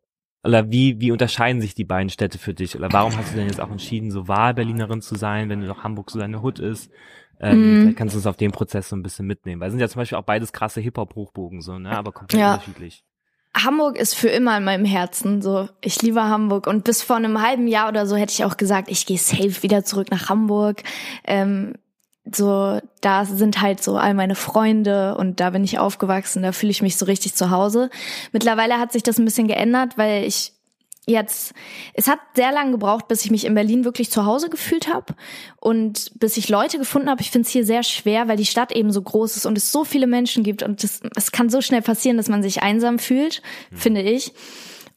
oder 0.44 0.72
wie, 0.72 1.00
wie 1.02 1.12
unterscheiden 1.12 1.62
sich 1.62 1.76
die 1.76 1.84
beiden 1.84 2.10
Städte 2.10 2.38
für 2.38 2.54
dich? 2.54 2.78
Oder 2.78 2.92
warum 2.94 3.16
hast 3.18 3.32
du 3.34 3.38
denn 3.38 3.48
jetzt 3.48 3.60
auch 3.60 3.72
entschieden, 3.72 4.10
so 4.12 4.28
Wahlberlinerin 4.28 5.02
zu 5.02 5.16
sein, 5.16 5.50
wenn 5.50 5.62
du 5.62 5.68
doch 5.68 5.84
Hamburg 5.84 6.12
so 6.12 6.20
deine 6.20 6.42
Hut 6.42 6.60
ist? 6.60 6.90
Ähm. 7.42 7.80
Vielleicht 7.82 7.98
kannst 7.98 8.16
du 8.16 8.20
uns 8.20 8.28
auf 8.28 8.38
den 8.38 8.52
Prozess 8.52 8.90
so 8.90 8.96
ein 8.96 9.04
bisschen 9.04 9.28
mitnehmen. 9.28 9.62
Weil 9.62 9.68
es 9.68 9.74
sind 9.74 9.82
ja 9.82 9.90
zum 9.90 10.00
Beispiel 10.00 10.18
auch 10.18 10.24
beides 10.24 10.52
krasse 10.54 10.82
Hip-Hop-Hochbogen, 10.82 11.62
so, 11.62 11.78
ne? 11.78 11.92
Aber 11.92 12.12
komplett 12.12 12.40
Ja. 12.40 12.54
unterschiedlich. 12.54 13.04
Hamburg 13.64 13.98
ist 13.98 14.16
für 14.16 14.30
immer 14.30 14.58
in 14.58 14.64
meinem 14.64 14.86
Herzen. 14.86 15.42
So, 15.42 15.70
ich 15.82 16.02
liebe 16.02 16.24
Hamburg 16.24 16.68
und 16.68 16.84
bis 16.84 17.02
vor 17.02 17.16
einem 17.16 17.42
halben 17.42 17.68
Jahr 17.68 17.90
oder 17.90 18.06
so 18.06 18.16
hätte 18.16 18.34
ich 18.34 18.46
auch 18.46 18.58
gesagt, 18.58 18.90
ich 18.90 19.06
gehe 19.06 19.18
safe 19.18 19.64
wieder 19.64 19.84
zurück 19.84 20.12
nach 20.12 20.30
Hamburg. 20.30 20.84
Ähm, 21.26 21.74
so, 22.36 22.80
da 23.02 23.26
sind 23.26 23.62
halt 23.62 23.84
so 23.84 23.98
all 23.98 24.14
meine 24.14 24.36
Freunde 24.36 25.16
und 25.16 25.40
da 25.40 25.50
bin 25.50 25.64
ich 25.64 25.80
aufgewachsen. 25.80 26.44
Da 26.44 26.52
fühle 26.52 26.72
ich 26.72 26.82
mich 26.82 26.98
so 26.98 27.06
richtig 27.06 27.36
zu 27.36 27.50
Hause. 27.50 27.90
Mittlerweile 28.32 28.78
hat 28.78 28.92
sich 28.92 29.04
das 29.04 29.18
ein 29.18 29.26
bisschen 29.26 29.48
geändert, 29.48 29.98
weil 29.98 30.26
ich 30.26 30.54
jetzt, 31.10 31.54
es 31.94 32.08
hat 32.08 32.20
sehr 32.36 32.52
lange 32.52 32.72
gebraucht, 32.72 33.08
bis 33.08 33.26
ich 33.26 33.32
mich 33.32 33.46
in 33.46 33.56
Berlin 33.56 33.84
wirklich 33.84 34.12
zu 34.12 34.26
Hause 34.26 34.50
gefühlt 34.50 34.94
habe 34.94 35.16
und 35.58 36.12
bis 36.20 36.38
ich 36.38 36.50
Leute 36.50 36.78
gefunden 36.78 37.10
habe. 37.10 37.22
Ich 37.22 37.32
finde 37.32 37.48
es 37.48 37.52
hier 37.52 37.66
sehr 37.66 37.84
schwer, 37.84 38.28
weil 38.28 38.38
die 38.38 38.46
Stadt 38.46 38.72
eben 38.72 38.92
so 38.92 39.02
groß 39.02 39.36
ist 39.36 39.46
und 39.46 39.58
es 39.58 39.72
so 39.72 39.84
viele 39.84 40.08
Menschen 40.08 40.44
gibt 40.44 40.64
und 40.64 40.84
das, 40.84 41.02
es 41.16 41.32
kann 41.32 41.50
so 41.50 41.62
schnell 41.62 41.82
passieren, 41.82 42.18
dass 42.18 42.30
man 42.30 42.44
sich 42.44 42.64
einsam 42.64 43.00
fühlt, 43.00 43.42
finde 43.72 44.02
ich. 44.02 44.34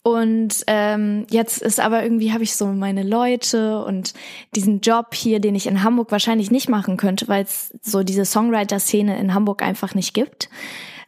Und 0.05 0.65
ähm, 0.67 1.27
jetzt 1.31 1.63
ist 1.63 1.79
aber 1.79 2.03
irgendwie 2.03 2.33
habe 2.33 2.43
ich 2.43 2.57
so 2.57 2.67
meine 2.67 3.05
Leute 3.05 3.85
und 3.85 4.15
diesen 4.55 4.81
Job 4.81 5.15
hier, 5.15 5.39
den 5.39 5.55
ich 5.55 5.69
in 5.69 5.85
Hamburg 5.85 6.11
wahrscheinlich 6.11 6.51
nicht 6.51 6.69
machen 6.69 6.97
könnte, 6.97 7.29
weil 7.29 7.45
es 7.45 7.73
so 7.83 8.03
diese 8.03 8.25
Songwriter-Szene 8.25 9.17
in 9.19 9.33
Hamburg 9.33 9.63
einfach 9.63 9.95
nicht 9.95 10.13
gibt. 10.13 10.49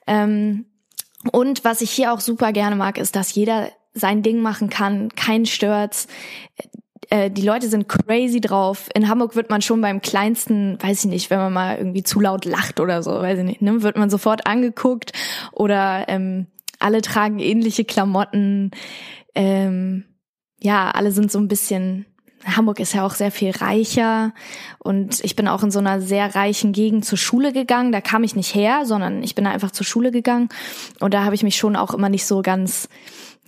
Ähm, 0.07 0.67
und 1.33 1.64
was 1.64 1.81
ich 1.81 1.90
hier 1.90 2.12
auch 2.12 2.21
super 2.21 2.53
gerne 2.53 2.77
mag, 2.77 2.99
ist, 2.99 3.17
dass 3.17 3.35
jeder 3.35 3.71
sein 3.95 4.23
Ding 4.23 4.43
machen 4.43 4.69
kann, 4.69 5.09
kein 5.15 5.47
stört's. 5.47 6.09
Äh, 7.11 7.31
Die 7.31 7.43
Leute 7.43 7.69
sind 7.69 7.89
crazy 7.89 8.41
drauf. 8.41 8.89
In 8.95 9.09
Hamburg 9.09 9.37
wird 9.37 9.51
man 9.51 9.63
schon 9.63 9.81
beim 9.81 10.01
kleinsten, 10.01 10.79
weiß 10.83 11.05
ich 11.05 11.11
nicht, 11.11 11.31
wenn 11.31 11.39
man 11.39 11.53
mal 11.53 11.79
irgendwie 11.79 12.03
zu 12.03 12.21
laut 12.21 12.45
lacht 12.45 12.81
oder 12.81 13.03
so, 13.03 13.13
weiß 13.13 13.39
ich 13.39 13.45
nicht, 13.45 13.63
ne, 13.63 13.83
wird 13.83 13.97
man 13.97 14.11
sofort 14.11 14.47
angeguckt 14.47 15.13
oder 15.53 16.05
ähm, 16.09 16.47
alle 16.81 17.03
tragen 17.03 17.39
ähnliche 17.39 17.85
Klamotten. 17.85 18.73
Ähm, 19.35 20.05
ja, 20.61 20.91
alle 20.91 21.13
sind 21.13 21.31
so 21.31 21.39
ein 21.39 21.49
bisschen. 21.49 22.07
Hamburg 22.45 22.79
ist 22.79 22.93
ja 22.93 23.07
auch 23.07 23.15
sehr 23.15 23.31
viel 23.31 23.53
reicher 23.53 24.35
und 24.79 25.25
ich 25.25 25.35
bin 25.35 25.49
auch 25.49 25.63
in 25.63 25.71
so 25.71 25.79
einer 25.79 26.03
sehr 26.03 26.35
reichen 26.35 26.73
Gegend 26.73 27.07
zur 27.07 27.17
Schule 27.17 27.55
gegangen. 27.55 27.91
Da 27.91 28.03
kam 28.03 28.23
ich 28.23 28.37
nicht 28.37 28.55
her, 28.55 28.85
sondern 28.85 29.23
ich 29.23 29.35
bin 29.35 29.47
da 29.47 29.51
einfach 29.51 29.71
zur 29.71 29.87
Schule 29.87 30.11
gegangen 30.11 30.51
und 31.01 31.15
da 31.15 31.25
habe 31.25 31.35
ich 31.35 31.43
mich 31.43 31.57
schon 31.57 31.75
auch 31.75 31.95
immer 31.95 32.11
nicht 32.11 32.27
so 32.27 32.43
ganz 32.43 32.91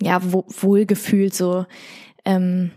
ja 0.01 0.21
wo, 0.23 0.45
wohl 0.47 0.85
gefühlt 0.85 1.33
so 1.33 1.65
ähm, 2.25 2.71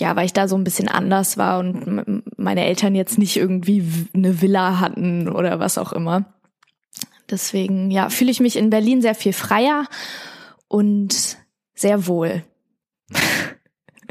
ja, 0.00 0.16
weil 0.16 0.26
ich 0.26 0.32
da 0.32 0.48
so 0.48 0.56
ein 0.56 0.64
bisschen 0.64 0.88
anders 0.88 1.36
war 1.38 1.60
und 1.60 2.22
meine 2.36 2.64
Eltern 2.64 2.94
jetzt 2.94 3.18
nicht 3.18 3.36
irgendwie 3.36 3.84
eine 4.12 4.42
Villa 4.42 4.80
hatten 4.80 5.28
oder 5.28 5.60
was 5.60 5.78
auch 5.78 5.92
immer. 5.92 6.34
Deswegen, 7.30 7.90
ja, 7.90 8.10
fühle 8.10 8.30
ich 8.30 8.40
mich 8.40 8.56
in 8.56 8.70
Berlin 8.70 9.02
sehr 9.02 9.14
viel 9.14 9.32
freier 9.32 9.86
und 10.68 11.38
sehr 11.74 12.06
wohl. 12.06 12.42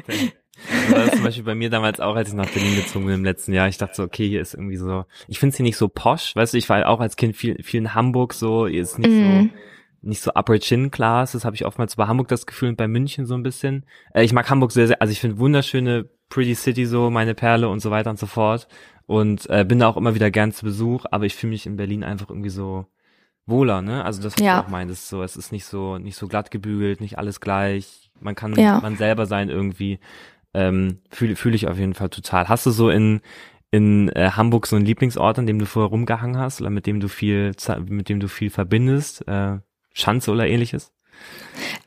Das 0.07 0.91
war 0.91 1.11
zum 1.11 1.23
Beispiel 1.23 1.43
bei 1.43 1.55
mir 1.55 1.69
damals 1.69 1.99
auch, 1.99 2.15
als 2.15 2.29
ich 2.29 2.35
nach 2.35 2.49
Berlin 2.49 2.75
gezogen 2.75 3.05
bin 3.05 3.15
im 3.15 3.23
letzten 3.25 3.53
Jahr. 3.53 3.67
Ich 3.67 3.77
dachte 3.77 3.95
so, 3.95 4.03
okay, 4.03 4.27
hier 4.27 4.41
ist 4.41 4.53
irgendwie 4.53 4.77
so, 4.77 5.05
ich 5.27 5.39
finde 5.39 5.51
es 5.51 5.57
hier 5.57 5.65
nicht 5.65 5.77
so 5.77 5.89
posch, 5.89 6.35
weißt 6.35 6.53
du, 6.53 6.57
ich 6.57 6.69
war 6.69 6.77
halt 6.77 6.85
auch 6.85 7.01
als 7.01 7.17
Kind 7.17 7.35
viel, 7.35 7.61
viel 7.61 7.81
in 7.81 7.93
Hamburg 7.93 8.33
so, 8.33 8.67
hier 8.67 8.81
ist 8.81 8.97
nicht 8.97 9.11
Mhm. 9.11 9.49
so, 9.51 9.57
nicht 10.03 10.21
so 10.21 10.31
upper 10.35 10.59
chin 10.59 10.91
class, 10.91 11.31
das 11.31 11.45
habe 11.45 11.55
ich 11.55 11.65
oftmals 11.65 11.95
bei 11.95 12.05
Hamburg 12.07 12.27
das 12.27 12.45
Gefühl 12.45 12.69
und 12.69 12.77
bei 12.77 12.87
München 12.87 13.25
so 13.25 13.33
ein 13.35 13.43
bisschen. 13.43 13.85
Äh, 14.13 14.23
ich 14.23 14.33
mag 14.33 14.49
Hamburg 14.49 14.71
sehr, 14.71 14.87
sehr, 14.87 15.01
also 15.01 15.11
ich 15.11 15.19
finde 15.19 15.39
wunderschöne 15.39 16.09
Pretty 16.29 16.55
City 16.55 16.85
so, 16.85 17.09
meine 17.09 17.33
Perle 17.35 17.69
und 17.69 17.79
so 17.79 17.89
weiter 17.91 18.09
und 18.09 18.19
so 18.19 18.25
fort 18.27 18.67
und 19.05 19.49
äh, 19.49 19.65
bin 19.67 19.79
da 19.79 19.87
auch 19.87 19.97
immer 19.97 20.15
wieder 20.15 20.31
gern 20.31 20.51
zu 20.51 20.65
Besuch, 20.65 21.05
aber 21.11 21.25
ich 21.25 21.35
fühle 21.35 21.51
mich 21.51 21.65
in 21.65 21.75
Berlin 21.77 22.03
einfach 22.03 22.29
irgendwie 22.29 22.49
so 22.49 22.85
wohler, 23.45 23.81
ne? 23.81 24.05
Also 24.05 24.21
das, 24.21 24.35
was 24.35 24.43
Ja. 24.45 24.59
du 24.61 24.65
auch 24.65 24.69
meintest, 24.69 25.09
so, 25.09 25.21
es 25.21 25.35
ist 25.35 25.51
nicht 25.51 25.65
so, 25.65 25.97
nicht 25.97 26.15
so 26.15 26.27
glatt 26.27 26.49
gebügelt, 26.51 27.01
nicht 27.01 27.17
alles 27.17 27.41
gleich, 27.41 28.09
man 28.19 28.35
kann 28.35 28.53
Ja. 28.57 28.79
man 28.81 28.95
selber 28.95 29.25
sein 29.25 29.49
irgendwie 29.49 29.99
ähm, 30.53 30.99
fühle 31.09 31.35
fühl 31.35 31.55
ich 31.55 31.67
auf 31.67 31.77
jeden 31.77 31.93
Fall 31.95 32.09
total. 32.09 32.47
Hast 32.47 32.65
du 32.65 32.71
so 32.71 32.89
in 32.89 33.21
in 33.71 34.09
äh, 34.09 34.29
Hamburg 34.35 34.67
so 34.67 34.75
einen 34.75 34.85
Lieblingsort, 34.85 35.39
an 35.39 35.47
dem 35.47 35.57
du 35.57 35.65
vorher 35.65 35.89
rumgehangen 35.89 36.37
hast 36.37 36.61
oder 36.61 36.69
mit 36.69 36.85
dem 36.85 36.99
du 36.99 37.07
viel 37.07 37.53
mit 37.87 38.07
dem 38.07 38.19
du 38.19 38.27
viel 38.27 38.51
verbindest, 38.51 39.27
äh, 39.27 39.57
Schanze 39.93 40.31
oder 40.31 40.47
ähnliches? 40.47 40.91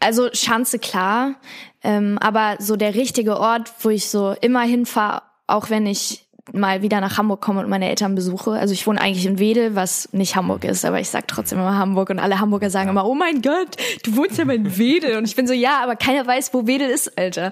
Also 0.00 0.28
Schanze 0.32 0.78
klar, 0.78 1.34
ähm, 1.82 2.18
aber 2.20 2.56
so 2.58 2.76
der 2.76 2.94
richtige 2.94 3.38
Ort, 3.38 3.72
wo 3.80 3.90
ich 3.90 4.08
so 4.08 4.34
immer 4.40 4.62
hinfahre, 4.62 5.22
auch 5.46 5.70
wenn 5.70 5.86
ich 5.86 6.26
mal 6.52 6.82
wieder 6.82 7.00
nach 7.00 7.18
Hamburg 7.18 7.40
komme 7.40 7.60
und 7.60 7.68
meine 7.68 7.88
Eltern 7.88 8.14
besuche. 8.14 8.52
Also 8.52 8.72
ich 8.72 8.86
wohne 8.86 9.00
eigentlich 9.00 9.26
in 9.26 9.38
Wedel, 9.38 9.74
was 9.74 10.12
nicht 10.12 10.36
Hamburg 10.36 10.64
ist, 10.64 10.84
aber 10.84 11.00
ich 11.00 11.10
sag 11.10 11.26
trotzdem 11.26 11.58
immer 11.58 11.76
Hamburg 11.76 12.10
und 12.10 12.18
alle 12.18 12.38
Hamburger 12.38 12.70
sagen 12.70 12.88
immer, 12.88 13.06
oh 13.06 13.14
mein 13.14 13.42
Gott, 13.42 13.76
du 14.04 14.16
wohnst 14.16 14.38
ja 14.38 14.44
mal 14.44 14.54
in 14.54 14.78
Wedel. 14.78 15.16
Und 15.16 15.24
ich 15.24 15.34
bin 15.34 15.46
so, 15.46 15.52
ja, 15.52 15.82
aber 15.82 15.96
keiner 15.96 16.26
weiß, 16.26 16.54
wo 16.54 16.66
Wedel 16.66 16.88
ist, 16.88 17.18
Alter. 17.18 17.50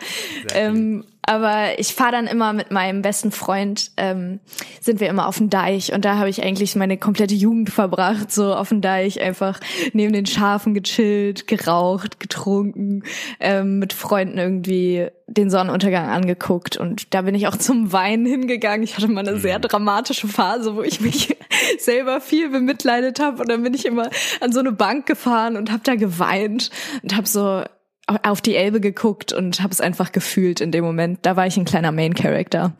Ähm, 0.54 1.04
aber 1.26 1.78
ich 1.78 1.94
fahre 1.94 2.12
dann 2.12 2.26
immer 2.26 2.52
mit 2.52 2.70
meinem 2.70 3.02
besten 3.02 3.32
Freund, 3.32 3.90
ähm, 3.96 4.40
sind 4.80 5.00
wir 5.00 5.08
immer 5.08 5.26
auf 5.26 5.38
dem 5.38 5.50
Deich. 5.50 5.92
Und 5.92 6.04
da 6.04 6.18
habe 6.18 6.28
ich 6.28 6.42
eigentlich 6.42 6.76
meine 6.76 6.98
komplette 6.98 7.34
Jugend 7.34 7.70
verbracht, 7.70 8.30
so 8.30 8.54
auf 8.54 8.68
dem 8.68 8.80
Deich 8.80 9.20
einfach 9.20 9.58
neben 9.92 10.12
den 10.12 10.26
Schafen 10.26 10.74
gechillt, 10.74 11.46
geraucht, 11.46 12.20
getrunken, 12.20 13.04
ähm, 13.40 13.78
mit 13.78 13.92
Freunden 13.92 14.38
irgendwie 14.38 15.08
den 15.26 15.50
Sonnenuntergang 15.50 16.08
angeguckt. 16.08 16.76
Und 16.76 17.14
da 17.14 17.22
bin 17.22 17.34
ich 17.34 17.48
auch 17.48 17.56
zum 17.56 17.92
Weinen 17.92 18.26
hingegangen. 18.26 18.82
Ich 18.82 18.96
hatte 18.96 19.08
mal 19.08 19.26
eine 19.26 19.38
sehr 19.38 19.58
dramatische 19.58 20.28
Phase, 20.28 20.76
wo 20.76 20.82
ich 20.82 21.00
mich 21.00 21.36
selber 21.78 22.20
viel 22.20 22.50
bemitleidet 22.50 23.20
habe. 23.20 23.42
Und 23.42 23.48
dann 23.48 23.62
bin 23.62 23.72
ich 23.72 23.86
immer 23.86 24.10
an 24.40 24.52
so 24.52 24.60
eine 24.60 24.72
Bank 24.72 25.06
gefahren 25.06 25.56
und 25.56 25.70
habe 25.70 25.82
da 25.84 25.94
geweint 25.94 26.70
und 27.02 27.16
habe 27.16 27.26
so 27.26 27.62
auf 28.06 28.40
die 28.40 28.54
Elbe 28.56 28.80
geguckt 28.80 29.32
und 29.32 29.60
habe 29.60 29.72
es 29.72 29.80
einfach 29.80 30.12
gefühlt 30.12 30.60
in 30.60 30.72
dem 30.72 30.84
Moment. 30.84 31.20
Da 31.22 31.36
war 31.36 31.46
ich 31.46 31.56
ein 31.56 31.64
kleiner 31.64 31.92
Main 31.92 32.14
Character. 32.14 32.74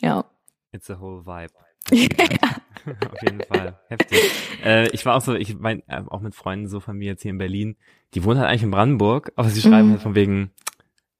Ja. 0.00 0.24
It's 0.72 0.90
a 0.90 1.00
whole 1.00 1.24
vibe. 1.26 1.52
Auf 3.10 3.22
jeden 3.22 3.42
Fall. 3.42 3.78
Heftig. 3.88 4.18
Äh, 4.64 4.88
ich 4.90 5.04
war 5.06 5.16
auch 5.16 5.20
so, 5.22 5.34
ich 5.34 5.58
mein, 5.58 5.82
äh, 5.88 6.02
auch 6.06 6.20
mit 6.20 6.34
Freunden 6.34 6.68
so 6.68 6.80
von 6.80 6.96
mir 6.98 7.06
jetzt 7.06 7.22
hier 7.22 7.30
in 7.30 7.38
Berlin, 7.38 7.76
die 8.14 8.24
wohnen 8.24 8.38
halt 8.38 8.48
eigentlich 8.50 8.62
in 8.62 8.70
Brandenburg, 8.70 9.32
aber 9.36 9.48
sie 9.48 9.60
schreiben 9.60 9.88
Mhm. 9.88 9.92
halt 9.92 10.02
von 10.02 10.14
wegen, 10.14 10.50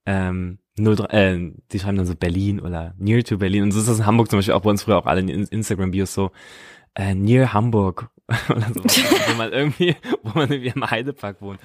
ähm, 0.06 0.58
03, 0.76 1.04
äh, 1.10 1.52
die 1.72 1.78
schreiben 1.78 1.96
dann 1.96 2.06
so 2.06 2.14
Berlin 2.14 2.60
oder 2.60 2.94
near 2.98 3.24
to 3.24 3.38
Berlin. 3.38 3.64
Und 3.64 3.72
so 3.72 3.80
ist 3.80 3.88
das 3.88 3.98
in 3.98 4.06
Hamburg 4.06 4.30
zum 4.30 4.38
Beispiel 4.38 4.54
auch 4.54 4.62
bei 4.62 4.70
uns 4.70 4.82
früher 4.84 4.98
auch 4.98 5.06
alle 5.06 5.20
in 5.20 5.28
Instagram-Bios 5.28 6.14
so, 6.14 6.30
äh, 6.94 7.14
near 7.14 7.52
Hamburg 7.52 8.10
oder 8.50 8.66
so, 8.74 8.82
wo 8.84 9.34
man 9.38 9.52
irgendwie, 9.52 9.96
wo 10.22 10.38
man 10.38 10.50
irgendwie 10.50 10.72
am 10.72 10.90
Heidepark 10.90 11.40
wohnt. 11.40 11.60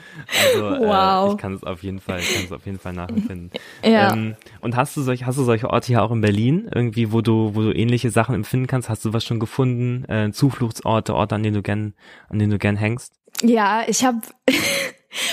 Also 0.46 0.64
Wow. 0.86 1.30
äh, 1.30 1.32
ich 1.34 1.38
kann 1.38 1.54
es 1.56 1.64
auf 1.64 1.84
jeden 1.84 2.00
Fall, 2.00 2.20
kann 2.22 2.46
es 2.46 2.52
auf 2.54 2.66
jeden 2.66 2.80
Fall 2.80 2.94
nachempfinden. 2.94 3.52
Ja. 3.84 4.14
Ähm, 4.14 4.36
und 4.62 4.78
hast 4.78 4.96
du 4.96 5.02
solche, 5.02 5.26
hast 5.26 5.38
du 5.38 5.44
solche 5.44 5.70
Orte 5.70 5.88
hier 5.88 6.02
auch 6.04 6.12
in 6.12 6.22
Berlin, 6.22 6.70
irgendwie, 6.74 7.12
wo 7.12 7.22
du, 7.22 7.54
wo 7.54 7.62
du 7.62 7.72
ähnliche 7.76 8.12
Sachen 8.12 8.34
empfinden 8.34 8.68
kannst? 8.68 8.90
Hast 8.90 9.04
du 9.04 9.12
was 9.14 9.26
schon 9.26 9.40
gefunden? 9.42 10.06
Äh, 10.10 10.32
Zufluchtsorte, 10.32 11.14
Orte, 11.14 11.36
an 11.36 11.44
denen 11.44 11.56
du 11.56 11.62
gern, 11.62 11.94
an 12.30 12.40
denen 12.40 12.52
du 12.52 12.58
gern 12.58 12.78
hängst? 12.78 13.14
Ja, 13.42 13.84
ich 13.88 14.06
habe 14.06 14.20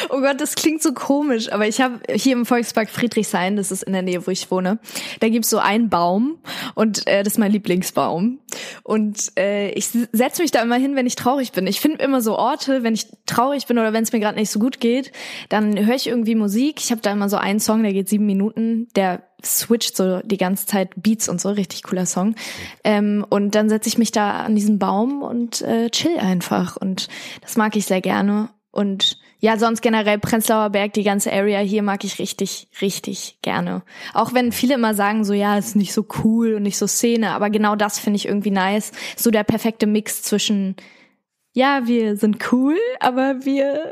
Oh 0.09 0.21
Gott, 0.21 0.41
das 0.41 0.55
klingt 0.55 0.83
so 0.83 0.93
komisch, 0.93 1.53
aber 1.53 1.67
ich 1.67 1.81
habe 1.81 2.01
hier 2.11 2.33
im 2.33 2.47
Volkspark 2.47 2.91
Friedrichshain, 2.91 3.57
das 3.57 3.71
ist 3.71 3.83
in 3.83 3.93
der 3.93 4.03
Nähe, 4.03 4.27
wo 4.27 4.31
ich 4.31 4.51
wohne, 4.51 4.79
da 5.21 5.29
gibt's 5.29 5.51
so 5.51 5.59
einen 5.59 5.89
Baum 5.89 6.39
und 6.75 7.07
äh, 7.07 7.23
das 7.23 7.35
ist 7.35 7.39
mein 7.39 7.53
Lieblingsbaum. 7.53 8.41
Und 8.83 9.33
äh, 9.39 9.71
ich 9.71 9.89
setze 10.13 10.43
mich 10.43 10.51
da 10.51 10.63
immer 10.63 10.77
hin, 10.77 10.97
wenn 10.97 11.07
ich 11.07 11.17
traurig 11.17 11.53
bin. 11.53 11.67
Ich 11.67 11.81
finde 11.81 12.03
immer 12.03 12.21
so 12.21 12.37
Orte, 12.37 12.83
wenn 12.83 12.95
ich 12.95 13.07
traurig 13.27 13.67
bin 13.67 13.79
oder 13.79 13.93
wenn 13.93 14.03
es 14.03 14.13
mir 14.13 14.21
gerade 14.21 14.39
nicht 14.39 14.51
so 14.51 14.59
gut 14.59 14.81
geht, 14.81 15.13
dann 15.49 15.87
höre 15.87 15.95
ich 15.95 16.07
irgendwie 16.07 16.35
Musik. 16.35 16.81
Ich 16.81 16.91
habe 16.91 17.01
da 17.01 17.13
immer 17.13 17.29
so 17.29 17.37
einen 17.37 17.61
Song, 17.61 17.83
der 17.83 17.93
geht 17.93 18.09
sieben 18.09 18.27
Minuten, 18.27 18.89
der 18.97 19.23
switcht 19.45 19.97
so 19.97 20.21
die 20.21 20.37
ganze 20.37 20.67
Zeit 20.67 20.91
Beats 20.97 21.29
und 21.29 21.41
so, 21.41 21.51
richtig 21.51 21.83
cooler 21.83 22.07
Song. 22.07 22.35
Ähm, 22.85 23.25
und 23.29 23.55
dann 23.55 23.69
setze 23.69 23.89
ich 23.89 23.99
mich 23.99 24.13
da 24.13 24.43
an 24.43 24.55
diesen 24.55 24.79
Baum 24.79 25.23
und 25.23 25.63
äh, 25.63 25.91
chill 25.91 26.19
einfach. 26.19 26.77
Und 26.77 27.09
das 27.41 27.57
mag 27.57 27.77
ich 27.77 27.87
sehr 27.87 28.01
gerne. 28.01 28.51
Und 28.71 29.19
ja, 29.41 29.57
sonst 29.57 29.81
generell 29.81 30.19
Prenzlauer 30.19 30.71
Berg, 30.71 30.93
die 30.93 31.03
ganze 31.03 31.33
Area 31.33 31.61
hier 31.61 31.83
mag 31.83 32.05
ich 32.05 32.19
richtig, 32.19 32.69
richtig 32.81 33.39
gerne. 33.43 33.83
Auch 34.13 34.35
wenn 34.35 34.53
viele 34.53 34.75
immer 34.75 34.95
sagen, 34.95 35.25
so 35.25 35.33
ja, 35.33 35.57
ist 35.57 35.77
nicht 35.77 35.95
so 35.95 36.07
cool 36.23 36.55
und 36.55 36.63
nicht 36.63 36.79
so 36.79 36.87
Szene, 36.87 37.33
aber 37.33 37.51
genau 37.51 37.75
das 37.75 37.99
finde 37.99 38.19
ich 38.19 38.27
irgendwie 38.27 38.51
nice. 38.51 38.93
So 39.17 39.31
der 39.31 39.45
perfekte 39.45 39.87
Mix 39.87 40.23
zwischen 40.23 40.77
ja, 41.53 41.83
wir 41.87 42.17
sind 42.17 42.53
cool, 42.53 42.77
aber 43.01 43.45
wir 43.45 43.83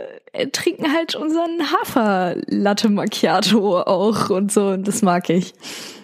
trinken 0.53 0.93
halt 0.95 1.17
unseren 1.17 1.61
Hafer-Latte 1.73 2.89
Macchiato 2.89 3.81
auch 3.81 4.31
und 4.31 4.53
so, 4.53 4.69
und 4.69 4.87
das 4.87 5.03
mag 5.03 5.29
ich. 5.29 5.55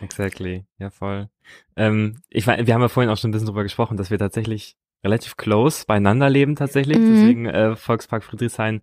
Exactly, 0.03 0.65
ja 0.79 0.91
voll. 0.91 1.29
Ähm, 1.77 2.17
ich 2.29 2.47
war, 2.47 2.67
wir 2.67 2.75
haben 2.75 2.81
ja 2.81 2.89
vorhin 2.89 3.11
auch 3.11 3.19
schon 3.19 3.31
ein 3.31 3.33
bisschen 3.33 3.47
drüber 3.47 3.63
gesprochen, 3.63 3.97
dass 3.97 4.11
wir 4.11 4.19
tatsächlich 4.19 4.77
relativ 5.05 5.37
close 5.37 5.85
beieinander 5.87 6.29
leben 6.29 6.57
tatsächlich. 6.57 6.99
Mhm. 6.99 7.13
Deswegen 7.13 7.47
äh, 7.47 7.77
Volkspark 7.77 8.25
Friedrichshain 8.25 8.83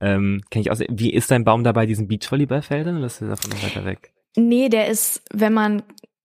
ähm, 0.00 0.40
kenne 0.50 0.62
ich 0.62 0.70
aus. 0.70 0.80
Wie 0.88 1.12
ist 1.12 1.30
dein 1.30 1.44
Baum 1.44 1.64
dabei 1.64 1.86
diesen 1.86 2.08
Beachvolleyballfeldern 2.08 2.96
oder 2.98 3.06
ist 3.06 3.20
der 3.20 3.28
davon 3.28 3.50
noch 3.50 3.62
weiter 3.62 3.84
weg? 3.84 4.12
Nee, 4.36 4.68
der 4.68 4.88
ist, 4.88 5.22
wenn 5.32 5.52
man 5.54 5.82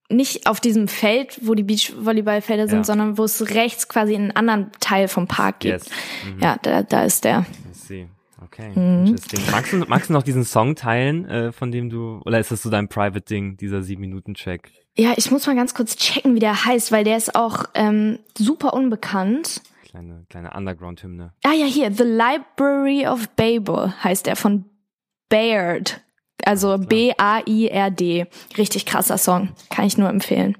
nicht 0.10 0.47
auf 0.47 0.60
diesem 0.60 0.89
Feld, 0.89 1.39
wo 1.43 1.53
die 1.53 1.63
Beachvolleyballfelder 1.63 2.67
sind, 2.67 2.79
Ja. 2.79 2.84
sondern 2.84 3.17
wo 3.17 3.23
es 3.23 3.53
rechts 3.55 3.88
quasi 3.88 4.13
in 4.13 4.23
einen 4.23 4.31
anderen 4.31 4.71
Teil 4.81 5.07
vom 5.07 5.27
Park 5.27 5.62
gibt. 5.62 5.86
Yes. 5.86 5.89
Mhm. 6.36 6.41
Ja, 6.41 6.57
da, 6.62 6.84
da 6.84 7.03
ist 7.05 7.23
der. 7.23 7.45
I 7.71 7.73
see. 7.73 8.07
Okay, 8.43 8.71
Mhm. 8.75 9.05
interesting. 9.05 9.39
Magst 9.51 9.71
du, 9.71 9.77
magst 9.88 10.10
du 10.10 10.13
noch 10.13 10.23
diesen 10.23 10.43
Song 10.43 10.75
teilen, 10.75 11.25
äh, 11.29 11.51
von 11.53 11.71
dem 11.71 11.89
du, 11.89 12.19
oder 12.25 12.39
ist 12.39 12.51
das 12.51 12.63
so 12.63 12.69
dein 12.69 12.89
Private-Ding, 12.89 13.55
dieser 13.55 13.84
sieben-Minuten-Track? 13.84 14.71
Ja, 14.97 15.13
ich 15.15 15.31
muss 15.31 15.47
mal 15.47 15.55
ganz 15.55 15.73
kurz 15.73 15.95
checken, 15.95 16.36
wie 16.36 16.39
der 16.39 16.65
heißt, 16.65 16.91
weil 16.91 17.03
der 17.05 17.15
ist 17.15 17.36
auch 17.36 17.65
ähm, 17.75 18.19
super 18.38 18.73
unbekannt. 18.73 19.62
Kleine, 19.91 20.25
kleine 20.30 20.51
Underground-Hymne. 20.51 21.34
Ah 21.43 21.51
ja, 21.51 21.65
hier, 21.65 21.91
The 21.91 22.04
Library 22.04 23.08
of 23.08 23.27
Babel 23.36 23.93
heißt 24.01 24.25
der 24.25 24.38
von 24.38 24.63
Baird. 25.27 25.99
Also. 26.45 26.77
B-A-I-R-D. 26.77 28.25
Richtig 28.58 28.86
krasser 28.86 29.17
Song. 29.17 29.49
Kann 29.69 29.86
ich 29.86 29.97
nur 29.97 30.08
empfehlen. 30.08 30.58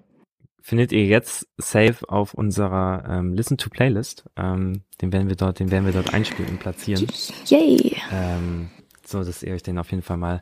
Findet 0.62 0.92
ihr 0.92 1.06
jetzt 1.06 1.48
safe 1.58 1.98
auf 2.10 2.34
unserer 2.34 3.06
ähm, 3.10 3.34
Listen 3.34 3.58
to 3.58 3.70
Playlist. 3.70 4.26
Ähm, 4.36 4.84
den 5.02 5.14
werden 5.14 5.30
wir 5.30 5.38
dort, 5.38 5.60
den 5.60 5.72
werden 5.72 5.86
wir 5.86 5.94
dort 5.94 6.14
einspielen 6.14 6.52
und 6.52 6.60
platzieren. 6.60 7.08
Yay. 7.46 7.96
Ähm, 8.12 8.70
so, 9.06 9.24
dass 9.24 9.44
ihr 9.44 9.54
euch 9.54 9.64
den 9.64 9.78
auf 9.78 9.92
jeden 9.92 10.04
Fall 10.04 10.18
mal 10.18 10.42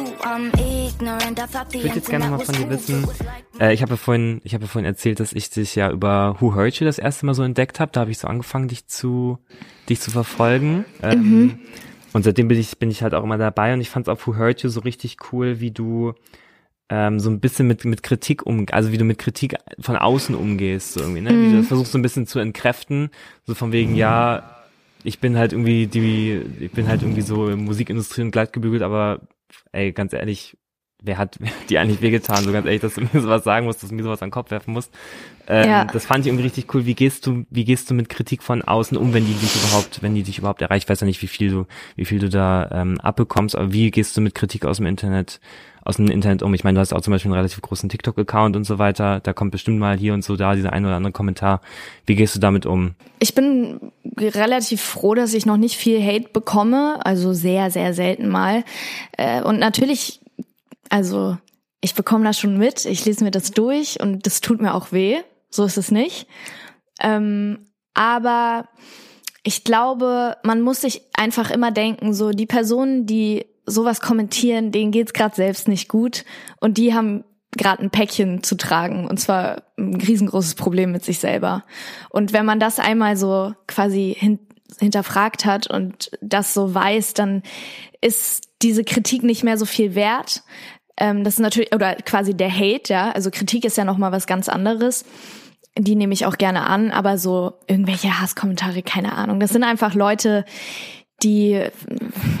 Ich 1.71 1.83
würde 1.83 1.95
jetzt 1.95 2.09
gerne 2.09 2.31
was 2.31 2.43
von 2.43 2.55
dir 2.55 2.69
wissen, 2.69 3.07
äh, 3.59 3.73
ich 3.73 3.81
habe 3.81 3.91
ja 3.91 3.97
vorhin, 3.97 4.41
ich 4.43 4.53
habe 4.53 4.63
ja 4.63 4.67
vorhin 4.67 4.85
erzählt, 4.85 5.19
dass 5.19 5.33
ich 5.33 5.49
dich 5.49 5.75
ja 5.75 5.91
über 5.91 6.35
Who 6.39 6.55
Hurt 6.55 6.79
You 6.79 6.85
das 6.85 6.99
erste 6.99 7.25
Mal 7.25 7.33
so 7.33 7.43
entdeckt 7.43 7.79
habe. 7.79 7.91
Da 7.91 8.01
habe 8.01 8.11
ich 8.11 8.17
so 8.17 8.27
angefangen, 8.27 8.67
dich 8.67 8.87
zu, 8.87 9.39
dich 9.89 9.99
zu 9.99 10.11
verfolgen. 10.11 10.85
Ähm, 11.01 11.59
Und 12.13 12.23
seitdem 12.23 12.49
bin 12.49 12.59
ich, 12.59 12.77
bin 12.77 12.91
ich 12.91 13.03
halt 13.03 13.13
auch 13.13 13.23
immer 13.23 13.37
dabei 13.37 13.73
und 13.73 13.79
ich 13.79 13.89
fand 13.89 14.07
es 14.07 14.11
auf 14.11 14.27
Who 14.27 14.37
Hurt 14.37 14.61
You 14.63 14.69
so 14.69 14.81
richtig 14.81 15.17
cool, 15.31 15.59
wie 15.61 15.71
du 15.71 16.13
ähm, 16.89 17.21
so 17.21 17.29
ein 17.29 17.39
bisschen 17.39 17.67
mit, 17.67 17.85
mit 17.85 18.03
Kritik 18.03 18.45
um, 18.45 18.65
also 18.71 18.91
wie 18.91 18.97
du 18.97 19.05
mit 19.05 19.17
Kritik 19.17 19.55
von 19.79 19.95
außen 19.95 20.35
umgehst, 20.35 20.93
so 20.93 20.99
irgendwie, 20.99 21.21
ne? 21.21 21.29
Wie 21.29 21.51
du 21.51 21.57
das 21.59 21.67
versuchst 21.67 21.93
so 21.93 21.97
ein 21.97 22.01
bisschen 22.01 22.27
zu 22.27 22.39
entkräften, 22.39 23.11
so 23.45 23.55
von 23.55 23.71
wegen, 23.71 23.95
ja, 23.95 24.57
ich 25.05 25.19
bin 25.19 25.37
halt 25.37 25.53
irgendwie 25.53 25.87
die, 25.87 26.41
ich 26.59 26.71
bin 26.71 26.89
halt 26.89 27.01
irgendwie 27.01 27.21
so 27.21 27.47
in 27.47 27.63
Musikindustrie 27.63 28.23
und 28.23 28.31
glattgebügelt, 28.31 28.81
aber 28.83 29.21
ey, 29.71 29.91
ganz 29.91 30.13
ehrlich, 30.13 30.57
wer 31.01 31.17
hat 31.17 31.39
dir 31.69 31.81
eigentlich 31.81 32.01
wehgetan? 32.01 32.43
So 32.43 32.51
ganz 32.51 32.65
ehrlich, 32.65 32.81
dass 32.81 32.95
du 32.95 33.01
mir 33.01 33.21
sowas 33.21 33.43
sagen 33.43 33.65
musst, 33.65 33.81
dass 33.83 33.89
du 33.89 33.95
mir 33.95 34.03
sowas 34.03 34.21
an 34.21 34.27
den 34.27 34.33
Kopf 34.33 34.51
werfen 34.51 34.73
musst. 34.73 34.93
Ähm, 35.47 35.69
Ja. 35.69 35.85
Das 35.85 36.05
fand 36.05 36.21
ich 36.25 36.27
irgendwie 36.29 36.43
richtig 36.45 36.73
cool. 36.73 36.85
Wie 36.85 36.93
gehst 36.95 37.25
du, 37.27 37.45
wie 37.49 37.63
gehst 37.65 37.89
du 37.89 37.93
mit 37.93 38.09
Kritik 38.09 38.43
von 38.43 38.61
außen 38.61 38.97
um, 38.97 39.13
wenn 39.13 39.25
die 39.25 39.33
dich 39.33 39.55
überhaupt, 39.55 40.01
wenn 40.01 40.15
die 40.15 40.23
dich 40.23 40.37
überhaupt 40.37 40.61
erreicht? 40.61 40.85
Ich 40.85 40.89
weiß 40.89 41.01
ja 41.01 41.07
nicht, 41.07 41.21
wie 41.21 41.27
viel 41.27 41.49
du, 41.49 41.65
wie 41.95 42.05
viel 42.05 42.19
du 42.19 42.29
da 42.29 42.69
ähm, 42.71 42.99
abbekommst, 43.01 43.55
aber 43.55 43.71
wie 43.73 43.91
gehst 43.91 44.15
du 44.17 44.21
mit 44.21 44.35
Kritik 44.35 44.65
aus 44.65 44.77
dem 44.77 44.85
Internet, 44.85 45.39
aus 45.83 45.97
dem 45.97 46.09
Internet 46.11 46.43
um? 46.43 46.53
Ich 46.53 46.63
meine, 46.63 46.75
du 46.75 46.81
hast 46.81 46.93
auch 46.93 47.01
zum 47.01 47.11
Beispiel 47.11 47.29
einen 47.31 47.37
relativ 47.39 47.61
großen 47.61 47.89
TikTok-Account 47.89 48.55
und 48.55 48.65
so 48.65 48.77
weiter. 48.77 49.19
Da 49.19 49.33
kommt 49.33 49.51
bestimmt 49.51 49.79
mal 49.79 49.97
hier 49.97 50.13
und 50.13 50.23
so 50.23 50.35
da 50.35 50.55
dieser 50.55 50.73
ein 50.73 50.85
oder 50.85 50.95
andere 50.95 51.11
Kommentar. 51.13 51.61
Wie 52.05 52.15
gehst 52.15 52.35
du 52.35 52.39
damit 52.39 52.65
um? 52.65 52.95
Ich 53.19 53.33
bin 53.35 53.91
relativ 54.17 54.81
froh, 54.81 55.15
dass 55.15 55.33
ich 55.33 55.45
noch 55.45 55.57
nicht 55.57 55.75
viel 55.75 56.01
Hate 56.03 56.29
bekomme, 56.31 56.99
also 57.03 57.33
sehr, 57.33 57.71
sehr 57.71 57.93
selten 57.93 58.29
mal. 58.29 58.63
Äh, 59.17 59.41
Und 59.41 59.59
natürlich, 59.59 60.19
also 60.89 61.37
ich 61.81 61.95
bekomme 61.95 62.25
das 62.25 62.37
schon 62.39 62.57
mit, 62.59 62.85
ich 62.85 63.05
lese 63.05 63.23
mir 63.23 63.31
das 63.31 63.51
durch 63.51 63.99
und 63.99 64.27
das 64.27 64.39
tut 64.41 64.61
mir 64.61 64.75
auch 64.75 64.91
weh, 64.91 65.17
so 65.51 65.65
ist 65.65 65.77
es 65.77 65.91
nicht. 65.91 66.27
Ähm, 67.01 67.67
aber 67.93 68.69
ich 69.43 69.63
glaube, 69.63 70.37
man 70.43 70.61
muss 70.61 70.81
sich 70.81 71.01
einfach 71.13 71.51
immer 71.51 71.71
denken, 71.71 72.13
so 72.13 72.31
die 72.31 72.45
Personen, 72.45 73.05
die 73.05 73.45
sowas 73.65 74.01
kommentieren, 74.01 74.71
denen 74.71 74.91
geht's 74.91 75.13
gerade 75.13 75.35
selbst 75.35 75.67
nicht 75.67 75.87
gut 75.87 76.25
und 76.59 76.77
die 76.77 76.93
haben 76.93 77.23
gerade 77.57 77.83
ein 77.83 77.89
Päckchen 77.89 78.43
zu 78.43 78.55
tragen 78.55 79.07
und 79.07 79.19
zwar 79.19 79.63
ein 79.77 79.95
riesengroßes 79.95 80.55
Problem 80.55 80.91
mit 80.91 81.03
sich 81.03 81.19
selber. 81.19 81.63
Und 82.09 82.33
wenn 82.33 82.45
man 82.45 82.59
das 82.59 82.79
einmal 82.79 83.17
so 83.17 83.53
quasi 83.67 84.15
hin, 84.17 84.39
hinterfragt 84.79 85.45
hat 85.45 85.67
und 85.67 86.11
das 86.21 86.53
so 86.53 86.73
weiß, 86.73 87.13
dann 87.13 87.43
ist 87.99 88.47
diese 88.61 88.83
Kritik 88.83 89.23
nicht 89.23 89.43
mehr 89.43 89.57
so 89.57 89.65
viel 89.65 89.95
wert. 89.95 90.43
Ähm, 90.97 91.23
das 91.23 91.35
ist 91.35 91.39
natürlich 91.39 91.73
oder 91.73 91.95
quasi 91.95 92.33
der 92.33 92.51
Hate, 92.51 92.93
ja, 92.93 93.11
also 93.11 93.31
Kritik 93.31 93.65
ist 93.65 93.77
ja 93.77 93.85
noch 93.85 93.97
mal 93.97 94.11
was 94.11 94.27
ganz 94.27 94.47
anderes. 94.47 95.03
Die 95.77 95.95
nehme 95.95 96.13
ich 96.13 96.25
auch 96.25 96.37
gerne 96.37 96.67
an, 96.67 96.91
aber 96.91 97.17
so 97.17 97.53
irgendwelche 97.67 98.19
Hasskommentare, 98.19 98.83
keine 98.83 99.13
Ahnung. 99.13 99.39
Das 99.39 99.51
sind 99.51 99.63
einfach 99.63 99.93
Leute, 99.93 100.45
die 101.23 101.61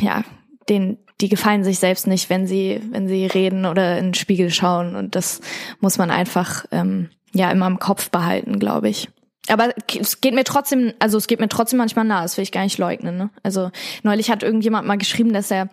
ja, 0.01 0.23
den 0.69 0.97
die 1.21 1.29
gefallen 1.29 1.63
sich 1.63 1.79
selbst 1.79 2.07
nicht, 2.07 2.29
wenn 2.29 2.47
sie 2.47 2.81
wenn 2.89 3.07
sie 3.07 3.25
reden 3.25 3.65
oder 3.65 3.97
in 3.97 4.07
den 4.07 4.13
Spiegel 4.15 4.49
schauen 4.49 4.95
und 4.95 5.15
das 5.15 5.39
muss 5.79 5.97
man 5.97 6.11
einfach 6.11 6.65
ähm, 6.71 7.09
ja 7.33 7.51
immer 7.51 7.67
im 7.67 7.79
Kopf 7.79 8.09
behalten, 8.09 8.59
glaube 8.59 8.89
ich. 8.89 9.09
Aber 9.47 9.73
es 9.99 10.21
geht 10.21 10.35
mir 10.35 10.43
trotzdem, 10.43 10.93
also 10.99 11.17
es 11.17 11.27
geht 11.27 11.39
mir 11.39 11.49
trotzdem 11.49 11.77
manchmal 11.77 12.05
nah, 12.05 12.21
das 12.21 12.37
will 12.37 12.43
ich 12.43 12.51
gar 12.51 12.63
nicht 12.63 12.77
leugnen. 12.77 13.17
Ne? 13.17 13.29
Also 13.43 13.71
neulich 14.03 14.29
hat 14.29 14.43
irgendjemand 14.43 14.87
mal 14.87 14.97
geschrieben, 14.97 15.33
dass 15.33 15.49
er 15.49 15.69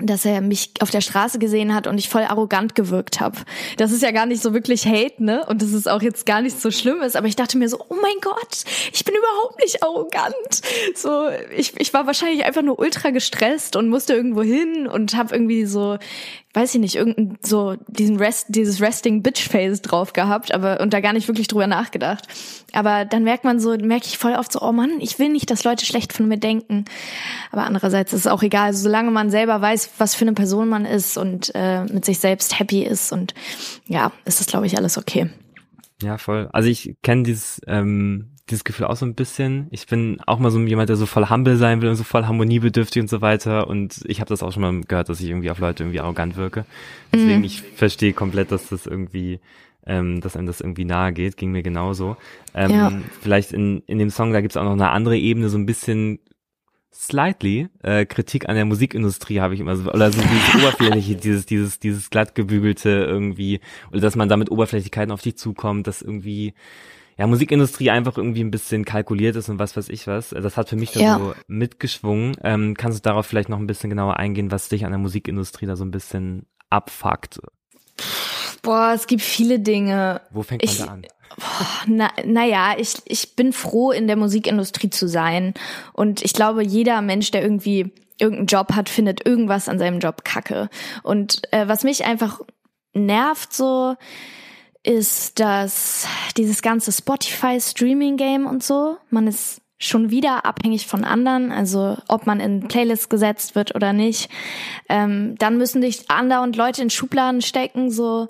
dass 0.00 0.24
er 0.24 0.40
mich 0.40 0.70
auf 0.80 0.90
der 0.90 1.00
Straße 1.00 1.38
gesehen 1.38 1.74
hat 1.74 1.86
und 1.86 1.98
ich 1.98 2.08
voll 2.08 2.22
arrogant 2.22 2.74
gewirkt 2.74 3.20
habe. 3.20 3.38
Das 3.76 3.92
ist 3.92 4.02
ja 4.02 4.10
gar 4.10 4.26
nicht 4.26 4.42
so 4.42 4.54
wirklich 4.54 4.86
Hate, 4.86 5.22
ne? 5.22 5.44
Und 5.46 5.62
das 5.62 5.72
ist 5.72 5.88
auch 5.88 6.02
jetzt 6.02 6.26
gar 6.26 6.40
nicht 6.40 6.60
so 6.60 6.70
schlimm 6.70 7.00
ist, 7.02 7.16
aber 7.16 7.26
ich 7.26 7.36
dachte 7.36 7.58
mir 7.58 7.68
so, 7.68 7.78
oh 7.88 7.96
mein 8.00 8.20
Gott, 8.20 8.64
ich 8.92 9.04
bin 9.04 9.14
überhaupt 9.14 9.60
nicht 9.60 9.82
arrogant. 9.82 10.62
So, 10.94 11.28
ich, 11.56 11.72
ich 11.78 11.92
war 11.92 12.06
wahrscheinlich 12.06 12.44
einfach 12.44 12.62
nur 12.62 12.78
ultra 12.78 13.10
gestresst 13.10 13.76
und 13.76 13.88
musste 13.88 14.14
irgendwo 14.14 14.42
hin 14.42 14.86
und 14.86 15.16
habe 15.16 15.34
irgendwie 15.34 15.64
so 15.64 15.98
weiß 16.54 16.74
ich 16.74 16.80
nicht, 16.80 16.96
irgendein 16.96 17.38
so 17.42 17.76
diesen 17.86 18.16
Rest, 18.16 18.46
dieses 18.48 18.80
Resting 18.80 19.22
Bitch 19.22 19.48
Face 19.48 19.82
drauf 19.82 20.12
gehabt, 20.12 20.52
aber 20.52 20.80
und 20.80 20.92
da 20.92 21.00
gar 21.00 21.12
nicht 21.12 21.28
wirklich 21.28 21.46
drüber 21.46 21.66
nachgedacht. 21.66 22.26
Aber 22.72 23.04
dann 23.04 23.22
merkt 23.22 23.44
man 23.44 23.60
so, 23.60 23.76
merke 23.76 24.06
ich 24.06 24.18
voll 24.18 24.34
oft 24.34 24.52
so, 24.52 24.60
oh 24.60 24.72
Mann, 24.72 25.00
ich 25.00 25.18
will 25.18 25.28
nicht, 25.28 25.50
dass 25.50 25.64
Leute 25.64 25.84
schlecht 25.84 26.12
von 26.12 26.26
mir 26.26 26.38
denken. 26.38 26.86
Aber 27.52 27.64
andererseits 27.64 28.12
ist 28.12 28.20
es 28.20 28.26
auch 28.26 28.42
egal, 28.42 28.74
solange 28.74 29.10
man 29.10 29.30
selber 29.30 29.62
weiß, 29.88 29.94
was 29.98 30.14
für 30.14 30.22
eine 30.24 30.32
Person 30.32 30.68
man 30.68 30.84
ist 30.84 31.16
und 31.16 31.52
äh, 31.54 31.84
mit 31.84 32.04
sich 32.04 32.18
selbst 32.18 32.58
happy 32.58 32.82
ist 32.82 33.12
und 33.12 33.34
ja, 33.86 34.12
ist 34.24 34.40
das 34.40 34.46
glaube 34.46 34.66
ich 34.66 34.76
alles 34.76 34.98
okay. 34.98 35.30
Ja, 36.02 36.18
voll. 36.18 36.48
Also 36.52 36.68
ich 36.68 36.96
kenne 37.02 37.24
dieses 37.24 37.60
ähm, 37.66 38.30
dieses 38.50 38.64
Gefühl 38.64 38.86
auch 38.86 38.96
so 38.96 39.06
ein 39.06 39.14
bisschen. 39.14 39.66
Ich 39.70 39.86
bin 39.86 40.20
auch 40.26 40.38
mal 40.38 40.50
so 40.50 40.58
jemand, 40.60 40.88
der 40.88 40.96
so 40.96 41.06
voll 41.06 41.28
humble 41.28 41.56
sein 41.56 41.82
will 41.82 41.88
und 41.88 41.96
so 41.96 42.04
voll 42.04 42.24
harmoniebedürftig 42.24 43.02
und 43.02 43.08
so 43.08 43.20
weiter. 43.20 43.68
Und 43.68 44.00
ich 44.06 44.20
habe 44.20 44.28
das 44.28 44.42
auch 44.42 44.52
schon 44.52 44.62
mal 44.62 44.80
gehört, 44.80 45.08
dass 45.08 45.20
ich 45.20 45.28
irgendwie 45.28 45.50
auf 45.50 45.58
Leute 45.58 45.82
irgendwie 45.82 46.00
arrogant 46.00 46.36
wirke. 46.36 46.64
Deswegen, 47.12 47.38
mhm. 47.38 47.44
ich 47.44 47.62
verstehe 47.62 48.12
komplett, 48.12 48.50
dass 48.50 48.68
das 48.68 48.86
irgendwie, 48.86 49.40
ähm, 49.86 50.20
dass 50.20 50.36
einem 50.36 50.46
das 50.46 50.60
irgendwie 50.60 50.84
nahe 50.84 51.12
geht. 51.12 51.36
Ging 51.36 51.52
mir 51.52 51.62
genauso. 51.62 52.16
Ähm, 52.54 52.70
ja. 52.70 52.92
Vielleicht 53.20 53.52
in, 53.52 53.82
in 53.86 53.98
dem 53.98 54.10
Song, 54.10 54.32
da 54.32 54.40
gibt's 54.40 54.56
auch 54.56 54.64
noch 54.64 54.72
eine 54.72 54.90
andere 54.90 55.18
Ebene, 55.18 55.48
so 55.48 55.58
ein 55.58 55.66
bisschen 55.66 56.20
slightly 56.98 57.68
äh, 57.82 58.04
Kritik 58.04 58.48
an 58.48 58.56
der 58.56 58.64
Musikindustrie 58.64 59.40
habe 59.40 59.54
ich 59.54 59.60
immer 59.60 59.76
so 59.76 59.88
oder 59.90 60.10
so 60.10 60.20
dieses 60.20 60.54
oberflächliche 60.56 61.14
dieses 61.22 61.46
dieses 61.46 61.78
dieses 61.78 62.10
glatt 62.10 62.34
gebügelte 62.34 62.90
irgendwie 62.90 63.60
oder 63.92 64.00
dass 64.00 64.16
man 64.16 64.28
damit 64.28 64.50
Oberflächlichkeiten 64.50 65.12
auf 65.12 65.22
dich 65.22 65.36
zukommt 65.36 65.86
dass 65.86 66.02
irgendwie 66.02 66.54
ja, 67.16 67.26
Musikindustrie 67.26 67.90
einfach 67.90 68.16
irgendwie 68.16 68.42
ein 68.42 68.50
bisschen 68.50 68.84
kalkuliert 68.84 69.36
ist 69.36 69.48
und 69.48 69.58
was 69.58 69.76
weiß 69.76 69.88
ich 69.88 70.06
was. 70.06 70.30
Das 70.30 70.56
hat 70.56 70.68
für 70.68 70.76
mich 70.76 70.92
da 70.92 71.00
ja. 71.00 71.18
so 71.18 71.34
mitgeschwungen. 71.48 72.36
Ähm, 72.44 72.74
kannst 72.74 72.98
du 72.98 73.02
darauf 73.02 73.26
vielleicht 73.26 73.48
noch 73.48 73.58
ein 73.58 73.66
bisschen 73.66 73.90
genauer 73.90 74.18
eingehen, 74.18 74.52
was 74.52 74.68
dich 74.68 74.84
an 74.84 74.92
der 74.92 75.00
Musikindustrie 75.00 75.66
da 75.66 75.74
so 75.74 75.84
ein 75.84 75.90
bisschen 75.90 76.46
abfuckt? 76.70 77.40
Boah, 78.62 78.92
es 78.94 79.08
gibt 79.08 79.22
viele 79.22 79.58
Dinge. 79.58 80.20
Wo 80.30 80.42
fängt 80.42 80.64
man 80.64 80.72
ich, 80.72 80.78
da 80.78 80.84
an? 80.84 81.02
Na, 81.86 82.10
naja, 82.24 82.74
ich, 82.78 82.94
ich 83.04 83.36
bin 83.36 83.52
froh, 83.52 83.90
in 83.90 84.06
der 84.06 84.16
Musikindustrie 84.16 84.90
zu 84.90 85.08
sein. 85.08 85.54
Und 85.92 86.22
ich 86.22 86.32
glaube, 86.32 86.62
jeder 86.62 87.00
Mensch, 87.02 87.30
der 87.30 87.42
irgendwie 87.42 87.92
irgendeinen 88.18 88.46
Job 88.46 88.72
hat, 88.74 88.88
findet 88.88 89.24
irgendwas 89.26 89.68
an 89.68 89.78
seinem 89.78 90.00
Job 90.00 90.24
kacke. 90.24 90.68
Und 91.02 91.42
äh, 91.52 91.68
was 91.68 91.84
mich 91.84 92.04
einfach 92.04 92.40
nervt 92.92 93.52
so, 93.52 93.94
ist 94.82 95.38
das 95.38 96.06
dieses 96.36 96.62
ganze 96.62 96.92
Spotify 96.92 97.60
Streaming 97.60 98.16
Game 98.16 98.46
und 98.46 98.62
so. 98.62 98.96
Man 99.10 99.26
ist 99.26 99.60
schon 99.78 100.10
wieder 100.10 100.44
abhängig 100.44 100.88
von 100.88 101.04
anderen, 101.04 101.52
also 101.52 101.96
ob 102.08 102.26
man 102.26 102.40
in 102.40 102.66
Playlists 102.66 103.08
gesetzt 103.08 103.54
wird 103.54 103.74
oder 103.76 103.92
nicht. 103.92 104.28
Ähm, 104.88 105.36
dann 105.38 105.56
müssen 105.56 105.82
dich 105.82 106.10
andauernd 106.10 106.56
Leute 106.56 106.82
in 106.82 106.90
Schubladen 106.90 107.42
stecken, 107.42 107.90
so 107.90 108.28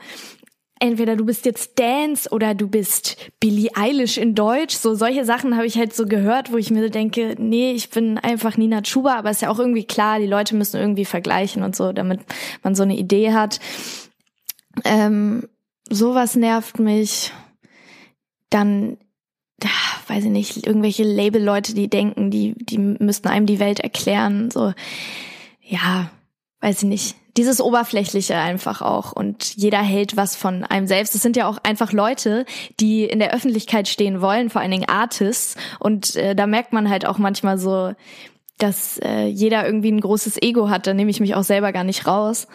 entweder 0.80 1.16
du 1.16 1.24
bist 1.24 1.44
jetzt 1.46 1.78
Dance 1.78 2.28
oder 2.30 2.54
du 2.54 2.68
bist 2.68 3.16
Billie 3.40 3.70
Eilish 3.74 4.18
in 4.18 4.34
Deutsch. 4.34 4.76
So 4.76 4.94
solche 4.94 5.24
Sachen 5.24 5.56
habe 5.56 5.66
ich 5.66 5.76
halt 5.76 5.94
so 5.94 6.06
gehört, 6.06 6.52
wo 6.52 6.56
ich 6.56 6.70
mir 6.70 6.90
denke, 6.90 7.34
nee, 7.38 7.72
ich 7.72 7.90
bin 7.90 8.18
einfach 8.18 8.56
Nina 8.56 8.82
Chuba, 8.82 9.16
aber 9.16 9.30
ist 9.30 9.42
ja 9.42 9.50
auch 9.50 9.58
irgendwie 9.58 9.84
klar, 9.84 10.18
die 10.18 10.26
Leute 10.26 10.54
müssen 10.54 10.78
irgendwie 10.78 11.04
vergleichen 11.04 11.62
und 11.62 11.76
so, 11.76 11.92
damit 11.92 12.20
man 12.62 12.74
so 12.74 12.82
eine 12.82 12.96
Idee 12.96 13.32
hat. 13.32 13.60
Ähm, 14.84 15.48
sowas 15.88 16.36
nervt 16.36 16.78
mich. 16.78 17.32
Dann, 18.50 18.96
ja, 19.62 19.70
weiß 20.06 20.24
ich 20.24 20.30
nicht, 20.30 20.66
irgendwelche 20.66 21.04
Label-Leute, 21.04 21.74
die 21.74 21.88
denken, 21.88 22.30
die, 22.30 22.54
die 22.56 22.78
müssten 22.78 23.28
einem 23.28 23.46
die 23.46 23.60
Welt 23.60 23.80
erklären. 23.80 24.50
So, 24.50 24.72
ja, 25.60 26.10
weiß 26.60 26.82
ich 26.82 26.88
nicht. 26.88 27.16
Dieses 27.38 27.60
Oberflächliche 27.60 28.36
einfach 28.36 28.82
auch. 28.82 29.12
Und 29.12 29.56
jeder 29.56 29.78
hält 29.80 30.16
was 30.16 30.36
von 30.36 30.64
einem 30.64 30.86
selbst. 30.86 31.14
Es 31.14 31.22
sind 31.22 31.36
ja 31.36 31.48
auch 31.48 31.58
einfach 31.62 31.92
Leute, 31.92 32.44
die 32.80 33.04
in 33.04 33.20
der 33.20 33.32
Öffentlichkeit 33.32 33.88
stehen 33.88 34.20
wollen, 34.20 34.50
vor 34.50 34.60
allen 34.60 34.72
Dingen 34.72 34.88
Artists. 34.88 35.56
Und 35.78 36.16
äh, 36.16 36.34
da 36.34 36.46
merkt 36.46 36.72
man 36.72 36.90
halt 36.90 37.06
auch 37.06 37.16
manchmal 37.16 37.56
so, 37.56 37.92
dass 38.58 38.98
äh, 38.98 39.26
jeder 39.26 39.64
irgendwie 39.64 39.92
ein 39.92 40.00
großes 40.00 40.42
Ego 40.42 40.68
hat. 40.68 40.86
Da 40.86 40.94
nehme 40.94 41.10
ich 41.10 41.20
mich 41.20 41.36
auch 41.36 41.44
selber 41.44 41.72
gar 41.72 41.84
nicht 41.84 42.06
raus. 42.06 42.48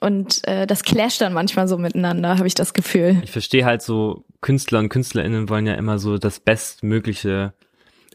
Und 0.00 0.46
äh, 0.46 0.66
das 0.66 0.84
clasht 0.84 1.20
dann 1.20 1.32
manchmal 1.32 1.68
so 1.68 1.76
miteinander, 1.76 2.38
habe 2.38 2.46
ich 2.46 2.54
das 2.54 2.74
Gefühl. 2.74 3.20
Ich 3.24 3.32
verstehe 3.32 3.64
halt 3.64 3.82
so, 3.82 4.24
Künstler 4.40 4.78
und 4.78 4.88
KünstlerInnen 4.88 5.48
wollen 5.48 5.66
ja 5.66 5.74
immer 5.74 5.98
so 5.98 6.18
das 6.18 6.40
Bestmögliche 6.40 7.54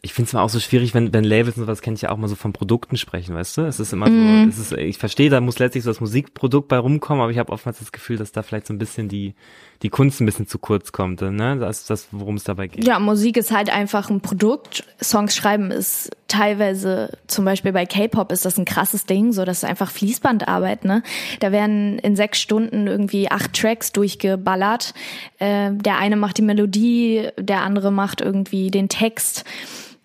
ich 0.02 0.12
finde 0.12 0.28
es 0.28 0.32
mal 0.32 0.42
auch 0.42 0.48
so 0.48 0.60
schwierig, 0.60 0.94
wenn, 0.94 1.12
wenn 1.12 1.24
Labels 1.24 1.56
und 1.56 1.64
sowas 1.64 1.82
kenne 1.82 1.96
ich 1.96 2.02
ja 2.02 2.10
auch 2.10 2.16
mal 2.16 2.28
so 2.28 2.36
von 2.36 2.52
Produkten 2.52 2.96
sprechen, 2.96 3.34
weißt 3.34 3.56
du? 3.56 3.62
Es 3.62 3.80
ist 3.80 3.92
immer 3.92 4.08
mm. 4.08 4.50
so, 4.52 4.60
es 4.60 4.72
ist, 4.72 4.78
ich 4.78 4.98
verstehe, 4.98 5.28
da 5.28 5.40
muss 5.40 5.58
letztlich 5.58 5.82
so 5.82 5.90
das 5.90 6.00
Musikprodukt 6.00 6.68
bei 6.68 6.78
rumkommen, 6.78 7.20
aber 7.20 7.32
ich 7.32 7.38
habe 7.38 7.52
oftmals 7.52 7.80
das 7.80 7.90
Gefühl, 7.90 8.16
dass 8.16 8.30
da 8.30 8.42
vielleicht 8.42 8.68
so 8.68 8.74
ein 8.74 8.78
bisschen 8.78 9.08
die, 9.08 9.34
die 9.82 9.88
Kunst 9.88 10.20
ein 10.20 10.26
bisschen 10.26 10.46
zu 10.46 10.58
kurz 10.58 10.92
kommt, 10.92 11.20
ne? 11.20 11.56
Das 11.58 11.80
ist 11.80 11.90
das, 11.90 12.08
worum 12.12 12.36
es 12.36 12.44
dabei 12.44 12.68
geht. 12.68 12.84
Ja, 12.84 13.00
Musik 13.00 13.36
ist 13.36 13.50
halt 13.50 13.70
einfach 13.70 14.08
ein 14.08 14.20
Produkt. 14.20 14.84
Songs 15.02 15.34
schreiben 15.34 15.70
ist 15.72 16.10
teilweise, 16.28 17.16
zum 17.26 17.44
Beispiel 17.44 17.72
bei 17.72 17.86
K-Pop 17.86 18.30
ist 18.30 18.44
das 18.44 18.58
ein 18.58 18.64
krasses 18.64 19.06
Ding, 19.06 19.32
so 19.32 19.44
das 19.44 19.58
ist 19.58 19.64
einfach 19.64 19.90
Fließbandarbeit, 19.90 20.84
ne? 20.84 21.02
Da 21.40 21.50
werden 21.50 21.98
in 21.98 22.14
sechs 22.14 22.40
Stunden 22.40 22.86
irgendwie 22.86 23.30
acht 23.30 23.52
Tracks 23.54 23.90
durchgeballert. 23.92 24.94
Äh, 25.38 25.72
der 25.72 25.98
eine 25.98 26.16
macht 26.16 26.38
die 26.38 26.42
Melodie, 26.42 27.28
der 27.36 27.62
andere 27.62 27.90
macht 27.90 28.20
irgendwie 28.20 28.70
den 28.70 28.88
Text 28.88 29.44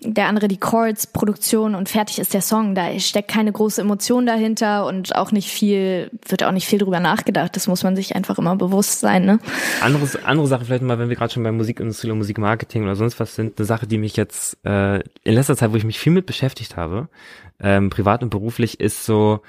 der 0.06 0.28
andere 0.28 0.48
die 0.48 0.58
Chords, 0.58 1.08
Produktion 1.08 1.76
und 1.76 1.90
fertig 1.90 2.20
ist 2.20 2.34
der 2.34 2.42
Song. 2.42 2.76
Da 2.76 3.00
steckt 3.00 3.30
keine 3.30 3.52
große 3.52 3.82
Emotion 3.82 4.26
dahinter 4.26 4.86
und 4.86 5.16
auch 5.16 5.32
nicht 5.32 5.50
viel, 5.50 6.12
wird 6.28 6.44
auch 6.44 6.52
nicht 6.52 6.68
viel 6.68 6.80
drüber 6.80 7.00
nachgedacht. 7.00 7.56
Das 7.56 7.68
muss 7.68 7.84
man 7.84 7.96
sich 7.96 8.16
einfach 8.16 8.38
immer 8.38 8.56
bewusst 8.56 9.00
sein. 9.00 9.26
Ne? 9.26 9.40
Anderes, 9.82 10.24
andere 10.24 10.48
Sache 10.48 10.66
vielleicht 10.66 10.84
mal, 10.84 11.00
wenn 11.00 11.10
wir 11.10 11.16
gerade 11.16 11.34
schon 11.34 11.44
bei 11.44 11.52
Musikindustrie 11.52 12.12
und 12.12 12.18
Musikmarketing 12.20 12.84
oder 12.84 12.96
sonst 12.96 13.20
was 13.20 13.36
sind, 13.36 13.58
eine 13.58 13.66
Sache, 13.66 13.88
die 13.88 13.98
mich 13.98 14.16
jetzt 14.16 14.58
äh, 14.66 14.98
in 15.24 15.34
letzter 15.34 15.56
Zeit, 15.58 15.72
wo 15.72 15.76
ich 15.76 15.86
mich 15.86 16.00
viel 16.00 16.14
mit 16.14 16.26
beschäftigt 16.26 16.78
habe, 16.78 17.08
ähm, 17.60 17.90
privat 17.90 18.24
und 18.24 18.30
beruflich, 18.30 18.80
ist 18.80 19.06
so 19.06 19.42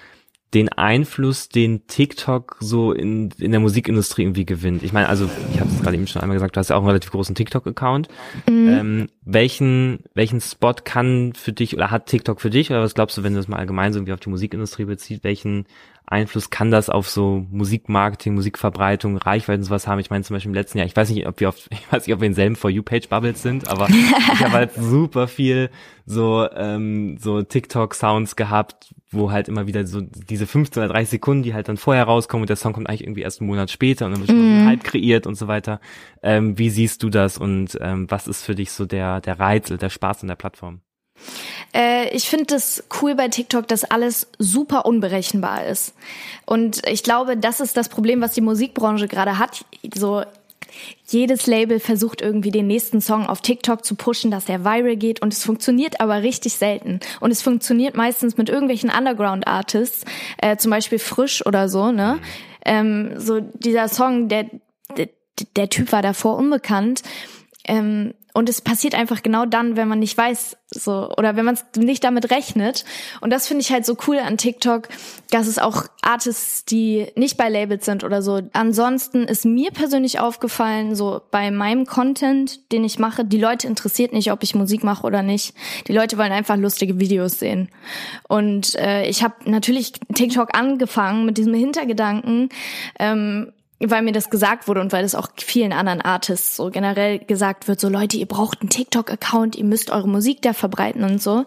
den 0.55 0.69
Einfluss, 0.69 1.49
den 1.49 1.87
TikTok 1.88 2.57
so 2.61 2.93
in, 2.93 3.31
in 3.38 3.51
der 3.51 3.61
Musikindustrie 3.61 4.23
irgendwie 4.23 4.47
gewinnt. 4.47 4.85
Ich 4.85 4.93
meine, 4.93 5.09
also 5.09 5.29
ich 5.53 5.61
habe 5.61 5.69
es 5.69 5.83
gerade 5.83 5.97
eben 5.97 6.07
schon 6.07 6.23
einmal 6.23 6.37
gesagt, 6.37 6.55
du 6.55 6.61
hast 6.61 6.71
ja 6.71 6.77
auch 6.77 6.81
einen 6.81 6.88
relativ 6.88 7.11
großen 7.11 7.35
TikTok-Account. 7.35 8.09
Mhm. 8.49 8.69
Ähm, 8.69 9.09
welchen, 9.23 10.05
welchen 10.14 10.40
Spot 10.40 10.75
kann 10.85 11.33
für 11.35 11.53
dich 11.53 11.75
oder 11.75 11.90
hat 11.90 12.07
TikTok 12.07 12.40
für 12.40 12.51
dich 12.51 12.71
oder 12.71 12.83
was 12.83 12.95
glaubst 12.95 13.19
du, 13.19 13.25
wenn 13.25 13.33
du 13.33 13.40
das 13.40 13.49
mal 13.49 13.57
allgemein 13.57 13.93
so 13.93 13.99
irgendwie 13.99 14.12
auf 14.12 14.21
die 14.21 14.31
Musikindustrie 14.31 14.85
bezieht, 14.85 15.25
welchen 15.25 15.67
Einfluss 16.07 16.51
kann 16.51 16.71
das 16.71 16.90
auf 16.90 17.09
so 17.09 17.47
Musikmarketing, 17.51 18.35
Musikverbreitung, 18.35 19.17
Reichweiten 19.17 19.62
und 19.62 19.64
sowas 19.64 19.88
haben? 19.88 19.99
Ich 19.99 20.11
meine 20.11 20.23
zum 20.23 20.35
Beispiel 20.35 20.51
im 20.51 20.55
letzten 20.55 20.79
Jahr, 20.79 20.87
ich 20.87 20.95
weiß 20.95 21.11
nicht, 21.11 21.27
ob 21.27 21.40
wir 21.40 21.49
auf, 21.49 21.57
ich 21.71 21.90
weiß 21.93 22.07
nicht, 22.07 22.14
ob 22.14 22.21
wir 22.21 22.29
in 22.29 22.35
selben 22.35 22.55
For 22.55 22.71
You 22.71 22.85
Page 22.85 23.09
Bubbles 23.09 23.43
sind, 23.43 23.69
aber 23.69 23.88
ich 23.88 24.40
habe 24.40 24.53
halt 24.53 24.73
super 24.79 25.27
viel 25.27 25.71
so 26.07 26.47
ähm, 26.55 27.17
so 27.19 27.43
TikTok 27.43 27.95
Sounds 27.95 28.37
gehabt, 28.37 28.95
wo 29.14 29.31
halt 29.31 29.48
immer 29.48 29.66
wieder 29.66 29.87
so 29.87 30.00
diese 30.00 30.46
15 30.46 30.83
oder 30.83 30.92
30 30.92 31.11
Sekunden, 31.11 31.42
die 31.42 31.55
halt 31.55 31.68
dann 31.68 31.77
vorher 31.77 32.05
rauskommen 32.05 32.42
und 32.42 32.48
der 32.48 32.57
Song 32.57 32.72
kommt 32.72 32.88
eigentlich 32.88 33.05
irgendwie 33.05 33.22
erst 33.22 33.40
einen 33.40 33.48
Monat 33.48 33.70
später 33.70 34.07
und 34.07 34.12
dann 34.12 34.20
wird 34.20 34.31
schon 34.31 34.64
mm. 34.64 34.66
Hype 34.66 34.85
kreiert 34.85 35.27
und 35.27 35.35
so 35.37 35.48
weiter. 35.48 35.81
Ähm, 36.22 36.59
wie 36.59 36.70
siehst 36.70 37.03
du 37.03 37.11
das 37.11 37.38
und 37.38 37.79
ähm, 37.81 38.11
was 38.11 38.27
ist 38.27 38.42
für 38.42 38.55
dich 38.55 38.72
so 38.72 38.87
der 38.87 39.20
der 39.20 39.38
Reiz, 39.38 39.68
der 39.68 39.90
Spaß 39.90 40.22
an 40.22 40.29
der 40.29 40.37
Plattform? 40.37 40.81
Äh, 41.74 42.09
ich 42.14 42.29
finde 42.29 42.46
das 42.46 42.85
cool 43.00 43.14
bei 43.14 43.29
TikTok, 43.29 43.68
dass 43.68 43.85
alles 43.85 44.29
super 44.38 44.87
unberechenbar 44.87 45.66
ist. 45.66 45.94
Und 46.46 46.87
ich 46.88 47.03
glaube, 47.03 47.37
das 47.37 47.61
ist 47.61 47.77
das 47.77 47.88
Problem, 47.88 48.20
was 48.20 48.33
die 48.33 48.40
Musikbranche 48.40 49.09
gerade 49.09 49.38
hat. 49.38 49.64
So 49.94 50.22
jedes 51.07 51.47
Label 51.47 51.81
versucht 51.81 52.21
irgendwie 52.21 52.51
den 52.51 52.67
nächsten 52.67 53.01
Song 53.01 53.27
auf 53.27 53.41
TikTok 53.41 53.85
zu 53.85 53.95
pushen, 53.95 54.31
dass 54.31 54.47
der 54.47 54.65
viral 54.65 54.97
geht 54.97 55.23
und 55.23 55.33
es 55.33 55.45
funktioniert 55.45 56.01
aber 56.01 56.23
richtig 56.23 56.55
selten. 56.55 57.01
Und 57.21 57.31
es 57.31 57.43
funktioniert 57.43 57.97
meistens 57.97 58.37
mit 58.37 58.49
irgendwelchen 58.49 58.91
Underground-Artists, 58.91 60.05
äh, 60.39 60.57
zum 60.57 60.71
Beispiel 60.71 60.99
Frisch 60.99 61.45
oder 61.47 61.69
so, 61.69 61.93
ne? 61.93 62.19
Ähm, 62.65 63.13
so 63.17 63.41
dieser 63.41 63.89
Song, 63.89 64.29
der, 64.29 64.47
der, 64.97 65.09
der 65.57 65.69
Typ 65.69 65.93
war 65.93 66.03
davor 66.03 66.37
unbekannt. 66.37 67.03
Ähm, 67.67 68.15
und 68.35 68.49
es 68.49 68.61
passiert 68.61 68.97
einfach 68.97 69.23
genau 69.23 69.47
dann, 69.47 69.77
wenn 69.77 69.87
man 69.87 70.01
nicht 70.01 70.18
weiß, 70.18 70.57
so, 70.68 71.09
oder 71.16 71.37
wenn 71.37 71.44
man 71.44 71.57
nicht 71.77 72.03
damit 72.03 72.33
rechnet. 72.33 72.85
Und 73.20 73.31
das 73.33 73.47
finde 73.47 73.62
ich 73.62 73.70
halt 73.70 73.87
so 73.87 73.97
cool 74.09 74.18
an 74.18 74.37
TikTok, 74.37 74.88
dass 75.31 75.47
es 75.47 75.61
auch 75.61 75.85
Artists, 76.03 76.64
die 76.64 77.07
nicht 77.14 77.37
bei 77.37 77.49
Labels 77.49 77.85
sind 77.85 78.03
oder 78.03 78.23
so. 78.23 78.40
Ansonsten 78.53 79.23
ist 79.23 79.44
mir 79.44 79.70
persönlich 79.70 80.18
aufgefallen, 80.18 80.97
so 80.97 81.20
bei 81.31 81.53
meinem 81.53 81.87
Content, 81.87 82.73
den 82.73 82.83
ich 82.83 82.99
mache, 82.99 83.25
die 83.25 83.38
Leute 83.38 83.68
interessiert 83.68 84.12
nicht, 84.12 84.33
ob 84.33 84.42
ich 84.42 84.57
Musik 84.57 84.83
mache 84.83 85.07
oder 85.07 85.23
nicht. 85.23 85.55
Die 85.87 85.92
Leute 85.92 86.18
wollen 86.18 86.33
einfach 86.33 86.57
lustige 86.57 86.99
Videos 86.99 87.38
sehen. 87.38 87.68
Und 88.27 88.75
äh, 88.75 89.07
ich 89.07 89.23
habe 89.23 89.49
natürlich 89.49 89.92
TikTok 90.12 90.59
angefangen 90.59 91.25
mit 91.25 91.38
diesem 91.38 91.55
Hintergedanken, 91.55 92.49
ähm, 92.99 93.53
weil 93.81 94.03
mir 94.03 94.13
das 94.13 94.31
gesagt 94.31 94.69
wurde 94.69 94.81
und 94.81 94.93
weil 94.93 95.03
das 95.03 95.15
auch 95.15 95.29
vielen 95.37 95.73
anderen 95.73 96.01
Artists 96.01 96.57
so 96.57 96.71
generell 96.71 97.19
gesagt 97.19 97.69
wird, 97.69 97.81
so 97.81 97.89
Leute, 97.89 98.17
ihr 98.17 98.27
braucht 98.27 98.61
einen 98.61 98.71
TikTok-Account, 98.71 99.57
ihr 99.57 99.65
müsst 99.65 99.91
eure 99.91 100.09
Musik 100.09 100.43
da 100.43 100.53
verbreiten 100.53 101.03
und 101.05 101.21
so. 101.21 101.45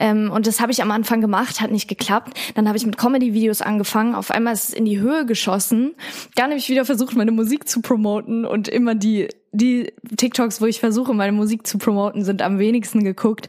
Ähm, 0.00 0.30
und 0.30 0.46
das 0.46 0.60
habe 0.60 0.72
ich 0.72 0.82
am 0.82 0.90
Anfang 0.90 1.20
gemacht, 1.20 1.60
hat 1.60 1.70
nicht 1.70 1.88
geklappt. 1.88 2.38
Dann 2.54 2.68
habe 2.68 2.78
ich 2.78 2.86
mit 2.86 2.96
Comedy-Videos 2.96 3.60
angefangen, 3.60 4.14
auf 4.14 4.30
einmal 4.30 4.54
ist 4.54 4.70
es 4.70 4.74
in 4.74 4.84
die 4.84 5.00
Höhe 5.00 5.26
geschossen. 5.26 5.94
Dann 6.34 6.46
habe 6.50 6.58
ich 6.58 6.68
wieder 6.68 6.84
versucht, 6.84 7.16
meine 7.16 7.32
Musik 7.32 7.68
zu 7.68 7.80
promoten 7.80 8.44
und 8.44 8.68
immer 8.68 8.94
die 8.94 9.28
die 9.54 9.92
TikToks, 10.16 10.62
wo 10.62 10.66
ich 10.66 10.80
versuche, 10.80 11.12
meine 11.12 11.32
Musik 11.32 11.66
zu 11.66 11.76
promoten, 11.76 12.24
sind 12.24 12.40
am 12.40 12.58
wenigsten 12.58 13.04
geguckt. 13.04 13.48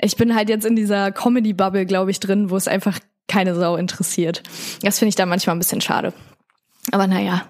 Ich 0.00 0.14
bin 0.14 0.36
halt 0.36 0.48
jetzt 0.48 0.64
in 0.64 0.76
dieser 0.76 1.10
Comedy-Bubble, 1.10 1.86
glaube 1.86 2.12
ich, 2.12 2.20
drin, 2.20 2.50
wo 2.50 2.56
es 2.56 2.68
einfach 2.68 3.00
keine 3.26 3.56
Sau 3.56 3.74
interessiert. 3.74 4.44
Das 4.82 5.00
finde 5.00 5.10
ich 5.10 5.16
da 5.16 5.26
manchmal 5.26 5.56
ein 5.56 5.58
bisschen 5.58 5.80
schade. 5.80 6.12
Aber 6.92 7.06
naja. 7.06 7.46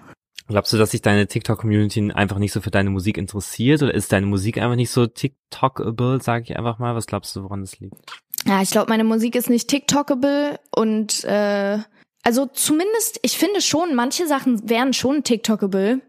Glaubst 0.47 0.73
du, 0.73 0.77
dass 0.77 0.91
sich 0.91 1.01
deine 1.01 1.27
TikTok-Community 1.27 2.11
einfach 2.11 2.37
nicht 2.37 2.51
so 2.51 2.61
für 2.61 2.71
deine 2.71 2.89
Musik 2.89 3.17
interessiert 3.17 3.81
oder 3.81 3.93
ist 3.93 4.11
deine 4.11 4.25
Musik 4.25 4.57
einfach 4.57 4.75
nicht 4.75 4.89
so 4.89 5.07
TikTokable, 5.07 6.21
sage 6.21 6.45
ich 6.45 6.57
einfach 6.57 6.77
mal? 6.77 6.95
Was 6.95 7.07
glaubst 7.07 7.35
du, 7.35 7.43
woran 7.43 7.61
das 7.61 7.79
liegt? 7.79 7.95
Ja, 8.45 8.61
ich 8.61 8.71
glaube, 8.71 8.89
meine 8.89 9.03
Musik 9.03 9.35
ist 9.35 9.49
nicht 9.49 9.69
TikTokable 9.69 10.59
und 10.75 11.23
äh, 11.23 11.79
also 12.23 12.45
zumindest, 12.47 13.19
ich 13.21 13.37
finde 13.37 13.61
schon, 13.61 13.95
manche 13.95 14.27
Sachen 14.27 14.69
wären 14.69 14.93
schon 14.93 15.23
TikTokable, 15.23 16.01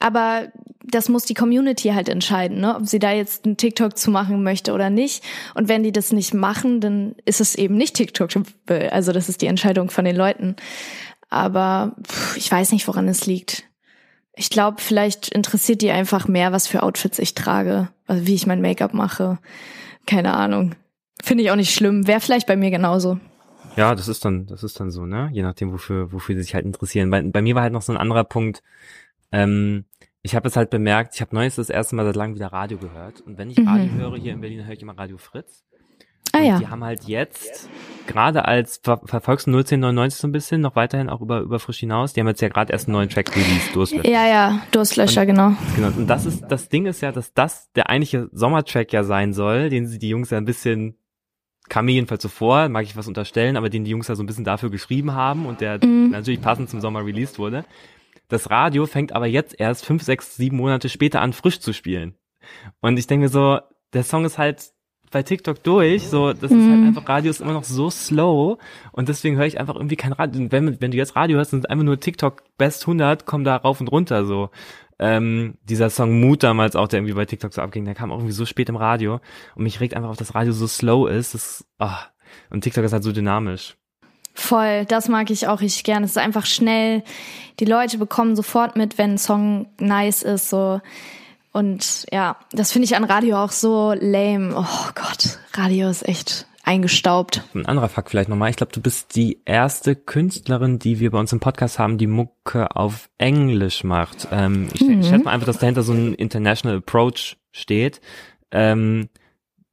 aber 0.00 0.48
das 0.88 1.08
muss 1.08 1.24
die 1.24 1.34
Community 1.34 1.88
halt 1.88 2.08
entscheiden, 2.08 2.60
ne? 2.60 2.76
ob 2.76 2.86
sie 2.86 2.98
da 2.98 3.12
jetzt 3.12 3.44
einen 3.44 3.56
TikTok 3.56 3.98
zu 3.98 4.10
machen 4.10 4.42
möchte 4.42 4.72
oder 4.72 4.88
nicht. 4.88 5.24
Und 5.54 5.68
wenn 5.68 5.82
die 5.82 5.92
das 5.92 6.12
nicht 6.12 6.32
machen, 6.32 6.80
dann 6.80 7.16
ist 7.24 7.40
es 7.40 7.56
eben 7.56 7.76
nicht 7.76 7.94
TikTokable. 7.94 8.92
Also 8.92 9.12
das 9.12 9.28
ist 9.28 9.42
die 9.42 9.46
Entscheidung 9.46 9.90
von 9.90 10.04
den 10.04 10.16
Leuten. 10.16 10.54
Aber 11.28 11.96
pff, 12.02 12.36
ich 12.36 12.50
weiß 12.50 12.72
nicht, 12.72 12.86
woran 12.86 13.08
es 13.08 13.26
liegt. 13.26 13.64
Ich 14.34 14.50
glaube, 14.50 14.80
vielleicht 14.80 15.28
interessiert 15.28 15.82
die 15.82 15.90
einfach 15.90 16.28
mehr, 16.28 16.52
was 16.52 16.66
für 16.66 16.82
Outfits 16.82 17.18
ich 17.18 17.34
trage, 17.34 17.88
also 18.06 18.26
wie 18.26 18.34
ich 18.34 18.46
mein 18.46 18.60
Make-up 18.60 18.92
mache. 18.92 19.38
Keine 20.06 20.34
Ahnung. 20.34 20.74
Finde 21.22 21.42
ich 21.42 21.50
auch 21.50 21.56
nicht 21.56 21.74
schlimm. 21.74 22.06
Wäre 22.06 22.20
vielleicht 22.20 22.46
bei 22.46 22.56
mir 22.56 22.70
genauso. 22.70 23.18
Ja, 23.76 23.94
das 23.94 24.08
ist 24.08 24.24
dann, 24.24 24.46
das 24.46 24.62
ist 24.62 24.78
dann 24.80 24.90
so, 24.90 25.04
ne? 25.06 25.28
Je 25.32 25.42
nachdem, 25.42 25.72
wofür, 25.72 26.12
wofür 26.12 26.34
sie 26.36 26.42
sich 26.42 26.54
halt 26.54 26.64
interessieren. 26.64 27.10
Bei, 27.10 27.22
bei 27.22 27.42
mir 27.42 27.54
war 27.54 27.62
halt 27.62 27.72
noch 27.72 27.82
so 27.82 27.92
ein 27.92 27.98
anderer 27.98 28.24
Punkt. 28.24 28.62
Ähm, 29.32 29.84
ich 30.22 30.34
habe 30.34 30.48
es 30.48 30.56
halt 30.56 30.70
bemerkt, 30.70 31.14
ich 31.14 31.20
habe 31.20 31.34
neues 31.34 31.56
das 31.56 31.70
erste 31.70 31.94
Mal 31.94 32.04
seit 32.04 32.16
langem 32.16 32.34
wieder 32.34 32.52
Radio 32.52 32.78
gehört. 32.78 33.20
Und 33.20 33.38
wenn 33.38 33.50
ich 33.50 33.58
mhm. 33.58 33.68
Radio 33.68 33.92
höre 33.92 34.16
hier 34.16 34.32
in 34.32 34.40
Berlin, 34.40 34.64
höre 34.64 34.74
ich 34.74 34.82
immer 34.82 34.96
Radio 34.98 35.18
Fritz. 35.18 35.64
Ah, 36.32 36.40
ja. 36.40 36.58
Die 36.58 36.68
haben 36.68 36.84
halt 36.84 37.04
jetzt, 37.04 37.68
gerade 38.06 38.44
als 38.44 38.80
ver 38.82 39.00
verfolgst 39.04 39.46
du 39.46 39.50
01099 39.50 40.20
so 40.20 40.28
ein 40.28 40.32
bisschen, 40.32 40.60
noch 40.60 40.76
weiterhin 40.76 41.08
auch 41.08 41.20
über, 41.20 41.40
über 41.40 41.58
frisch 41.58 41.78
hinaus, 41.78 42.12
die 42.12 42.20
haben 42.20 42.28
jetzt 42.28 42.40
ja 42.40 42.48
gerade 42.48 42.72
erst 42.72 42.88
einen 42.88 42.94
neuen 42.94 43.08
Track 43.08 43.34
released, 43.34 43.74
Durstlöscher. 43.74 44.08
Ja, 44.08 44.26
ja, 44.26 44.60
Durstlöscher, 44.70 45.22
und, 45.22 45.26
genau. 45.28 45.52
Genau, 45.74 45.88
und 45.88 46.06
das 46.06 46.26
ist, 46.26 46.46
das 46.48 46.68
Ding 46.68 46.86
ist 46.86 47.00
ja, 47.00 47.12
dass 47.12 47.32
das 47.34 47.70
der 47.72 47.88
eigentliche 47.88 48.28
Sommertrack 48.32 48.92
ja 48.92 49.04
sein 49.04 49.32
soll, 49.32 49.70
den 49.70 49.86
sie 49.86 49.98
die 49.98 50.08
Jungs 50.08 50.30
ja 50.30 50.38
ein 50.38 50.44
bisschen 50.44 50.96
kam 51.68 51.86
mir 51.86 51.92
jedenfalls 51.92 52.22
so 52.22 52.28
vor, 52.28 52.68
mag 52.68 52.84
ich 52.84 52.96
was 52.96 53.08
unterstellen, 53.08 53.56
aber 53.56 53.68
den 53.68 53.84
die 53.84 53.90
Jungs 53.90 54.08
ja 54.08 54.14
so 54.14 54.22
ein 54.22 54.26
bisschen 54.26 54.44
dafür 54.44 54.70
geschrieben 54.70 55.14
haben 55.14 55.46
und 55.46 55.60
der 55.60 55.84
mhm. 55.84 56.10
natürlich 56.10 56.40
passend 56.40 56.70
zum 56.70 56.80
Sommer 56.80 57.04
released 57.04 57.38
wurde. 57.38 57.64
Das 58.28 58.50
Radio 58.50 58.86
fängt 58.86 59.12
aber 59.12 59.26
jetzt 59.26 59.58
erst 59.58 59.84
fünf, 59.84 60.02
sechs, 60.02 60.36
sieben 60.36 60.56
Monate 60.56 60.88
später 60.88 61.20
an, 61.20 61.32
frisch 61.32 61.60
zu 61.60 61.72
spielen. 61.72 62.14
Und 62.80 62.98
ich 62.98 63.06
denke 63.06 63.24
mir 63.24 63.28
so, 63.28 63.58
der 63.92 64.02
Song 64.02 64.24
ist 64.24 64.38
halt 64.38 64.72
bei 65.16 65.22
TikTok 65.22 65.62
durch. 65.62 66.08
So, 66.08 66.34
das 66.34 66.50
mhm. 66.50 66.60
ist 66.60 66.68
halt 66.68 66.80
mhm. 66.80 66.86
einfach, 66.88 67.08
Radio 67.08 67.30
ist 67.30 67.40
immer 67.40 67.54
noch 67.54 67.64
so 67.64 67.88
slow 67.88 68.58
und 68.92 69.08
deswegen 69.08 69.36
höre 69.36 69.46
ich 69.46 69.58
einfach 69.58 69.74
irgendwie 69.74 69.96
kein 69.96 70.12
Radio. 70.12 70.46
Wenn, 70.50 70.78
wenn 70.78 70.90
du 70.90 70.96
jetzt 70.98 71.16
Radio 71.16 71.38
hörst, 71.38 71.52
sind 71.52 71.70
einfach 71.70 71.86
nur 71.86 71.98
TikTok 71.98 72.42
Best 72.58 72.82
100, 72.82 73.24
kommen 73.24 73.44
da 73.44 73.56
rauf 73.56 73.80
und 73.80 73.88
runter 73.88 74.26
so. 74.26 74.50
Ähm, 74.98 75.54
dieser 75.64 75.88
Song 75.88 76.20
Mut 76.20 76.42
damals 76.42 76.76
auch, 76.76 76.86
der 76.88 76.98
irgendwie 76.98 77.14
bei 77.14 77.24
TikTok 77.24 77.54
so 77.54 77.62
abging, 77.62 77.86
der 77.86 77.94
kam 77.94 78.12
auch 78.12 78.18
irgendwie 78.18 78.32
so 78.32 78.44
spät 78.44 78.68
im 78.68 78.76
Radio 78.76 79.20
und 79.54 79.62
mich 79.62 79.80
regt 79.80 79.94
einfach 79.94 80.10
auf, 80.10 80.18
dass 80.18 80.34
Radio 80.34 80.52
so 80.52 80.66
slow 80.66 81.10
ist. 81.10 81.32
Das, 81.32 81.64
oh. 81.78 81.88
Und 82.50 82.60
TikTok 82.60 82.84
ist 82.84 82.92
halt 82.92 83.02
so 83.02 83.12
dynamisch. 83.12 83.76
Voll, 84.34 84.84
das 84.84 85.08
mag 85.08 85.30
ich 85.30 85.48
auch 85.48 85.62
richtig 85.62 85.84
gerne. 85.84 86.04
Es 86.04 86.10
ist 86.10 86.18
einfach 86.18 86.44
schnell. 86.44 87.02
Die 87.58 87.64
Leute 87.64 87.96
bekommen 87.96 88.36
sofort 88.36 88.76
mit, 88.76 88.98
wenn 88.98 89.12
ein 89.12 89.18
Song 89.18 89.68
nice 89.80 90.22
ist, 90.22 90.50
so 90.50 90.82
und 91.56 92.04
ja, 92.12 92.36
das 92.52 92.70
finde 92.70 92.84
ich 92.84 92.96
an 92.96 93.04
Radio 93.04 93.42
auch 93.42 93.50
so 93.50 93.94
lame. 93.98 94.54
Oh 94.54 94.90
Gott, 94.94 95.38
Radio 95.54 95.88
ist 95.88 96.06
echt 96.06 96.46
eingestaubt. 96.64 97.44
Ein 97.54 97.64
anderer 97.64 97.88
Fakt 97.88 98.10
vielleicht 98.10 98.28
nochmal. 98.28 98.50
Ich 98.50 98.56
glaube, 98.56 98.72
du 98.72 98.82
bist 98.82 99.16
die 99.16 99.40
erste 99.46 99.96
Künstlerin, 99.96 100.78
die 100.78 101.00
wir 101.00 101.12
bei 101.12 101.18
uns 101.18 101.32
im 101.32 101.40
Podcast 101.40 101.78
haben, 101.78 101.96
die 101.96 102.08
Mucke 102.08 102.76
auf 102.76 103.08
Englisch 103.16 103.84
macht. 103.84 104.28
Ähm, 104.30 104.68
ich, 104.74 104.82
mhm. 104.82 105.02
schätze 105.02 105.24
mal 105.24 105.30
einfach, 105.30 105.46
dass 105.46 105.56
dahinter 105.56 105.82
so 105.82 105.94
ein 105.94 106.12
International 106.12 106.76
Approach 106.76 107.38
steht. 107.52 108.02
Ähm, 108.50 109.08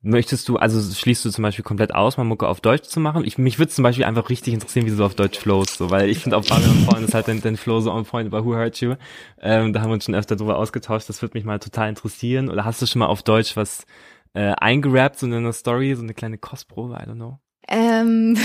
Möchtest 0.05 0.49
du, 0.49 0.57
also 0.57 0.81
schließt 0.81 1.23
du 1.23 1.29
zum 1.29 1.43
Beispiel 1.43 1.63
komplett 1.63 1.95
aus, 1.95 2.17
mal 2.17 2.25
Mucke 2.25 2.45
auf 2.49 2.59
Deutsch 2.59 2.89
zu 2.89 2.99
machen? 2.99 3.23
Ich, 3.23 3.37
mich 3.37 3.57
würde 3.57 3.71
zum 3.71 3.83
Beispiel 3.83 4.03
einfach 4.03 4.29
richtig 4.29 4.53
interessieren, 4.53 4.85
wie 4.85 4.89
du 4.89 4.97
so 4.97 5.05
auf 5.05 5.15
Deutsch 5.15 5.39
flowst, 5.39 5.77
so, 5.77 5.91
weil 5.91 6.09
ich 6.09 6.19
finde 6.19 6.35
auf 6.35 6.45
Barbie 6.45 6.67
on 6.67 6.85
Point 6.85 7.07
ist 7.07 7.13
halt 7.13 7.29
dein, 7.29 7.41
dein 7.41 7.55
Flow 7.55 7.79
so 7.79 7.89
on 7.89 8.03
point 8.03 8.29
bei 8.29 8.43
Who 8.43 8.53
Hurt 8.53 8.81
You. 8.81 8.95
Ähm, 9.41 9.71
da 9.71 9.79
haben 9.79 9.89
wir 9.89 9.93
uns 9.93 10.03
schon 10.03 10.13
öfter 10.13 10.35
drüber 10.35 10.57
ausgetauscht, 10.57 11.07
das 11.07 11.21
würde 11.21 11.37
mich 11.37 11.45
mal 11.45 11.59
total 11.59 11.87
interessieren. 11.87 12.49
Oder 12.49 12.65
hast 12.65 12.81
du 12.81 12.85
schon 12.85 12.99
mal 12.99 13.05
auf 13.05 13.23
Deutsch 13.23 13.55
was 13.55 13.85
äh, 14.33 14.51
eingerappt, 14.57 15.19
so 15.19 15.25
in 15.25 15.33
einer 15.33 15.53
Story, 15.53 15.95
so 15.95 16.03
eine 16.03 16.13
kleine 16.13 16.37
Kostprobe, 16.37 16.95
I 16.95 17.09
don't 17.09 17.15
know? 17.15 17.39
Ähm, 17.69 18.37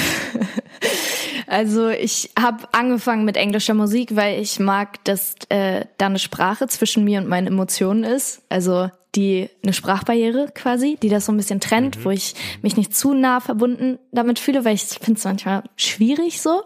also 1.48 1.88
ich 1.88 2.30
habe 2.38 2.68
angefangen 2.70 3.24
mit 3.24 3.36
englischer 3.36 3.74
Musik, 3.74 4.14
weil 4.14 4.40
ich 4.40 4.60
mag, 4.60 5.02
dass 5.04 5.34
äh, 5.48 5.86
da 5.98 6.06
eine 6.06 6.20
Sprache 6.20 6.68
zwischen 6.68 7.02
mir 7.02 7.20
und 7.20 7.28
meinen 7.28 7.48
Emotionen 7.48 8.04
ist. 8.04 8.42
Also 8.48 8.90
die 9.18 9.50
eine 9.64 9.72
Sprachbarriere 9.72 10.48
quasi, 10.54 10.96
die 11.02 11.08
das 11.08 11.26
so 11.26 11.32
ein 11.32 11.36
bisschen 11.36 11.58
trennt, 11.58 11.98
mhm. 11.98 12.04
wo 12.04 12.10
ich 12.10 12.34
mich 12.62 12.76
nicht 12.76 12.94
zu 12.94 13.14
nah 13.14 13.40
verbunden 13.40 13.98
damit 14.12 14.38
fühle, 14.38 14.64
weil 14.64 14.74
ich 14.74 14.84
finde 14.84 15.18
es 15.18 15.24
manchmal 15.24 15.64
schwierig 15.76 16.40
so. 16.40 16.62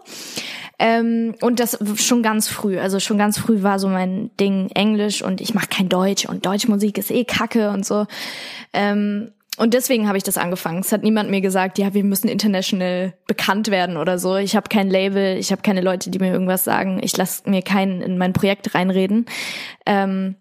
Ähm, 0.77 1.35
und 1.41 1.59
das 1.59 1.79
schon 1.95 2.21
ganz 2.21 2.47
früh, 2.47 2.77
also 2.77 2.99
schon 2.99 3.17
ganz 3.17 3.39
früh 3.39 3.63
war 3.63 3.79
so 3.79 3.87
mein 3.87 4.29
Ding 4.39 4.69
Englisch 4.75 5.23
und 5.23 5.41
ich 5.41 5.53
mache 5.53 5.67
kein 5.67 5.89
Deutsch 5.89 6.25
und 6.25 6.45
Deutschmusik 6.45 6.97
ist 6.97 7.09
eh 7.09 7.25
Kacke 7.25 7.71
und 7.71 7.85
so. 7.85 8.05
Ähm, 8.71 9.31
und 9.57 9.73
deswegen 9.73 10.07
habe 10.07 10.17
ich 10.17 10.23
das 10.23 10.37
angefangen. 10.37 10.79
Es 10.79 10.91
hat 10.91 11.03
niemand 11.03 11.29
mir 11.29 11.41
gesagt, 11.41 11.77
ja, 11.77 11.93
wir 11.93 12.03
müssen 12.03 12.27
international 12.27 13.13
bekannt 13.27 13.69
werden 13.69 13.97
oder 13.97 14.17
so. 14.17 14.35
Ich 14.35 14.55
habe 14.55 14.67
kein 14.67 14.89
Label, 14.89 15.37
ich 15.37 15.51
habe 15.51 15.61
keine 15.61 15.81
Leute, 15.81 16.09
die 16.09 16.17
mir 16.17 16.31
irgendwas 16.31 16.63
sagen. 16.63 16.99
Ich 17.03 17.15
lasse 17.17 17.47
mir 17.47 17.61
keinen 17.61 18.01
in 18.01 18.17
mein 18.17 18.33
Projekt 18.33 18.73
reinreden. 18.73 19.27
Ähm, 19.85 20.35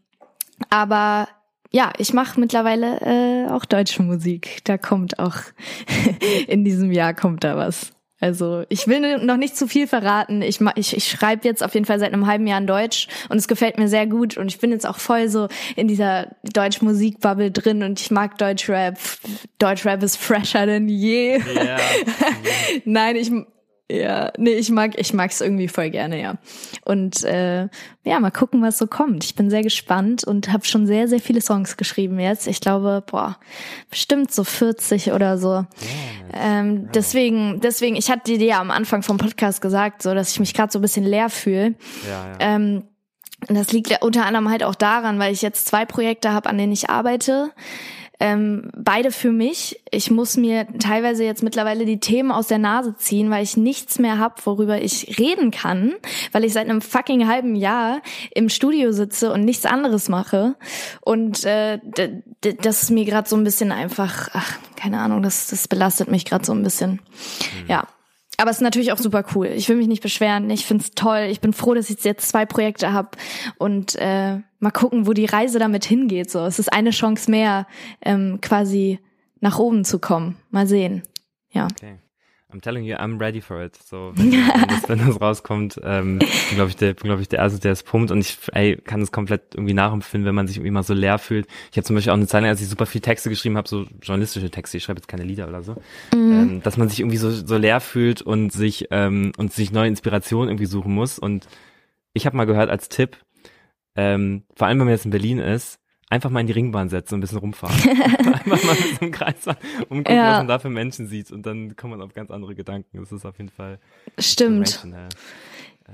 aber 0.70 1.28
ja, 1.72 1.92
ich 1.98 2.12
mache 2.12 2.38
mittlerweile 2.38 3.00
äh, 3.00 3.50
auch 3.50 3.64
deutsche 3.64 4.02
Musik. 4.02 4.58
Da 4.64 4.78
kommt 4.78 5.18
auch 5.18 5.36
in 6.46 6.64
diesem 6.64 6.92
Jahr 6.92 7.14
kommt 7.14 7.44
da 7.44 7.56
was. 7.56 7.92
Also 8.20 8.62
ich 8.68 8.86
will 8.86 9.18
noch 9.18 9.36
nicht 9.36 9.56
zu 9.56 9.66
viel 9.66 9.88
verraten. 9.88 10.42
Ich, 10.42 10.60
ich, 10.76 10.96
ich 10.96 11.08
schreibe 11.08 11.44
jetzt 11.44 11.60
auf 11.64 11.74
jeden 11.74 11.86
Fall 11.86 11.98
seit 11.98 12.12
einem 12.12 12.28
halben 12.28 12.46
Jahr 12.46 12.60
in 12.60 12.68
Deutsch 12.68 13.08
und 13.28 13.36
es 13.36 13.48
gefällt 13.48 13.78
mir 13.78 13.88
sehr 13.88 14.06
gut 14.06 14.36
und 14.36 14.46
ich 14.46 14.60
bin 14.60 14.70
jetzt 14.70 14.86
auch 14.86 14.98
voll 14.98 15.28
so 15.28 15.48
in 15.74 15.88
dieser 15.88 16.28
Deutsch-Musik-Bubble 16.44 17.50
drin 17.50 17.82
und 17.82 18.00
ich 18.00 18.12
mag 18.12 18.38
Deutschrap. 18.38 18.96
Deutschrap 19.58 20.04
ist 20.04 20.18
fresher 20.18 20.66
denn 20.66 20.88
je. 20.88 21.40
Yeah. 21.40 21.78
Nein, 22.84 23.16
ich 23.16 23.32
ja, 23.92 24.32
nee, 24.38 24.54
ich 24.54 24.70
mag, 24.70 24.98
ich 24.98 25.12
mag's 25.12 25.40
irgendwie 25.40 25.68
voll 25.68 25.90
gerne, 25.90 26.20
ja. 26.20 26.34
Und 26.84 27.24
äh, 27.24 27.68
ja, 28.04 28.20
mal 28.20 28.30
gucken, 28.30 28.62
was 28.62 28.78
so 28.78 28.86
kommt. 28.86 29.24
Ich 29.24 29.34
bin 29.34 29.50
sehr 29.50 29.62
gespannt 29.62 30.24
und 30.24 30.52
habe 30.52 30.64
schon 30.64 30.86
sehr, 30.86 31.08
sehr 31.08 31.20
viele 31.20 31.40
Songs 31.40 31.76
geschrieben 31.76 32.18
jetzt. 32.18 32.46
Ich 32.46 32.60
glaube, 32.60 33.04
boah, 33.06 33.38
bestimmt 33.90 34.32
so 34.32 34.44
40 34.44 35.12
oder 35.12 35.36
so. 35.36 35.66
Ähm, 36.32 36.88
deswegen, 36.94 37.60
deswegen, 37.60 37.96
ich 37.96 38.10
hatte 38.10 38.38
dir 38.38 38.46
ja 38.46 38.60
am 38.60 38.70
Anfang 38.70 39.02
vom 39.02 39.18
Podcast 39.18 39.60
gesagt, 39.60 40.02
so, 40.02 40.14
dass 40.14 40.30
ich 40.32 40.40
mich 40.40 40.54
gerade 40.54 40.72
so 40.72 40.78
ein 40.78 40.82
bisschen 40.82 41.04
leer 41.04 41.28
fühle. 41.28 41.74
Ja, 42.08 42.28
ja. 42.28 42.36
Ähm, 42.40 42.84
das 43.48 43.72
liegt 43.72 44.02
unter 44.02 44.24
anderem 44.24 44.48
halt 44.50 44.62
auch 44.62 44.76
daran, 44.76 45.18
weil 45.18 45.32
ich 45.32 45.42
jetzt 45.42 45.66
zwei 45.66 45.84
Projekte 45.84 46.32
habe, 46.32 46.48
an 46.48 46.58
denen 46.58 46.72
ich 46.72 46.88
arbeite 46.88 47.50
ähm, 48.22 48.70
beide 48.76 49.10
für 49.10 49.32
mich. 49.32 49.82
Ich 49.90 50.08
muss 50.12 50.36
mir 50.36 50.68
teilweise 50.78 51.24
jetzt 51.24 51.42
mittlerweile 51.42 51.84
die 51.84 51.98
Themen 51.98 52.30
aus 52.30 52.46
der 52.46 52.58
Nase 52.58 52.94
ziehen, 52.96 53.30
weil 53.30 53.42
ich 53.42 53.56
nichts 53.56 53.98
mehr 53.98 54.20
hab, 54.20 54.46
worüber 54.46 54.80
ich 54.80 55.18
reden 55.18 55.50
kann, 55.50 55.94
weil 56.30 56.44
ich 56.44 56.52
seit 56.52 56.70
einem 56.70 56.82
fucking 56.82 57.26
halben 57.26 57.56
Jahr 57.56 58.00
im 58.32 58.48
Studio 58.48 58.92
sitze 58.92 59.32
und 59.32 59.44
nichts 59.44 59.66
anderes 59.66 60.08
mache. 60.08 60.54
Und 61.00 61.44
äh, 61.44 61.80
das 62.62 62.84
ist 62.84 62.90
mir 62.90 63.06
gerade 63.06 63.28
so 63.28 63.34
ein 63.34 63.42
bisschen 63.42 63.72
einfach, 63.72 64.28
ach, 64.34 64.56
keine 64.76 65.00
Ahnung, 65.00 65.24
das, 65.24 65.48
das 65.48 65.66
belastet 65.66 66.08
mich 66.08 66.24
gerade 66.24 66.44
so 66.44 66.52
ein 66.52 66.62
bisschen. 66.62 66.92
Mhm. 66.92 67.70
Ja. 67.70 67.88
Aber 68.38 68.50
es 68.50 68.56
ist 68.56 68.62
natürlich 68.62 68.92
auch 68.92 68.98
super 68.98 69.24
cool. 69.34 69.46
Ich 69.48 69.68
will 69.68 69.76
mich 69.76 69.88
nicht 69.88 70.02
beschweren. 70.02 70.50
Ich 70.50 70.66
find's 70.66 70.92
toll. 70.92 71.28
Ich 71.30 71.40
bin 71.40 71.52
froh, 71.52 71.74
dass 71.74 71.90
ich 71.90 72.02
jetzt 72.02 72.28
zwei 72.28 72.46
Projekte 72.46 72.92
habe 72.92 73.10
und 73.58 73.94
äh, 73.96 74.38
mal 74.58 74.70
gucken, 74.72 75.06
wo 75.06 75.12
die 75.12 75.26
Reise 75.26 75.58
damit 75.58 75.84
hingeht. 75.84 76.30
So, 76.30 76.44
es 76.44 76.58
ist 76.58 76.72
eine 76.72 76.90
Chance 76.90 77.30
mehr, 77.30 77.66
ähm, 78.00 78.38
quasi 78.40 78.98
nach 79.40 79.58
oben 79.58 79.84
zu 79.84 79.98
kommen. 79.98 80.36
Mal 80.50 80.66
sehen. 80.66 81.02
Ja. 81.50 81.68
Okay. 81.70 81.98
I'm 82.52 82.60
telling 82.60 82.84
you, 82.84 82.96
I'm 82.96 83.18
ready 83.18 83.40
for 83.40 83.62
it. 83.62 83.76
So, 83.76 84.12
wenn, 84.14 84.32
wenn, 84.32 84.68
das, 84.68 84.88
wenn 84.88 84.98
das 84.98 85.20
rauskommt, 85.20 85.80
ähm, 85.82 86.18
bin 86.18 86.28
glaube 86.54 86.68
ich 86.68 86.76
der, 86.76 86.94
bin, 86.94 87.04
glaube 87.04 87.22
ich 87.22 87.28
der 87.28 87.38
erste, 87.38 87.58
der 87.60 87.72
es 87.72 87.82
pumpt 87.82 88.10
und 88.10 88.20
ich 88.20 88.38
ey, 88.52 88.76
kann 88.76 89.00
es 89.00 89.10
komplett 89.10 89.54
irgendwie 89.54 89.74
nachempfinden, 89.74 90.26
wenn 90.26 90.34
man 90.34 90.46
sich 90.46 90.58
irgendwie 90.58 90.72
mal 90.72 90.82
so 90.82 90.92
leer 90.92 91.18
fühlt. 91.18 91.46
Ich 91.70 91.76
habe 91.78 91.84
zum 91.84 91.96
Beispiel 91.96 92.12
auch 92.12 92.16
eine 92.16 92.26
Zeit 92.26 92.42
lang, 92.42 92.50
als 92.50 92.60
ich 92.60 92.68
super 92.68 92.86
viel 92.86 93.00
Texte 93.00 93.30
geschrieben 93.30 93.56
habe, 93.56 93.68
so 93.68 93.86
journalistische 94.02 94.50
Texte, 94.50 94.76
ich 94.76 94.84
schreibe 94.84 94.98
jetzt 94.98 95.08
keine 95.08 95.24
Lieder 95.24 95.48
oder 95.48 95.62
so, 95.62 95.76
mhm. 96.14 96.32
ähm, 96.32 96.62
dass 96.62 96.76
man 96.76 96.88
sich 96.88 97.00
irgendwie 97.00 97.16
so 97.16 97.30
so 97.30 97.56
leer 97.56 97.80
fühlt 97.80 98.20
und 98.22 98.52
sich 98.52 98.88
ähm, 98.90 99.32
und 99.38 99.52
sich 99.52 99.72
neue 99.72 99.88
Inspirationen 99.88 100.50
irgendwie 100.50 100.66
suchen 100.66 100.94
muss. 100.94 101.18
Und 101.18 101.46
ich 102.12 102.26
habe 102.26 102.36
mal 102.36 102.44
gehört 102.46 102.68
als 102.68 102.88
Tipp, 102.88 103.16
ähm, 103.96 104.44
vor 104.54 104.66
allem 104.66 104.78
wenn 104.78 104.86
man 104.86 104.94
jetzt 104.94 105.06
in 105.06 105.10
Berlin 105.10 105.38
ist, 105.38 105.78
einfach 106.12 106.30
mal 106.30 106.40
in 106.40 106.46
die 106.46 106.52
Ringbahn 106.52 106.90
setzen 106.90 107.14
und 107.14 107.18
ein 107.18 107.22
bisschen 107.22 107.38
rumfahren. 107.38 107.74
einfach 108.34 108.64
mal 108.64 108.74
mit 108.74 108.94
so 108.94 109.00
einem 109.00 109.12
Kreis 109.12 109.34
fahren 109.40 109.56
und 109.88 110.04
gucken, 110.04 110.16
ja. 110.16 110.32
was 110.32 110.38
man 110.38 110.48
da 110.48 110.58
für 110.58 110.68
Menschen 110.68 111.08
sieht. 111.08 111.30
Und 111.32 111.46
dann 111.46 111.74
kommt 111.74 111.92
man 111.92 112.02
auf 112.02 112.12
ganz 112.12 112.30
andere 112.30 112.54
Gedanken. 112.54 112.98
Das 112.98 113.10
ist 113.10 113.24
auf 113.24 113.38
jeden 113.38 113.50
Fall. 113.50 113.78
Stimmt. 114.18 114.86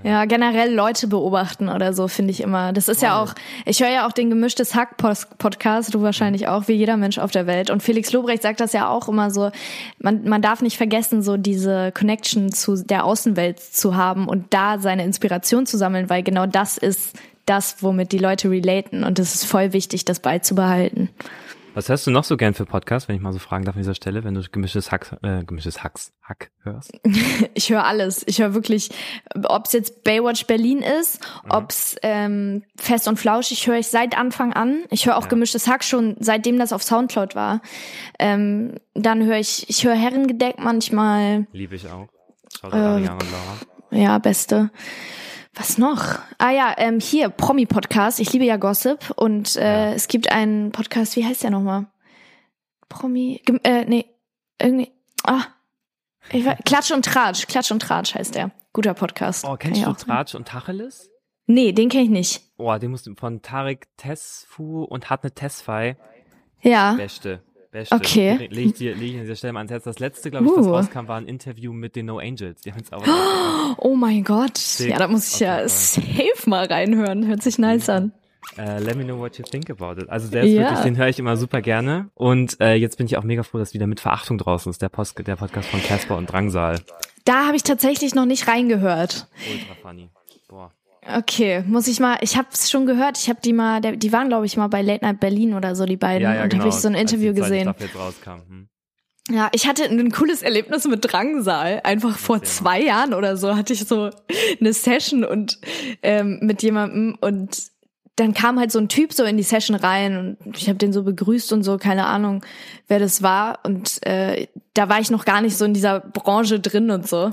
Ja, 0.04 0.26
generell 0.26 0.72
Leute 0.72 1.08
beobachten 1.08 1.68
oder 1.68 1.92
so 1.92 2.08
finde 2.08 2.30
ich 2.30 2.40
immer. 2.40 2.72
Das 2.72 2.88
ist 2.88 3.02
ja 3.02 3.20
auch, 3.20 3.34
ich 3.64 3.80
höre 3.80 3.88
ja 3.88 4.06
auch 4.06 4.12
den 4.12 4.28
gemischtes 4.28 4.74
Hack 4.74 4.96
Podcast, 4.96 5.94
du 5.94 6.02
wahrscheinlich 6.02 6.46
auch, 6.46 6.68
wie 6.68 6.74
jeder 6.74 6.96
Mensch 6.96 7.18
auf 7.18 7.30
der 7.30 7.46
Welt. 7.46 7.70
Und 7.70 7.82
Felix 7.82 8.12
Lobrecht 8.12 8.42
sagt 8.42 8.60
das 8.60 8.72
ja 8.72 8.88
auch 8.88 9.08
immer 9.08 9.30
so, 9.30 9.50
man, 9.98 10.28
man 10.28 10.42
darf 10.42 10.62
nicht 10.62 10.76
vergessen, 10.76 11.22
so 11.22 11.36
diese 11.36 11.90
Connection 11.92 12.52
zu 12.52 12.76
der 12.84 13.04
Außenwelt 13.04 13.58
zu 13.60 13.96
haben 13.96 14.28
und 14.28 14.52
da 14.52 14.78
seine 14.78 15.04
Inspiration 15.04 15.66
zu 15.66 15.78
sammeln, 15.78 16.10
weil 16.10 16.22
genau 16.22 16.46
das 16.46 16.76
ist 16.76 17.16
das, 17.48 17.82
womit 17.82 18.12
die 18.12 18.18
Leute 18.18 18.50
relaten. 18.50 19.04
Und 19.04 19.18
es 19.18 19.34
ist 19.34 19.44
voll 19.44 19.72
wichtig, 19.72 20.04
das 20.04 20.20
beizubehalten. 20.20 21.10
Was 21.78 21.88
hörst 21.88 22.08
du 22.08 22.10
noch 22.10 22.24
so 22.24 22.36
gern 22.36 22.54
für 22.54 22.64
Podcasts, 22.66 23.08
wenn 23.08 23.14
ich 23.14 23.22
mal 23.22 23.32
so 23.32 23.38
fragen 23.38 23.64
darf 23.64 23.76
an 23.76 23.80
dieser 23.80 23.94
Stelle, 23.94 24.24
wenn 24.24 24.34
du 24.34 24.42
gemischtes 24.42 24.90
Hack, 24.90 25.16
äh, 25.22 25.44
gemischtes 25.44 25.84
Hacks, 25.84 26.12
Hack 26.24 26.50
hörst? 26.64 26.90
ich 27.54 27.70
höre 27.70 27.84
alles. 27.84 28.24
Ich 28.26 28.40
höre 28.40 28.52
wirklich, 28.52 28.90
ob 29.44 29.66
es 29.66 29.74
jetzt 29.74 30.02
Baywatch 30.02 30.46
Berlin 30.46 30.78
ist, 30.78 31.20
mhm. 31.44 31.50
ob 31.50 31.70
es 31.70 31.94
ähm, 32.02 32.64
Fest 32.76 33.06
und 33.06 33.16
Flauschig 33.16 33.64
höre 33.68 33.76
ich 33.76 33.86
seit 33.86 34.18
Anfang 34.18 34.54
an. 34.54 34.80
Ich 34.90 35.06
höre 35.06 35.16
auch 35.16 35.22
ja. 35.22 35.28
gemischtes 35.28 35.68
Hack 35.68 35.84
schon, 35.84 36.16
seitdem 36.18 36.58
das 36.58 36.72
auf 36.72 36.82
Soundcloud 36.82 37.36
war. 37.36 37.60
Ähm, 38.18 38.74
dann 38.94 39.24
höre 39.24 39.38
ich, 39.38 39.70
ich 39.70 39.84
höre 39.84 39.94
Herrengedeck 39.94 40.56
manchmal. 40.58 41.46
Liebe 41.52 41.76
ich 41.76 41.86
auch. 41.88 42.08
Schau 42.60 42.70
äh, 42.70 42.74
Ariane 42.74 43.12
und 43.12 43.30
Laura. 43.30 44.02
Ja, 44.02 44.18
beste. 44.18 44.70
Was 45.58 45.76
noch? 45.76 46.20
Ah 46.38 46.52
ja, 46.52 46.72
ähm, 46.78 47.00
hier, 47.00 47.30
Promi-Podcast. 47.30 48.20
Ich 48.20 48.32
liebe 48.32 48.44
ja 48.44 48.56
Gossip 48.56 49.12
und 49.16 49.56
äh, 49.56 49.88
ja. 49.88 49.92
es 49.92 50.06
gibt 50.06 50.30
einen 50.30 50.70
Podcast, 50.70 51.16
wie 51.16 51.24
heißt 51.24 51.42
der 51.42 51.50
nochmal? 51.50 51.86
Promi, 52.88 53.42
äh, 53.64 53.84
nee, 53.84 54.06
irgendwie, 54.62 54.92
ah, 55.24 55.42
ich 56.30 56.46
weiß, 56.46 56.58
Klatsch 56.64 56.92
und 56.92 57.04
Tratsch, 57.04 57.48
Klatsch 57.48 57.72
und 57.72 57.82
Tratsch 57.82 58.14
heißt 58.14 58.36
der. 58.36 58.52
Guter 58.72 58.94
Podcast. 58.94 59.44
Oh, 59.44 59.56
kennst 59.56 59.84
du 59.84 59.92
Tratsch 59.94 60.36
und 60.36 60.46
Tacheles? 60.46 61.10
Nee, 61.46 61.72
den 61.72 61.88
kenn 61.88 62.02
ich 62.02 62.10
nicht. 62.10 62.42
Oh, 62.56 62.72
den 62.76 62.92
musst 62.92 63.08
du 63.08 63.16
von 63.16 63.42
Tarek 63.42 63.88
Tesfu 63.96 64.84
und 64.84 65.10
Hatne 65.10 65.32
Tesfai. 65.32 65.96
Ja. 66.60 66.92
Beste. 66.92 67.42
Beste. 67.70 67.94
Okay. 67.94 68.48
Lege 68.50 68.68
ich 68.68 68.74
dir, 68.74 68.94
leg 68.94 69.10
ich 69.10 69.14
an 69.16 69.22
dieser 69.22 69.36
Stelle 69.36 69.52
mal 69.52 69.60
ans 69.60 69.70
Herz. 69.70 69.84
Das 69.84 69.98
letzte, 69.98 70.30
glaube 70.30 70.46
ich, 70.46 70.52
uh. 70.52 70.56
was 70.56 70.66
rauskam, 70.66 71.08
war 71.08 71.16
ein 71.16 71.26
Interview 71.26 71.72
mit 71.72 71.96
den 71.96 72.06
No 72.06 72.18
Angels. 72.18 72.62
Die 72.62 72.72
haben 72.72 72.82
es 72.82 72.92
auch. 72.92 73.04
Oh 73.80 73.94
mein 73.94 74.24
Gott. 74.24 74.56
Sick. 74.56 74.90
Ja, 74.90 74.98
da 74.98 75.08
muss 75.08 75.34
ich 75.34 75.40
ja 75.40 75.68
safe 75.68 76.32
mal 76.46 76.64
reinhören. 76.64 77.26
Hört 77.26 77.42
sich 77.42 77.58
nice 77.58 77.88
an. 77.90 78.12
Uh, 78.56 78.82
let 78.82 78.96
me 78.96 79.04
know 79.04 79.18
what 79.18 79.36
you 79.36 79.44
think 79.44 79.68
about 79.68 80.00
it. 80.00 80.08
Also 80.08 80.28
der 80.28 80.42
ist 80.42 80.52
ja. 80.52 80.62
wirklich, 80.62 80.80
den 80.80 80.96
höre 80.96 81.08
ich 81.08 81.18
immer 81.18 81.36
super 81.36 81.60
gerne. 81.60 82.08
Und 82.14 82.60
äh, 82.60 82.74
jetzt 82.74 82.96
bin 82.96 83.06
ich 83.06 83.18
auch 83.18 83.22
mega 83.22 83.42
froh, 83.42 83.58
dass 83.58 83.74
wieder 83.74 83.86
mit 83.86 84.00
Verachtung 84.00 84.38
draußen 84.38 84.70
ist, 84.70 84.80
der, 84.80 84.88
Post, 84.88 85.18
der 85.26 85.36
Podcast 85.36 85.68
von 85.68 85.82
Casper 85.82 86.16
und 86.16 86.32
Drangsal. 86.32 86.80
Da 87.24 87.46
habe 87.46 87.56
ich 87.56 87.62
tatsächlich 87.62 88.14
noch 88.14 88.24
nicht 88.24 88.48
reingehört. 88.48 89.28
Ultra 89.52 89.74
funny. 89.82 90.08
Boah. 90.48 90.72
Okay, 91.16 91.62
muss 91.66 91.88
ich 91.88 92.00
mal, 92.00 92.18
ich 92.20 92.36
habe 92.36 92.48
es 92.52 92.70
schon 92.70 92.84
gehört, 92.84 93.18
ich 93.18 93.28
habe 93.28 93.40
die 93.42 93.52
mal, 93.52 93.80
die 93.80 94.12
waren 94.12 94.28
glaube 94.28 94.46
ich 94.46 94.56
mal 94.56 94.68
bei 94.68 94.82
Late 94.82 95.04
Night 95.04 95.20
Berlin 95.20 95.54
oder 95.54 95.74
so, 95.74 95.86
die 95.86 95.96
beiden, 95.96 96.22
ja, 96.22 96.34
ja, 96.34 96.42
und 96.42 96.50
genau. 96.50 96.64
habe 96.64 96.74
ich 96.74 96.80
so 96.80 96.88
ein 96.88 96.94
Interview 96.94 97.32
gesehen. 97.32 97.68
Rauskam. 97.68 98.42
Hm. 98.48 98.68
Ja, 99.30 99.48
ich 99.52 99.66
hatte 99.66 99.84
ein 99.84 100.10
cooles 100.10 100.42
Erlebnis 100.42 100.86
mit 100.86 101.04
Drangsal. 101.04 101.80
Einfach 101.84 102.16
vor 102.16 102.42
zwei 102.42 102.80
Jahren 102.82 103.12
oder 103.12 103.36
so 103.36 103.56
hatte 103.56 103.74
ich 103.74 103.84
so 103.84 104.10
eine 104.58 104.72
Session 104.72 105.24
und 105.24 105.58
ähm, 106.02 106.38
mit 106.42 106.62
jemandem 106.62 107.16
und 107.20 107.70
dann 108.16 108.34
kam 108.34 108.58
halt 108.58 108.72
so 108.72 108.78
ein 108.78 108.88
Typ 108.88 109.12
so 109.12 109.24
in 109.24 109.36
die 109.36 109.42
Session 109.42 109.76
rein 109.76 110.36
und 110.44 110.56
ich 110.56 110.68
habe 110.68 110.78
den 110.78 110.92
so 110.92 111.04
begrüßt 111.04 111.52
und 111.52 111.62
so, 111.62 111.76
keine 111.76 112.06
Ahnung, 112.06 112.44
wer 112.88 112.98
das 112.98 113.22
war. 113.22 113.60
Und 113.64 114.04
äh, 114.04 114.48
da 114.74 114.88
war 114.88 114.98
ich 114.98 115.10
noch 115.10 115.24
gar 115.24 115.40
nicht 115.40 115.56
so 115.56 115.64
in 115.64 115.74
dieser 115.74 116.00
Branche 116.00 116.58
drin 116.58 116.90
und 116.90 117.06
so. 117.06 117.32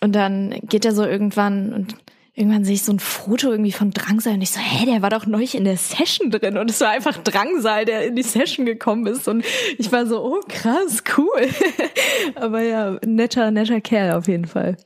Und 0.00 0.12
dann 0.12 0.58
geht 0.62 0.84
er 0.84 0.92
so 0.92 1.04
irgendwann 1.04 1.72
und 1.72 1.96
irgendwann 2.34 2.64
sehe 2.64 2.74
ich 2.74 2.82
so 2.82 2.92
ein 2.92 2.98
Foto 2.98 3.50
irgendwie 3.50 3.72
von 3.72 3.90
Drangsal 3.90 4.34
und 4.34 4.42
ich 4.42 4.50
so, 4.50 4.60
hä, 4.60 4.86
der 4.86 5.02
war 5.02 5.10
doch 5.10 5.26
neulich 5.26 5.54
in 5.54 5.64
der 5.64 5.76
Session 5.76 6.30
drin 6.30 6.56
und 6.56 6.70
es 6.70 6.80
war 6.80 6.90
einfach 6.90 7.18
Drangsal, 7.18 7.84
der 7.84 8.06
in 8.06 8.16
die 8.16 8.22
Session 8.22 8.64
gekommen 8.64 9.06
ist 9.06 9.28
und 9.28 9.44
ich 9.76 9.92
war 9.92 10.06
so, 10.06 10.24
oh 10.24 10.40
krass, 10.48 11.02
cool. 11.16 11.48
Aber 12.34 12.62
ja, 12.62 12.98
netter, 13.04 13.50
netter 13.50 13.80
Kerl 13.80 14.16
auf 14.16 14.28
jeden 14.28 14.46
Fall. 14.46 14.78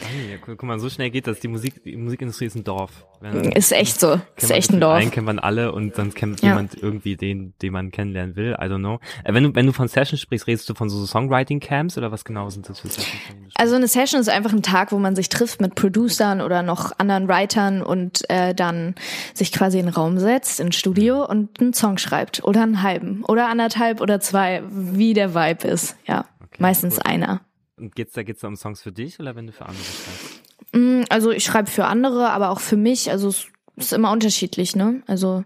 Ja, 0.00 0.36
guck 0.44 0.62
mal, 0.64 0.78
so 0.78 0.88
schnell 0.88 1.10
geht 1.10 1.26
das. 1.26 1.40
Die 1.40 1.48
Musik, 1.48 1.82
die 1.84 1.96
Musikindustrie 1.96 2.46
ist 2.46 2.56
ein 2.56 2.64
Dorf. 2.64 3.06
Wenn, 3.20 3.52
ist 3.52 3.72
echt 3.72 4.00
so. 4.00 4.20
Ist 4.36 4.50
echt 4.50 4.70
ein 4.70 4.80
Dorf. 4.80 4.96
Einen 4.96 5.10
kennt 5.10 5.26
man 5.26 5.38
alle 5.38 5.72
und 5.72 5.94
sonst 5.94 6.14
kennt 6.14 6.42
ja. 6.42 6.50
jemand 6.50 6.74
irgendwie 6.80 7.16
den, 7.16 7.54
den 7.62 7.72
man 7.72 7.90
kennenlernen 7.90 8.36
will. 8.36 8.56
I 8.60 8.64
don't 8.64 8.78
know. 8.78 9.00
Äh, 9.24 9.34
wenn 9.34 9.44
du, 9.44 9.54
wenn 9.54 9.66
du 9.66 9.72
von 9.72 9.88
Sessions 9.88 10.20
sprichst, 10.20 10.46
redest 10.46 10.68
du 10.68 10.74
von 10.74 10.90
so 10.90 11.04
Songwriting 11.06 11.60
Camps 11.60 11.96
oder 11.96 12.12
was 12.12 12.24
genau 12.24 12.50
sind 12.50 12.68
das 12.68 12.80
für 12.80 12.88
Sessions? 12.88 13.54
Also 13.56 13.76
eine 13.76 13.88
Session 13.88 14.20
ist 14.20 14.28
einfach 14.28 14.52
ein 14.52 14.62
Tag, 14.62 14.92
wo 14.92 14.98
man 14.98 15.16
sich 15.16 15.28
trifft 15.28 15.60
mit 15.60 15.74
Producern 15.74 16.40
oder 16.40 16.62
noch 16.62 16.98
anderen 16.98 17.28
Writern 17.28 17.82
und 17.82 18.28
äh, 18.28 18.54
dann 18.54 18.94
sich 19.32 19.52
quasi 19.52 19.78
in 19.78 19.86
den 19.86 19.94
Raum 19.94 20.18
setzt, 20.18 20.60
ins 20.60 20.76
Studio 20.76 21.18
mhm. 21.18 21.24
und 21.24 21.60
einen 21.60 21.72
Song 21.72 21.98
schreibt 21.98 22.44
oder 22.44 22.62
einen 22.62 22.82
halben 22.82 23.24
oder 23.24 23.48
anderthalb 23.48 24.00
oder 24.00 24.20
zwei, 24.20 24.62
wie 24.68 25.14
der 25.14 25.34
Vibe 25.34 25.68
ist. 25.68 25.96
Ja, 26.06 26.26
okay, 26.42 26.56
meistens 26.58 26.96
cool. 26.96 27.02
einer. 27.04 27.40
Und 27.76 27.94
geht's 27.94 28.12
da 28.12 28.22
geht's 28.22 28.40
da 28.40 28.48
um 28.48 28.56
Songs 28.56 28.82
für 28.82 28.92
dich 28.92 29.18
oder 29.20 29.34
wenn 29.36 29.46
du 29.46 29.52
für 29.52 29.66
andere 29.66 29.84
schreibst? 29.84 30.42
Mm, 30.72 31.02
also 31.08 31.30
ich 31.30 31.44
schreibe 31.44 31.70
für 31.70 31.86
andere, 31.86 32.30
aber 32.30 32.50
auch 32.50 32.60
für 32.60 32.76
mich. 32.76 33.10
Also 33.10 33.28
es 33.28 33.46
ist 33.76 33.92
immer 33.92 34.12
unterschiedlich, 34.12 34.76
ne? 34.76 35.02
Also 35.06 35.44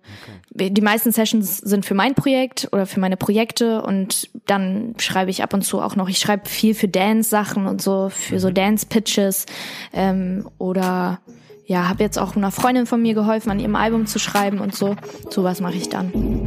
okay. 0.55 0.71
die 0.71 0.83
meisten 0.83 1.13
Sessions 1.13 1.59
sind 1.59 1.87
für 1.87 1.95
mein 1.95 2.15
Projekt 2.15 2.69
oder 2.73 2.85
für 2.85 3.01
meine 3.01 3.17
Projekte 3.17 3.83
und 3.83 4.29
dann 4.47 4.95
schreibe 4.99 5.31
ich 5.31 5.43
ab 5.43 5.55
und 5.55 5.63
zu 5.63 5.81
auch 5.81 5.97
noch. 5.97 6.09
Ich 6.09 6.19
schreibe 6.19 6.49
viel 6.49 6.75
für 6.75 6.89
Dance-Sachen 6.89 7.67
und 7.67 7.81
so, 7.81 8.11
für 8.11 8.35
mhm. 8.35 8.39
so 8.41 8.51
Dance-Pitches 8.51 9.47
ähm, 9.95 10.49
oder 10.59 11.21
ja, 11.65 11.89
habe 11.89 12.03
jetzt 12.03 12.19
auch 12.19 12.35
einer 12.35 12.51
Freundin 12.51 12.87
von 12.87 13.01
mir 13.01 13.15
geholfen, 13.15 13.51
an 13.51 13.61
ihrem 13.61 13.77
Album 13.77 14.07
zu 14.07 14.19
schreiben 14.19 14.59
und 14.59 14.75
so. 14.75 14.97
Sowas 15.29 15.61
mache 15.61 15.77
ich 15.77 15.91
dann. 15.91 16.47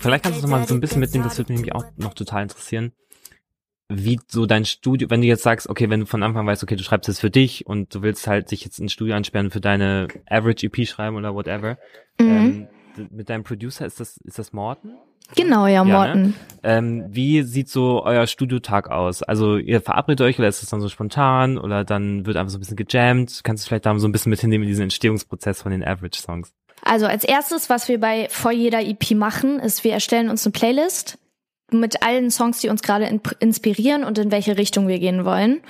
Vielleicht 0.00 0.24
kannst 0.24 0.38
du 0.38 0.42
noch 0.42 0.50
mal 0.50 0.66
so 0.66 0.74
ein 0.74 0.80
bisschen 0.80 1.00
mitnehmen, 1.00 1.24
das 1.24 1.38
würde 1.38 1.52
mich 1.52 1.60
nämlich 1.60 1.74
auch 1.74 1.84
noch 1.96 2.14
total 2.14 2.42
interessieren. 2.42 2.92
Wie 3.88 4.20
so 4.28 4.46
dein 4.46 4.64
Studio, 4.64 5.10
wenn 5.10 5.20
du 5.20 5.26
jetzt 5.26 5.42
sagst, 5.42 5.68
okay, 5.68 5.90
wenn 5.90 6.00
du 6.00 6.06
von 6.06 6.22
Anfang 6.22 6.46
weißt, 6.46 6.62
okay, 6.62 6.76
du 6.76 6.84
schreibst 6.84 7.08
es 7.08 7.18
für 7.18 7.30
dich 7.30 7.66
und 7.66 7.94
du 7.94 8.02
willst 8.02 8.26
halt 8.26 8.50
dich 8.50 8.64
jetzt 8.64 8.78
ins 8.78 8.92
Studio 8.92 9.16
ansperren 9.16 9.50
für 9.50 9.60
deine 9.60 10.06
Average 10.28 10.66
EP 10.66 10.86
schreiben 10.86 11.16
oder 11.16 11.34
whatever, 11.34 11.76
mhm. 12.20 12.26
ähm, 12.26 12.68
mit 13.10 13.28
deinem 13.28 13.42
Producer, 13.42 13.86
ist 13.86 13.98
das, 13.98 14.16
ist 14.18 14.38
das 14.38 14.52
Morten? 14.52 14.92
Genau, 15.36 15.66
ja, 15.66 15.84
Morten. 15.84 16.22
Ne? 16.22 16.34
Ähm, 16.62 17.04
wie 17.08 17.42
sieht 17.42 17.68
so 17.68 18.02
euer 18.04 18.26
Studiotag 18.26 18.90
aus? 18.90 19.22
Also 19.22 19.58
ihr 19.58 19.80
verabredet 19.80 20.20
euch 20.22 20.38
oder 20.38 20.48
ist 20.48 20.62
es 20.62 20.70
dann 20.70 20.80
so 20.80 20.88
spontan 20.88 21.56
oder 21.58 21.84
dann 21.84 22.26
wird 22.26 22.36
einfach 22.36 22.50
so 22.50 22.58
ein 22.58 22.60
bisschen 22.60 22.76
gejammt? 22.76 23.40
Kannst 23.44 23.64
du 23.64 23.68
vielleicht 23.68 23.86
da 23.86 23.98
so 23.98 24.08
ein 24.08 24.12
bisschen 24.12 24.30
mitnehmen 24.30 24.64
in 24.64 24.68
diesen 24.68 24.82
Entstehungsprozess 24.84 25.62
von 25.62 25.72
den 25.72 25.84
Average-Songs? 25.84 26.52
Also 26.82 27.06
als 27.06 27.24
erstes, 27.24 27.70
was 27.70 27.88
wir 27.88 28.00
bei 28.00 28.28
vor 28.30 28.52
jeder 28.52 28.80
EP 28.80 29.12
machen, 29.12 29.60
ist, 29.60 29.84
wir 29.84 29.92
erstellen 29.92 30.28
uns 30.28 30.44
eine 30.44 30.52
Playlist 30.52 31.18
mit 31.72 32.02
allen 32.02 32.30
Songs, 32.30 32.60
die 32.60 32.68
uns 32.68 32.82
gerade 32.82 33.20
inspirieren 33.38 34.04
und 34.04 34.18
in 34.18 34.30
welche 34.30 34.56
Richtung 34.56 34.88
wir 34.88 34.98
gehen 34.98 35.24
wollen. 35.24 35.60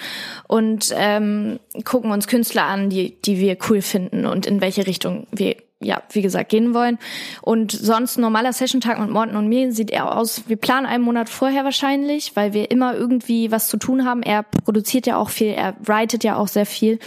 Und 0.49 0.95
ähm, 0.97 1.61
gucken 1.85 2.11
uns 2.11 2.27
Künstler 2.27 2.65
an, 2.65 2.91
die, 2.91 3.21
die 3.23 3.39
wir 3.39 3.59
cool 3.69 3.83
finden 3.83 4.27
und 4.27 4.47
in 4.47 4.61
welche 4.61 4.87
Richtung 4.87 5.27
wir 5.31 5.57
ja, 5.83 6.03
wie 6.11 6.21
gesagt, 6.21 6.51
gehen 6.51 6.75
wollen. 6.75 6.99
Und 7.41 7.73
sonst 7.73 8.19
normaler 8.19 8.53
Session-Tag 8.53 9.01
mit 9.01 9.09
Morten 9.09 9.35
und 9.35 9.49
mir 9.49 9.73
sieht 9.73 9.91
er 9.91 10.15
aus, 10.15 10.43
wir 10.47 10.57
planen 10.57 10.87
einen 10.87 11.03
Monat 11.03 11.31
vorher 11.31 11.65
wahrscheinlich, 11.65 12.37
weil 12.37 12.53
wir 12.53 12.71
immer 12.71 12.95
irgendwie 12.95 13.51
was 13.51 13.69
zu 13.69 13.79
tun 13.79 14.05
haben. 14.05 14.23
Er 14.23 14.43
produziert 14.43 15.07
ja 15.07 15.17
auch 15.17 15.31
viel, 15.31 15.49
er 15.49 15.75
writet 15.83 16.23
ja 16.23 16.37
auch 16.37 16.49
sehr 16.49 16.67
viel. 16.67 16.99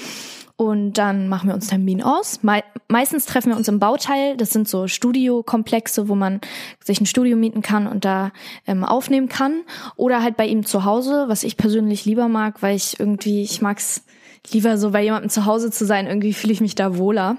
Und 0.65 0.93
dann 0.93 1.29
machen 1.29 1.49
wir 1.49 1.55
uns 1.55 1.67
Termin 1.67 2.01
aus. 2.01 2.43
Me 2.43 2.63
meistens 2.87 3.25
treffen 3.25 3.49
wir 3.49 3.57
uns 3.57 3.67
im 3.67 3.79
Bauteil. 3.79 4.37
Das 4.37 4.51
sind 4.51 4.67
so 4.67 4.87
Studiokomplexe, 4.87 6.07
wo 6.09 6.15
man 6.15 6.41
sich 6.83 7.01
ein 7.01 7.05
Studio 7.05 7.35
mieten 7.37 7.61
kann 7.61 7.87
und 7.87 8.05
da 8.05 8.31
ähm, 8.67 8.83
aufnehmen 8.83 9.29
kann. 9.29 9.61
Oder 9.95 10.21
halt 10.21 10.37
bei 10.37 10.45
ihm 10.45 10.65
zu 10.65 10.85
Hause, 10.85 11.25
was 11.27 11.43
ich 11.43 11.57
persönlich 11.57 12.05
lieber 12.05 12.27
mag, 12.27 12.61
weil 12.61 12.75
ich 12.75 12.99
irgendwie, 12.99 13.41
ich 13.41 13.61
mag's 13.61 14.03
lieber 14.51 14.77
so 14.77 14.91
bei 14.91 15.03
jemandem 15.03 15.29
zu 15.29 15.45
Hause 15.45 15.71
zu 15.71 15.85
sein. 15.85 16.07
Irgendwie 16.07 16.33
fühle 16.33 16.53
ich 16.53 16.61
mich 16.61 16.75
da 16.75 16.97
wohler. 16.97 17.37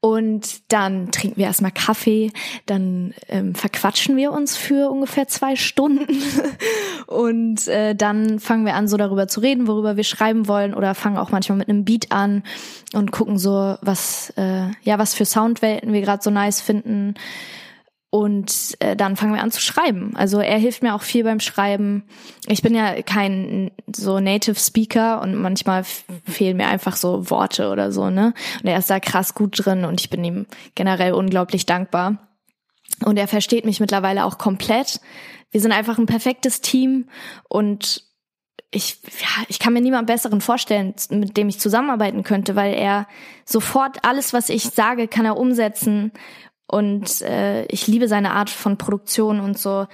Und 0.00 0.72
dann 0.72 1.10
trinken 1.10 1.36
wir 1.36 1.46
erstmal 1.46 1.72
Kaffee, 1.72 2.30
dann 2.66 3.14
ähm, 3.28 3.54
verquatschen 3.54 4.16
wir 4.16 4.32
uns 4.32 4.56
für 4.56 4.90
ungefähr 4.90 5.28
zwei 5.28 5.56
Stunden. 5.56 6.06
Und 7.06 7.68
äh, 7.68 7.94
dann 7.94 8.40
fangen 8.40 8.66
wir 8.66 8.74
an, 8.74 8.88
so 8.88 8.96
darüber 8.96 9.28
zu 9.28 9.40
reden, 9.40 9.66
worüber 9.66 9.96
wir 9.96 10.04
schreiben 10.04 10.48
wollen 10.48 10.74
oder 10.74 10.94
fangen 10.94 11.18
auch 11.18 11.30
manchmal 11.30 11.58
mit 11.58 11.68
einem 11.68 11.84
Beat 11.84 12.12
an 12.12 12.42
und 12.94 13.12
gucken 13.12 13.38
so, 13.38 13.76
was 13.80 14.32
äh, 14.36 14.68
ja 14.82 14.98
was 14.98 15.14
für 15.14 15.24
Soundwelten 15.24 15.92
wir 15.92 16.00
gerade 16.00 16.22
so 16.22 16.30
nice 16.30 16.60
finden 16.60 17.14
und 18.14 18.76
äh, 18.78 18.94
dann 18.94 19.16
fangen 19.16 19.34
wir 19.34 19.42
an 19.42 19.50
zu 19.50 19.60
schreiben. 19.60 20.12
Also 20.14 20.38
er 20.38 20.56
hilft 20.56 20.84
mir 20.84 20.94
auch 20.94 21.02
viel 21.02 21.24
beim 21.24 21.40
Schreiben. 21.40 22.04
Ich 22.46 22.62
bin 22.62 22.72
ja 22.72 23.02
kein 23.02 23.72
so 23.92 24.20
Native 24.20 24.54
Speaker 24.54 25.20
und 25.20 25.34
manchmal 25.34 25.82
fehlen 25.82 26.56
mir 26.56 26.68
einfach 26.68 26.94
so 26.94 27.28
Worte 27.28 27.70
oder 27.70 27.90
so, 27.90 28.10
ne? 28.10 28.32
Und 28.62 28.68
er 28.68 28.78
ist 28.78 28.88
da 28.88 29.00
krass 29.00 29.34
gut 29.34 29.64
drin 29.64 29.84
und 29.84 30.00
ich 30.00 30.10
bin 30.10 30.22
ihm 30.22 30.46
generell 30.76 31.12
unglaublich 31.12 31.66
dankbar. 31.66 32.18
Und 33.04 33.16
er 33.16 33.26
versteht 33.26 33.64
mich 33.64 33.80
mittlerweile 33.80 34.26
auch 34.26 34.38
komplett. 34.38 35.00
Wir 35.50 35.60
sind 35.60 35.72
einfach 35.72 35.98
ein 35.98 36.06
perfektes 36.06 36.60
Team 36.60 37.08
und 37.48 38.04
ich, 38.70 38.98
ja, 39.20 39.44
ich 39.48 39.58
kann 39.58 39.72
mir 39.72 39.80
niemand 39.80 40.06
besseren 40.06 40.40
vorstellen, 40.40 40.94
mit 41.10 41.36
dem 41.36 41.48
ich 41.48 41.58
zusammenarbeiten 41.58 42.22
könnte, 42.22 42.54
weil 42.54 42.74
er 42.74 43.08
sofort 43.44 44.04
alles, 44.04 44.32
was 44.32 44.50
ich 44.50 44.62
sage, 44.62 45.08
kann 45.08 45.26
er 45.26 45.36
umsetzen 45.36 46.12
und 46.66 47.20
äh, 47.20 47.66
ich 47.66 47.86
liebe 47.86 48.08
seine 48.08 48.32
Art 48.32 48.48
von 48.48 48.78
Produktion 48.78 49.40
und 49.40 49.58
so. 49.58 49.86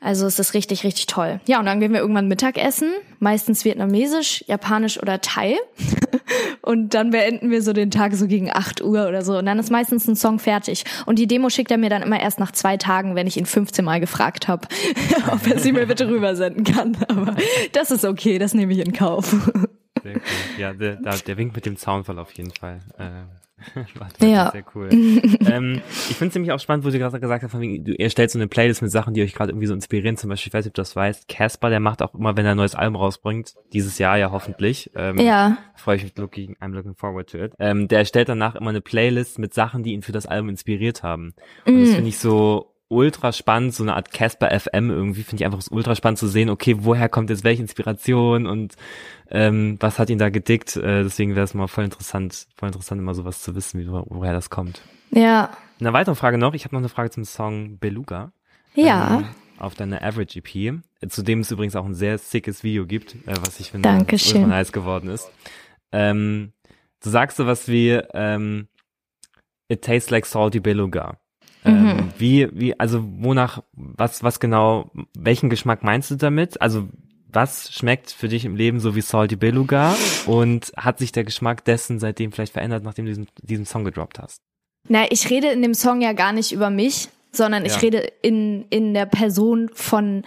Also 0.00 0.26
es 0.26 0.38
ist 0.38 0.54
richtig, 0.54 0.82
richtig 0.82 1.06
toll. 1.06 1.40
Ja, 1.46 1.60
und 1.60 1.66
dann 1.66 1.78
gehen 1.78 1.92
wir 1.92 2.00
irgendwann 2.00 2.26
Mittagessen, 2.26 2.90
meistens 3.20 3.64
vietnamesisch, 3.64 4.44
japanisch 4.48 5.00
oder 5.00 5.20
Thai. 5.20 5.56
und 6.62 6.94
dann 6.94 7.10
beenden 7.10 7.50
wir 7.50 7.62
so 7.62 7.72
den 7.72 7.92
Tag 7.92 8.14
so 8.14 8.26
gegen 8.26 8.50
8 8.50 8.82
Uhr 8.82 9.06
oder 9.06 9.22
so. 9.22 9.38
Und 9.38 9.46
dann 9.46 9.58
ist 9.58 9.70
meistens 9.70 10.08
ein 10.08 10.16
Song 10.16 10.40
fertig. 10.40 10.84
Und 11.06 11.18
die 11.18 11.28
Demo 11.28 11.48
schickt 11.48 11.70
er 11.70 11.78
mir 11.78 11.90
dann 11.90 12.02
immer 12.02 12.20
erst 12.20 12.40
nach 12.40 12.50
zwei 12.50 12.76
Tagen, 12.76 13.14
wenn 13.14 13.28
ich 13.28 13.36
ihn 13.36 13.46
15 13.46 13.84
Mal 13.84 14.00
gefragt 14.00 14.48
habe, 14.48 14.66
ob 15.32 15.46
er 15.46 15.60
sie 15.60 15.72
mir 15.72 15.86
bitte 15.86 16.08
rübersenden 16.08 16.64
kann. 16.64 16.96
Aber 17.08 17.36
das 17.72 17.92
ist 17.92 18.04
okay, 18.04 18.38
das 18.38 18.52
nehme 18.52 18.72
ich 18.72 18.80
in 18.80 18.92
Kauf. 18.92 19.32
Cool. 20.02 20.20
Ja, 20.58 20.72
der, 20.72 20.96
der 20.96 21.36
winkt 21.36 21.54
mit 21.54 21.66
dem 21.66 21.76
Zaunfall 21.76 22.18
auf 22.18 22.32
jeden 22.32 22.52
Fall. 22.52 22.80
Äh 22.98 23.49
ja. 24.20 24.50
Sehr 24.50 24.64
cool. 24.74 24.88
ähm, 24.90 25.80
ich 26.08 26.16
finde 26.16 26.28
es 26.28 26.34
nämlich 26.34 26.52
auch 26.52 26.60
spannend, 26.60 26.84
wo 26.84 26.90
du 26.90 26.98
gerade 26.98 27.20
gesagt 27.20 27.42
hast, 27.42 27.52
du 27.52 27.94
erstellst 27.98 28.32
so 28.34 28.38
eine 28.38 28.48
Playlist 28.48 28.82
mit 28.82 28.90
Sachen, 28.90 29.14
die 29.14 29.22
euch 29.22 29.34
gerade 29.34 29.52
irgendwie 29.52 29.66
so 29.66 29.74
inspirieren. 29.74 30.16
Zum 30.16 30.30
Beispiel, 30.30 30.50
ich 30.50 30.54
weiß 30.54 30.64
nicht, 30.64 30.72
ob 30.72 30.74
du 30.74 30.82
das 30.82 30.96
weißt, 30.96 31.28
Casper, 31.28 31.70
der 31.70 31.80
macht 31.80 32.02
auch 32.02 32.14
immer, 32.14 32.36
wenn 32.36 32.46
er 32.46 32.52
ein 32.52 32.56
neues 32.56 32.74
Album 32.74 32.96
rausbringt, 32.96 33.54
dieses 33.72 33.98
Jahr 33.98 34.18
ja 34.18 34.30
hoffentlich. 34.30 34.90
Ähm, 34.94 35.18
ja. 35.18 35.58
Freue 35.76 35.96
ich 35.96 36.02
mich, 36.02 36.16
looking, 36.16 36.56
I'm 36.60 36.72
looking 36.72 36.94
forward 36.94 37.30
to 37.30 37.38
it. 37.38 37.52
Ähm, 37.58 37.88
der 37.88 38.00
erstellt 38.00 38.28
danach 38.28 38.54
immer 38.54 38.70
eine 38.70 38.80
Playlist 38.80 39.38
mit 39.38 39.54
Sachen, 39.54 39.82
die 39.82 39.92
ihn 39.92 40.02
für 40.02 40.12
das 40.12 40.26
Album 40.26 40.50
inspiriert 40.50 41.02
haben. 41.02 41.34
Und 41.66 41.76
mm. 41.76 41.80
das 41.80 41.94
finde 41.94 42.08
ich 42.08 42.18
so 42.18 42.69
ultra 42.90 43.32
spannend, 43.32 43.72
so 43.72 43.84
eine 43.84 43.94
Art 43.94 44.12
Casper 44.12 44.50
FM 44.58 44.90
irgendwie, 44.90 45.22
finde 45.22 45.42
ich 45.42 45.46
einfach 45.46 45.64
ultra 45.70 45.94
spannend 45.94 46.18
zu 46.18 46.26
sehen, 46.26 46.50
okay, 46.50 46.76
woher 46.80 47.08
kommt 47.08 47.30
jetzt 47.30 47.44
welche 47.44 47.62
Inspiration 47.62 48.46
und 48.46 48.74
ähm, 49.30 49.76
was 49.80 49.98
hat 49.98 50.10
ihn 50.10 50.18
da 50.18 50.28
gedickt. 50.28 50.76
Äh, 50.76 51.04
deswegen 51.04 51.36
wäre 51.36 51.44
es 51.44 51.54
mal 51.54 51.68
voll 51.68 51.84
interessant, 51.84 52.48
voll 52.56 52.68
interessant, 52.68 53.00
immer 53.00 53.14
sowas 53.14 53.42
zu 53.42 53.54
wissen, 53.54 53.80
wie, 53.80 53.88
woher 53.88 54.32
das 54.32 54.50
kommt. 54.50 54.82
Ja. 55.10 55.50
Eine 55.80 55.92
weitere 55.92 56.16
Frage 56.16 56.36
noch, 56.36 56.52
ich 56.52 56.64
habe 56.64 56.74
noch 56.74 56.80
eine 56.80 56.88
Frage 56.88 57.10
zum 57.10 57.24
Song 57.24 57.78
Beluga. 57.78 58.32
Ja. 58.74 59.18
Ähm, 59.18 59.28
auf 59.58 59.74
deiner 59.74 60.02
Average 60.02 60.40
EP, 60.40 60.80
zu 61.08 61.22
dem 61.22 61.40
es 61.40 61.50
übrigens 61.50 61.76
auch 61.76 61.84
ein 61.84 61.94
sehr 61.94 62.18
sickes 62.18 62.64
Video 62.64 62.86
gibt, 62.86 63.14
äh, 63.26 63.34
was 63.40 63.60
ich 63.60 63.70
finde, 63.70 63.88
ultra 63.88 64.38
nice 64.46 64.72
geworden 64.72 65.08
ist. 65.08 65.30
Ähm, 65.92 66.52
du 67.02 67.10
sagst 67.10 67.36
so 67.36 67.46
was 67.46 67.68
wie 67.68 67.90
ähm, 68.14 68.68
It 69.68 69.82
tastes 69.82 70.10
like 70.10 70.26
salty 70.26 70.58
beluga. 70.58 71.20
Ähm, 71.64 71.82
mhm. 71.82 72.08
wie, 72.18 72.48
wie, 72.52 72.80
also 72.80 73.04
wonach, 73.18 73.62
was, 73.72 74.22
was 74.22 74.40
genau, 74.40 74.90
welchen 75.16 75.50
Geschmack 75.50 75.82
meinst 75.82 76.10
du 76.10 76.16
damit? 76.16 76.60
Also 76.60 76.88
was 77.32 77.72
schmeckt 77.72 78.10
für 78.10 78.28
dich 78.28 78.44
im 78.44 78.56
Leben 78.56 78.80
so 78.80 78.96
wie 78.96 79.00
Salty 79.00 79.36
Beluga 79.36 79.94
und 80.26 80.72
hat 80.76 80.98
sich 80.98 81.12
der 81.12 81.24
Geschmack 81.24 81.64
dessen 81.64 81.98
seitdem 81.98 82.32
vielleicht 82.32 82.52
verändert, 82.52 82.82
nachdem 82.82 83.04
du 83.04 83.10
diesen, 83.10 83.28
diesen 83.42 83.66
Song 83.66 83.84
gedroppt 83.84 84.18
hast? 84.18 84.40
Na, 84.88 85.04
ich 85.10 85.28
rede 85.30 85.48
in 85.48 85.62
dem 85.62 85.74
Song 85.74 86.00
ja 86.00 86.12
gar 86.12 86.32
nicht 86.32 86.52
über 86.52 86.70
mich, 86.70 87.08
sondern 87.32 87.64
ich 87.64 87.74
ja. 87.74 87.80
rede 87.80 87.98
in, 88.22 88.64
in 88.70 88.94
der 88.94 89.06
Person 89.06 89.70
von 89.72 90.24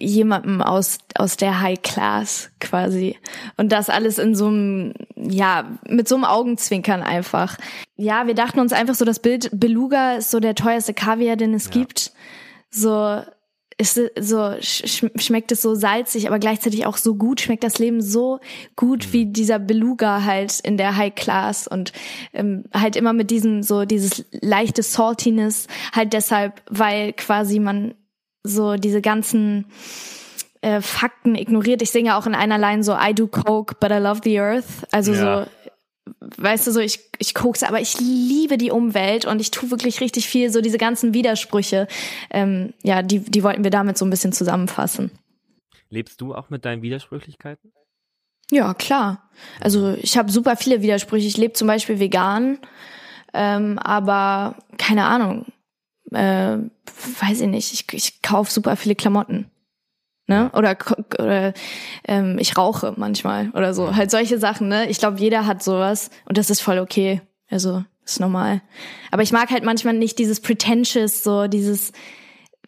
jemandem 0.00 0.62
aus, 0.62 0.98
aus 1.14 1.36
der 1.36 1.60
High 1.60 1.80
Class 1.82 2.50
quasi. 2.60 3.16
Und 3.56 3.70
das 3.70 3.90
alles 3.90 4.18
in 4.18 4.34
so 4.34 4.46
einem, 4.46 4.94
ja, 5.16 5.64
mit 5.88 6.08
so 6.08 6.16
einem 6.16 6.24
Augenzwinkern 6.24 7.02
einfach. 7.02 7.56
Ja, 7.96 8.26
wir 8.26 8.34
dachten 8.34 8.60
uns 8.60 8.72
einfach 8.72 8.94
so, 8.94 9.04
das 9.04 9.20
Bild 9.20 9.50
Beluga 9.52 10.14
ist 10.14 10.30
so 10.30 10.40
der 10.40 10.54
teuerste 10.54 10.94
Kaviar, 10.94 11.36
den 11.36 11.54
es 11.54 11.66
ja. 11.66 11.70
gibt. 11.72 12.12
So, 12.70 13.20
ist 13.80 13.98
so 14.18 14.56
sch 14.60 15.06
schmeckt 15.16 15.52
es 15.52 15.62
so 15.62 15.74
salzig, 15.74 16.28
aber 16.28 16.38
gleichzeitig 16.38 16.84
auch 16.84 16.98
so 16.98 17.14
gut, 17.14 17.40
schmeckt 17.40 17.64
das 17.64 17.78
Leben 17.78 18.02
so 18.02 18.38
gut 18.76 19.06
mhm. 19.06 19.12
wie 19.12 19.26
dieser 19.26 19.58
Beluga 19.58 20.22
halt 20.24 20.60
in 20.60 20.76
der 20.76 20.96
High 20.96 21.14
Class 21.14 21.66
und 21.66 21.92
ähm, 22.34 22.64
halt 22.74 22.94
immer 22.94 23.14
mit 23.14 23.30
diesem 23.30 23.62
so 23.62 23.86
dieses 23.86 24.26
leichte 24.32 24.82
Saltiness 24.82 25.66
halt 25.92 26.12
deshalb, 26.12 26.60
weil 26.68 27.14
quasi 27.14 27.58
man 27.58 27.94
so 28.42 28.76
diese 28.76 29.00
ganzen 29.00 29.66
äh, 30.62 30.80
Fakten 30.80 31.34
ignoriert. 31.34 31.82
Ich 31.82 31.90
singe 31.90 32.16
auch 32.16 32.26
in 32.26 32.34
einer 32.34 32.58
Line 32.58 32.82
so 32.82 32.94
I 32.94 33.14
do 33.14 33.26
coke, 33.26 33.76
but 33.80 33.90
I 33.90 33.98
love 33.98 34.20
the 34.24 34.38
earth. 34.38 34.86
Also 34.90 35.12
ja. 35.12 35.44
so 35.44 35.50
weißt 36.36 36.66
du 36.66 36.72
so, 36.72 36.80
ich, 36.80 37.00
ich 37.18 37.34
kokse, 37.34 37.68
aber 37.68 37.80
ich 37.80 37.98
liebe 38.00 38.58
die 38.58 38.70
Umwelt 38.70 39.24
und 39.24 39.40
ich 39.40 39.50
tue 39.50 39.70
wirklich 39.70 40.00
richtig 40.00 40.28
viel, 40.28 40.50
so 40.50 40.60
diese 40.60 40.78
ganzen 40.78 41.14
Widersprüche, 41.14 41.88
ähm, 42.30 42.74
ja, 42.82 43.02
die, 43.02 43.20
die 43.20 43.42
wollten 43.42 43.64
wir 43.64 43.70
damit 43.70 43.98
so 43.98 44.04
ein 44.04 44.10
bisschen 44.10 44.32
zusammenfassen. 44.32 45.10
Lebst 45.88 46.20
du 46.20 46.34
auch 46.34 46.50
mit 46.50 46.64
deinen 46.64 46.82
Widersprüchlichkeiten? 46.82 47.72
Ja, 48.50 48.74
klar. 48.74 49.30
Also 49.60 49.94
ich 50.00 50.18
habe 50.18 50.30
super 50.30 50.56
viele 50.56 50.82
Widersprüche. 50.82 51.26
Ich 51.26 51.36
lebe 51.36 51.52
zum 51.52 51.68
Beispiel 51.68 52.00
vegan, 52.00 52.58
ähm, 53.32 53.78
aber 53.78 54.56
keine 54.76 55.04
Ahnung, 55.04 55.46
äh, 56.12 56.58
weiß 57.20 57.40
ich 57.40 57.48
nicht, 57.48 57.72
ich, 57.72 57.92
ich 57.92 58.22
kaufe 58.22 58.50
super 58.50 58.76
viele 58.76 58.94
Klamotten 58.94 59.50
ne? 60.30 60.50
Oder, 60.54 60.78
oder 61.18 61.52
ähm, 62.08 62.38
ich 62.38 62.56
rauche 62.56 62.94
manchmal 62.96 63.50
oder 63.50 63.74
so. 63.74 63.94
Halt 63.94 64.10
solche 64.10 64.38
Sachen, 64.38 64.68
ne? 64.68 64.88
Ich 64.88 64.98
glaube, 64.98 65.18
jeder 65.18 65.44
hat 65.44 65.62
sowas 65.62 66.08
und 66.24 66.38
das 66.38 66.48
ist 66.48 66.62
voll 66.62 66.78
okay. 66.78 67.20
Also, 67.50 67.84
ist 68.06 68.20
normal. 68.20 68.62
Aber 69.10 69.22
ich 69.22 69.32
mag 69.32 69.50
halt 69.50 69.64
manchmal 69.64 69.94
nicht 69.94 70.18
dieses 70.18 70.40
pretentious, 70.40 71.22
so 71.22 71.48
dieses, 71.48 71.92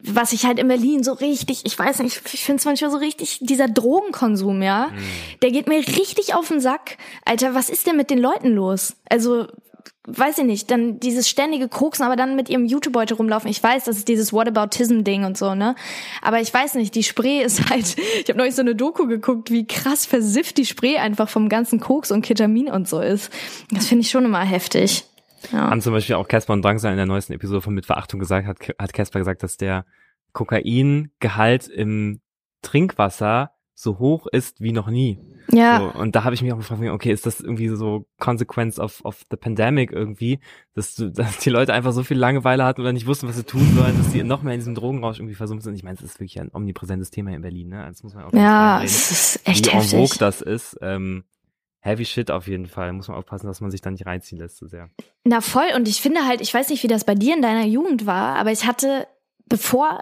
was 0.01 0.33
ich 0.33 0.45
halt 0.45 0.59
in 0.59 0.69
Berlin 0.69 1.05
so 1.05 1.13
richtig, 1.13 1.65
ich 1.65 1.79
weiß 1.79 2.01
nicht, 2.01 2.21
ich 2.33 2.45
finde 2.45 2.59
es 2.59 2.65
manchmal 2.67 2.91
so 2.91 2.97
richtig, 2.99 3.39
dieser 3.41 3.69
Drogenkonsum, 3.69 4.61
ja, 4.61 4.89
mhm. 4.89 4.99
der 5.41 5.53
geht 5.53 5.69
mir 5.69 5.79
richtig 5.79 6.35
auf 6.35 6.49
den 6.49 6.61
Sack. 6.61 6.99
Alter, 7.25 7.55
was 7.55 7.71
ist 7.71 7.87
denn 7.87 7.97
mit 7.97 8.11
den 8.11 8.19
Leuten 8.19 8.49
los? 8.49 8.97
Also, 9.09 9.47
weiß 10.07 10.39
ich 10.39 10.45
nicht, 10.45 10.71
dann 10.71 10.99
dieses 10.99 11.29
ständige 11.29 11.69
Koksen, 11.69 12.05
aber 12.05 12.17
dann 12.17 12.35
mit 12.35 12.49
ihrem 12.49 12.65
YouTube-Beutel 12.65 13.17
rumlaufen. 13.17 13.49
Ich 13.49 13.63
weiß, 13.63 13.85
das 13.85 13.99
ist 13.99 14.09
dieses 14.09 14.33
Whataboutism-Ding 14.33 15.25
und 15.25 15.39
so, 15.39 15.55
ne? 15.55 15.77
Aber 16.21 16.41
ich 16.41 16.53
weiß 16.53 16.75
nicht, 16.75 16.95
die 16.95 17.05
Spree 17.05 17.41
ist 17.43 17.71
halt, 17.71 17.97
ich 18.21 18.29
habe 18.29 18.39
neulich 18.39 18.55
so 18.55 18.63
eine 18.63 18.75
Doku 18.75 19.07
geguckt, 19.07 19.51
wie 19.51 19.67
krass 19.67 20.05
versifft 20.05 20.59
die 20.59 20.67
Spree 20.67 20.99
einfach 20.99 21.29
vom 21.29 21.49
ganzen 21.49 21.79
Koks 21.81 22.11
und 22.11 22.23
Ketamin 22.23 22.69
und 22.69 22.89
so 22.89 23.01
ist. 23.01 23.33
Das 23.71 23.87
finde 23.87 24.03
ich 24.03 24.11
schon 24.11 24.25
immer 24.25 24.41
heftig. 24.41 25.05
Ja. 25.51 25.71
Haben 25.71 25.81
zum 25.81 25.93
Beispiel 25.93 26.17
auch 26.17 26.29
Casper 26.29 26.53
und 26.53 26.65
Drangsal 26.65 26.93
in 26.93 26.97
der 26.97 27.07
neuesten 27.07 27.33
Episode 27.33 27.63
von 27.63 27.75
Mit 27.75 27.87
Verachtung 27.87 28.21
gesagt, 28.21 28.47
hat, 28.47 28.59
hat 28.79 28.93
Casper 28.93 29.19
gesagt, 29.19 29.43
dass 29.43 29.57
der 29.57 29.85
Kokaingehalt 30.33 31.69
im 31.69 32.21
Trinkwasser 32.63 33.53
so 33.83 33.99
hoch 33.99 34.27
ist 34.29 34.61
wie 34.61 34.73
noch 34.73 34.89
nie. 34.89 35.19
Ja, 35.51 35.81
So, 35.81 35.99
und 36.01 36.15
da 36.15 36.23
habe 36.23 36.35
ich 36.35 36.43
mich 36.43 36.53
auch 36.53 36.57
gefragt, 36.57 36.81
okay, 36.81 37.11
ist 37.11 37.27
das 37.27 37.41
irgendwie 37.41 37.69
so 37.69 38.07
Consequence 38.21 38.79
of, 38.79 39.05
of 39.05 39.23
the 39.31 39.37
Pandemic 39.37 39.91
irgendwie, 39.91 40.39
dass, 40.75 40.95
du, 40.95 41.11
dass 41.13 41.39
die 41.39 41.51
Leute 41.51 41.73
einfach 41.75 41.93
so 41.93 42.05
viel 42.05 42.17
Langeweile 42.17 42.65
hatten 42.65 42.81
oder 42.81 42.93
nicht 42.93 43.07
wussten, 43.07 43.29
was 43.29 43.37
sie 43.37 43.45
tun 43.45 43.75
sollen, 43.75 43.99
dass 43.99 44.13
sie 44.13 44.23
noch 44.23 44.43
mehr 44.43 44.55
in 44.55 44.61
diesem 44.61 44.77
Drogenrausch 44.77 45.19
irgendwie 45.19 45.35
versumpft 45.35 45.65
sind. 45.65 45.75
Ich 45.75 45.83
meine, 45.83 45.97
es 45.97 46.03
ist 46.03 46.21
wirklich 46.21 46.41
ein 46.41 46.51
omnipräsentes 46.53 47.11
Thema 47.11 47.33
in 47.33 47.43
Berlin, 47.43 47.69
ne? 47.69 47.85
Das 47.89 48.03
muss 48.05 48.15
man 48.15 48.25
auch 48.25 48.33
ja, 48.33 48.83
es 48.85 49.11
ist 49.11 49.49
echt 49.49 49.67
wie 49.67 49.71
heftig. 49.71 50.19
das 50.19 50.41
ist. 50.43 50.79
Ähm, 50.81 51.25
heavy 51.81 52.05
shit 52.05 52.31
auf 52.31 52.47
jeden 52.47 52.67
Fall. 52.67 52.93
Muss 52.93 53.09
man 53.09 53.17
aufpassen, 53.17 53.49
dass 53.49 53.61
man 53.61 53.73
sich 53.73 53.81
da 53.81 53.91
nicht 53.91 54.07
reinziehen 54.07 54.41
lässt 54.41 54.59
so 54.59 54.69
sehr. 54.69 54.91
Na 55.25 55.41
voll, 55.41 55.67
und 55.75 55.89
ich 55.89 56.01
finde 56.01 56.25
halt, 56.25 56.41
ich 56.41 56.55
weiß 56.55 56.69
nicht, 56.71 56.85
wie 56.85 56.89
das 56.89 57.03
bei 57.05 57.17
dir 57.17 57.35
in 57.35 57.43
deiner 57.43 57.67
Jugend 57.67 58.07
war, 58.07 58.37
aber 58.37 58.53
ich 58.53 58.65
hatte, 58.65 59.09
bevor 59.49 60.01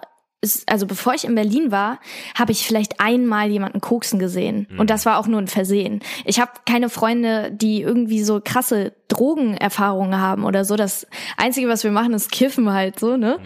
also 0.65 0.87
bevor 0.87 1.13
ich 1.13 1.25
in 1.25 1.35
Berlin 1.35 1.71
war, 1.71 1.99
habe 2.35 2.51
ich 2.51 2.65
vielleicht 2.65 2.99
einmal 2.99 3.51
jemanden 3.51 3.79
koksen 3.79 4.17
gesehen. 4.17 4.67
Mhm. 4.69 4.79
Und 4.79 4.89
das 4.89 5.05
war 5.05 5.19
auch 5.19 5.27
nur 5.27 5.39
ein 5.39 5.47
Versehen. 5.47 6.01
Ich 6.25 6.39
habe 6.39 6.51
keine 6.65 6.89
Freunde, 6.89 7.51
die 7.51 7.81
irgendwie 7.81 8.23
so 8.23 8.41
krasse 8.43 8.93
Drogenerfahrungen 9.07 10.19
haben 10.19 10.43
oder 10.43 10.65
so. 10.65 10.75
Das 10.75 11.05
Einzige, 11.37 11.67
was 11.67 11.83
wir 11.83 11.91
machen, 11.91 12.13
ist 12.13 12.31
kiffen 12.31 12.71
halt 12.71 12.99
so, 12.99 13.17
ne? 13.17 13.39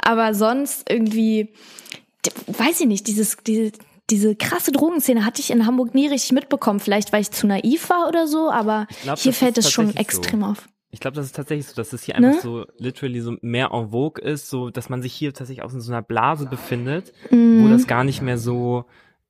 Aber 0.00 0.32
sonst 0.32 0.90
irgendwie, 0.90 1.52
weiß 2.46 2.80
ich 2.80 2.86
nicht, 2.86 3.06
dieses, 3.08 3.36
diese, 3.46 3.72
diese 4.08 4.34
krasse 4.34 4.72
Drogenszene 4.72 5.26
hatte 5.26 5.40
ich 5.40 5.50
in 5.50 5.66
Hamburg 5.66 5.94
nie 5.94 6.08
richtig 6.08 6.32
mitbekommen. 6.32 6.80
Vielleicht, 6.80 7.12
weil 7.12 7.20
ich 7.20 7.30
zu 7.30 7.46
naiv 7.46 7.90
war 7.90 8.08
oder 8.08 8.26
so, 8.26 8.50
aber 8.50 8.86
glaub, 9.02 9.18
hier 9.18 9.34
fällt 9.34 9.58
es 9.58 9.70
schon 9.70 9.86
tatsächlich 9.88 10.12
so. 10.12 10.20
extrem 10.20 10.44
auf. 10.44 10.68
Ich 10.90 11.00
glaube, 11.00 11.16
das 11.16 11.26
ist 11.26 11.36
tatsächlich 11.36 11.66
so, 11.66 11.74
dass 11.74 11.92
es 11.92 12.02
hier 12.04 12.18
Ne? 12.18 12.28
einfach 12.28 12.40
so 12.42 12.64
literally 12.78 13.20
so 13.20 13.36
mehr 13.42 13.70
en 13.72 13.90
vogue 13.90 14.22
ist, 14.22 14.48
so 14.48 14.70
dass 14.70 14.88
man 14.88 15.02
sich 15.02 15.12
hier 15.12 15.34
tatsächlich 15.34 15.62
auch 15.64 15.72
in 15.72 15.80
so 15.80 15.92
einer 15.92 16.02
Blase 16.02 16.46
befindet, 16.46 17.12
Mhm. 17.30 17.62
wo 17.62 17.68
das 17.68 17.86
gar 17.86 18.04
nicht 18.04 18.22
mehr 18.22 18.38
so 18.38 18.84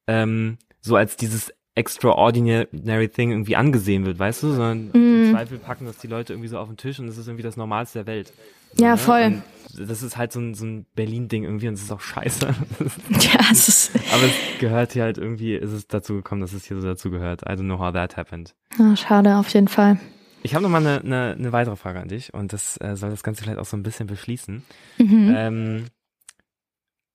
ähm, 0.07 0.57
so 0.81 0.95
als 0.97 1.17
dieses 1.17 1.53
extraordinary 1.75 3.09
thing 3.09 3.31
irgendwie 3.31 3.57
angesehen 3.57 4.07
wird, 4.07 4.19
weißt 4.19 4.43
du, 4.43 4.53
sondern 4.53 4.91
Mhm. 4.93 5.25
im 5.25 5.31
Zweifel 5.33 5.59
packen 5.59 5.87
das 5.87 5.99
die 5.99 6.07
Leute 6.07 6.33
irgendwie 6.33 6.49
so 6.49 6.59
auf 6.59 6.69
den 6.69 6.77
Tisch 6.77 6.99
und 6.99 7.09
es 7.09 7.19
ist 7.19 7.27
irgendwie 7.29 7.43
das 7.43 7.57
Normalste 7.57 8.01
der 8.01 8.07
Welt. 8.07 8.33
So, 8.75 8.85
Ja, 8.85 8.93
ne? 8.93 8.97
voll. 8.99 9.25
Und 9.25 9.43
das 9.91 10.03
ist 10.03 10.17
halt 10.17 10.33
so 10.33 10.41
ein, 10.41 10.55
so 10.55 10.65
ein 10.65 10.87
Berlin-Ding 10.95 11.45
irgendwie 11.45 11.69
und 11.69 11.75
es 11.75 11.83
ist 11.83 11.93
auch 11.93 12.01
scheiße. 12.01 12.55
Ja, 13.21 13.41
es 13.51 13.69
ist 13.69 13.91
Aber 14.13 14.25
es 14.25 14.33
gehört 14.61 14.93
hier 14.93 15.03
halt 15.03 15.19
irgendwie, 15.19 15.55
ist 15.55 15.73
es 15.73 15.87
dazu 15.87 16.15
gekommen, 16.15 16.41
dass 16.41 16.53
es 16.53 16.65
hier 16.65 16.81
so 16.81 16.87
dazu 16.87 17.11
gehört. 17.11 17.43
I 17.43 17.53
don't 17.53 17.65
know 17.65 17.79
how 17.79 17.93
that 17.93 18.17
happened. 18.17 18.55
Ah, 18.79 18.95
schade, 18.97 19.37
auf 19.37 19.49
jeden 19.51 19.69
Fall. 19.69 19.99
Ich 20.43 20.55
habe 20.55 20.63
noch 20.63 20.71
mal 20.71 20.87
eine, 20.87 21.01
eine, 21.01 21.37
eine 21.39 21.53
weitere 21.53 21.77
Frage 21.77 22.01
an 22.01 22.09
dich 22.09 22.33
und 22.33 22.53
das 22.53 22.81
äh, 22.81 22.97
soll 22.97 23.11
das 23.11 23.23
Ganze 23.23 23.43
vielleicht 23.43 23.59
auch 23.59 23.65
so 23.65 23.77
ein 23.77 23.83
bisschen 23.83 24.07
beschließen. 24.07 24.63
Mhm. 24.99 25.35
Ähm, 25.37 25.87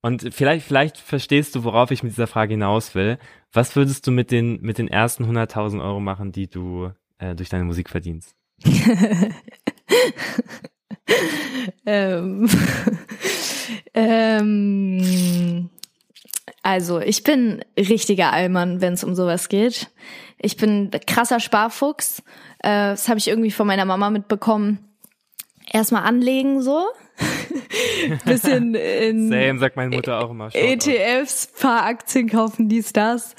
und 0.01 0.33
vielleicht, 0.33 0.65
vielleicht 0.65 0.97
verstehst 0.97 1.55
du, 1.55 1.63
worauf 1.63 1.89
ich 1.91 2.03
mit 2.03 2.11
dieser 2.11 2.27
Frage 2.27 2.55
hinaus 2.55 2.93
will. 2.93 3.17
Was 3.53 3.75
würdest 3.77 4.05
du 4.05 4.11
mit 4.11 4.31
den, 4.31 4.61
mit 4.61 4.77
den 4.77 4.89
ersten 4.89 5.23
100.000 5.23 5.81
Euro 5.81 6.01
machen, 6.01 6.33
die 6.33 6.49
du 6.49 6.91
äh, 7.19 7.35
durch 7.35 7.47
deine 7.49 7.63
Musik 7.63 7.89
verdienst? 7.89 8.35
ähm, 11.85 12.49
ähm, 13.93 15.69
also, 16.61 16.99
ich 16.99 17.23
bin 17.23 17.63
richtiger 17.77 18.33
Allmann, 18.33 18.81
wenn 18.81 18.93
es 18.93 19.03
um 19.05 19.15
sowas 19.15 19.47
geht. 19.47 19.89
Ich 20.43 20.57
bin 20.57 20.91
krasser 21.07 21.39
Sparfuchs. 21.39 22.19
Äh, 22.59 22.91
das 22.91 23.07
habe 23.07 23.17
ich 23.17 23.27
irgendwie 23.27 23.51
von 23.51 23.65
meiner 23.65 23.85
Mama 23.85 24.09
mitbekommen. 24.09 24.79
Erstmal 25.71 26.03
anlegen 26.03 26.61
so. 26.61 26.85
Bisschen 28.25 28.75
in 28.75 29.29
Same, 29.29 29.59
sagt 29.59 29.77
meine 29.77 29.95
Mutter 29.95 30.19
auch 30.19 30.31
immer. 30.31 30.51
Shoutout. 30.51 30.89
ETFs, 30.89 31.47
paar 31.47 31.85
Aktien 31.85 32.27
kaufen, 32.27 32.67
dies, 32.67 32.91
das. 32.91 33.35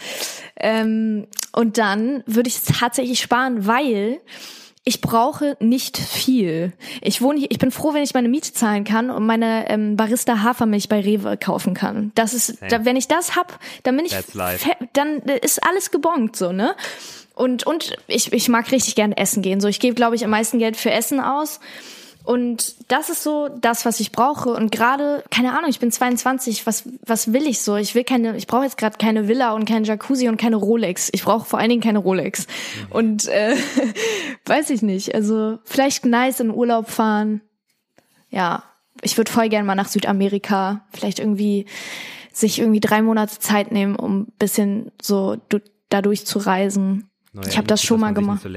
Ähm, 0.57 1.27
und 1.53 1.77
dann 1.77 2.23
würde 2.27 2.49
ich 2.49 2.57
es 2.57 2.65
tatsächlich 2.65 3.21
sparen, 3.21 3.67
weil 3.67 4.21
ich 4.87 5.01
brauche 5.01 5.57
nicht 5.61 5.97
viel. 5.97 6.72
Ich 7.01 7.22
wohne 7.22 7.39
hier, 7.39 7.51
ich 7.51 7.59
bin 7.59 7.70
froh, 7.70 7.95
wenn 7.95 8.03
ich 8.03 8.12
meine 8.12 8.28
Miete 8.28 8.53
zahlen 8.53 8.85
kann 8.85 9.11
und 9.11 9.24
meine 9.24 9.68
ähm, 9.70 9.97
Barista 9.97 10.43
Hafermilch 10.43 10.91
bei 10.91 11.01
Rewe 11.01 11.39
kaufen 11.39 11.72
kann. 11.72 12.12
Das 12.14 12.35
ist, 12.35 12.59
da, 12.68 12.85
wenn 12.85 12.97
ich 12.97 13.09
das 13.09 13.35
hab, 13.35 13.59
dann 13.82 13.97
bin 13.97 14.05
ich, 14.05 14.14
dann 14.93 15.20
ist 15.20 15.66
alles 15.66 15.91
gebongt 15.91 16.37
so, 16.37 16.53
ne? 16.53 16.76
Und 17.35 17.66
und 17.66 17.97
ich 18.07 18.32
ich 18.32 18.49
mag 18.49 18.70
richtig 18.70 18.95
gerne 18.95 19.16
essen 19.16 19.43
gehen. 19.43 19.61
So, 19.61 19.68
ich 19.68 19.80
gebe 19.80 19.95
glaube 19.95 20.16
ich 20.16 20.24
am 20.24 20.30
meisten 20.30 20.59
Geld 20.59 20.76
für 20.76 20.91
Essen 20.91 21.18
aus. 21.18 21.61
Und 22.25 22.91
das 22.91 23.11
ist 23.11 23.22
so 23.22 23.49
das, 23.49 23.85
was 23.85 24.01
ich 24.01 24.11
brauche. 24.11 24.49
Und 24.49 24.72
gerade, 24.72 25.22
keine 25.31 25.57
Ahnung, 25.57 25.68
ich 25.68 25.79
bin 25.79 25.93
22, 25.93 26.66
was, 26.66 26.89
was 27.05 27.35
will 27.35 27.47
ich 27.47 27.61
so? 27.61 27.77
Ich 27.77 27.95
will 27.95 28.03
keine, 28.03 28.35
ich 28.39 28.47
brauche 28.47 28.64
jetzt 28.64 28.79
gerade 28.79 28.97
keine 28.97 29.29
Villa 29.29 29.53
und 29.53 29.66
kein 29.66 29.85
Jacuzzi 29.85 30.29
und 30.29 30.39
keine 30.39 30.57
Rolex. 30.57 31.11
Ich 31.12 31.22
brauche 31.22 31.45
vor 31.45 31.59
allen 31.59 31.68
Dingen 31.68 31.83
keine 31.83 31.99
Rolex. 31.99 32.47
Und 32.89 33.29
äh, 33.29 33.55
weiß 34.47 34.70
ich 34.70 34.81
nicht. 34.81 35.14
Also 35.14 35.59
vielleicht 35.64 36.07
nice 36.07 36.41
in 36.41 36.51
Urlaub 36.51 36.89
fahren. 36.89 37.43
Ja, 38.31 38.64
ich 39.03 39.18
würde 39.18 39.31
voll 39.31 39.51
gerne 39.51 39.66
mal 39.66 39.75
nach 39.75 39.89
Südamerika. 39.89 40.87
Vielleicht 40.95 41.18
irgendwie 41.18 41.66
sich 42.33 42.59
irgendwie 42.59 42.81
drei 42.81 43.03
Monate 43.03 43.39
Zeit 43.39 43.70
nehmen, 43.70 43.97
um 43.97 44.20
ein 44.20 44.33
bisschen 44.39 44.93
so 45.01 45.37
du, 45.51 45.61
dadurch 45.91 46.25
zu 46.25 46.39
reisen. 46.39 47.11
Neue 47.35 47.49
ich 47.49 47.59
habe 47.59 47.66
das 47.66 47.83
schon 47.83 48.01
mal 48.01 48.14
gemacht. 48.14 48.43
So. 48.43 48.49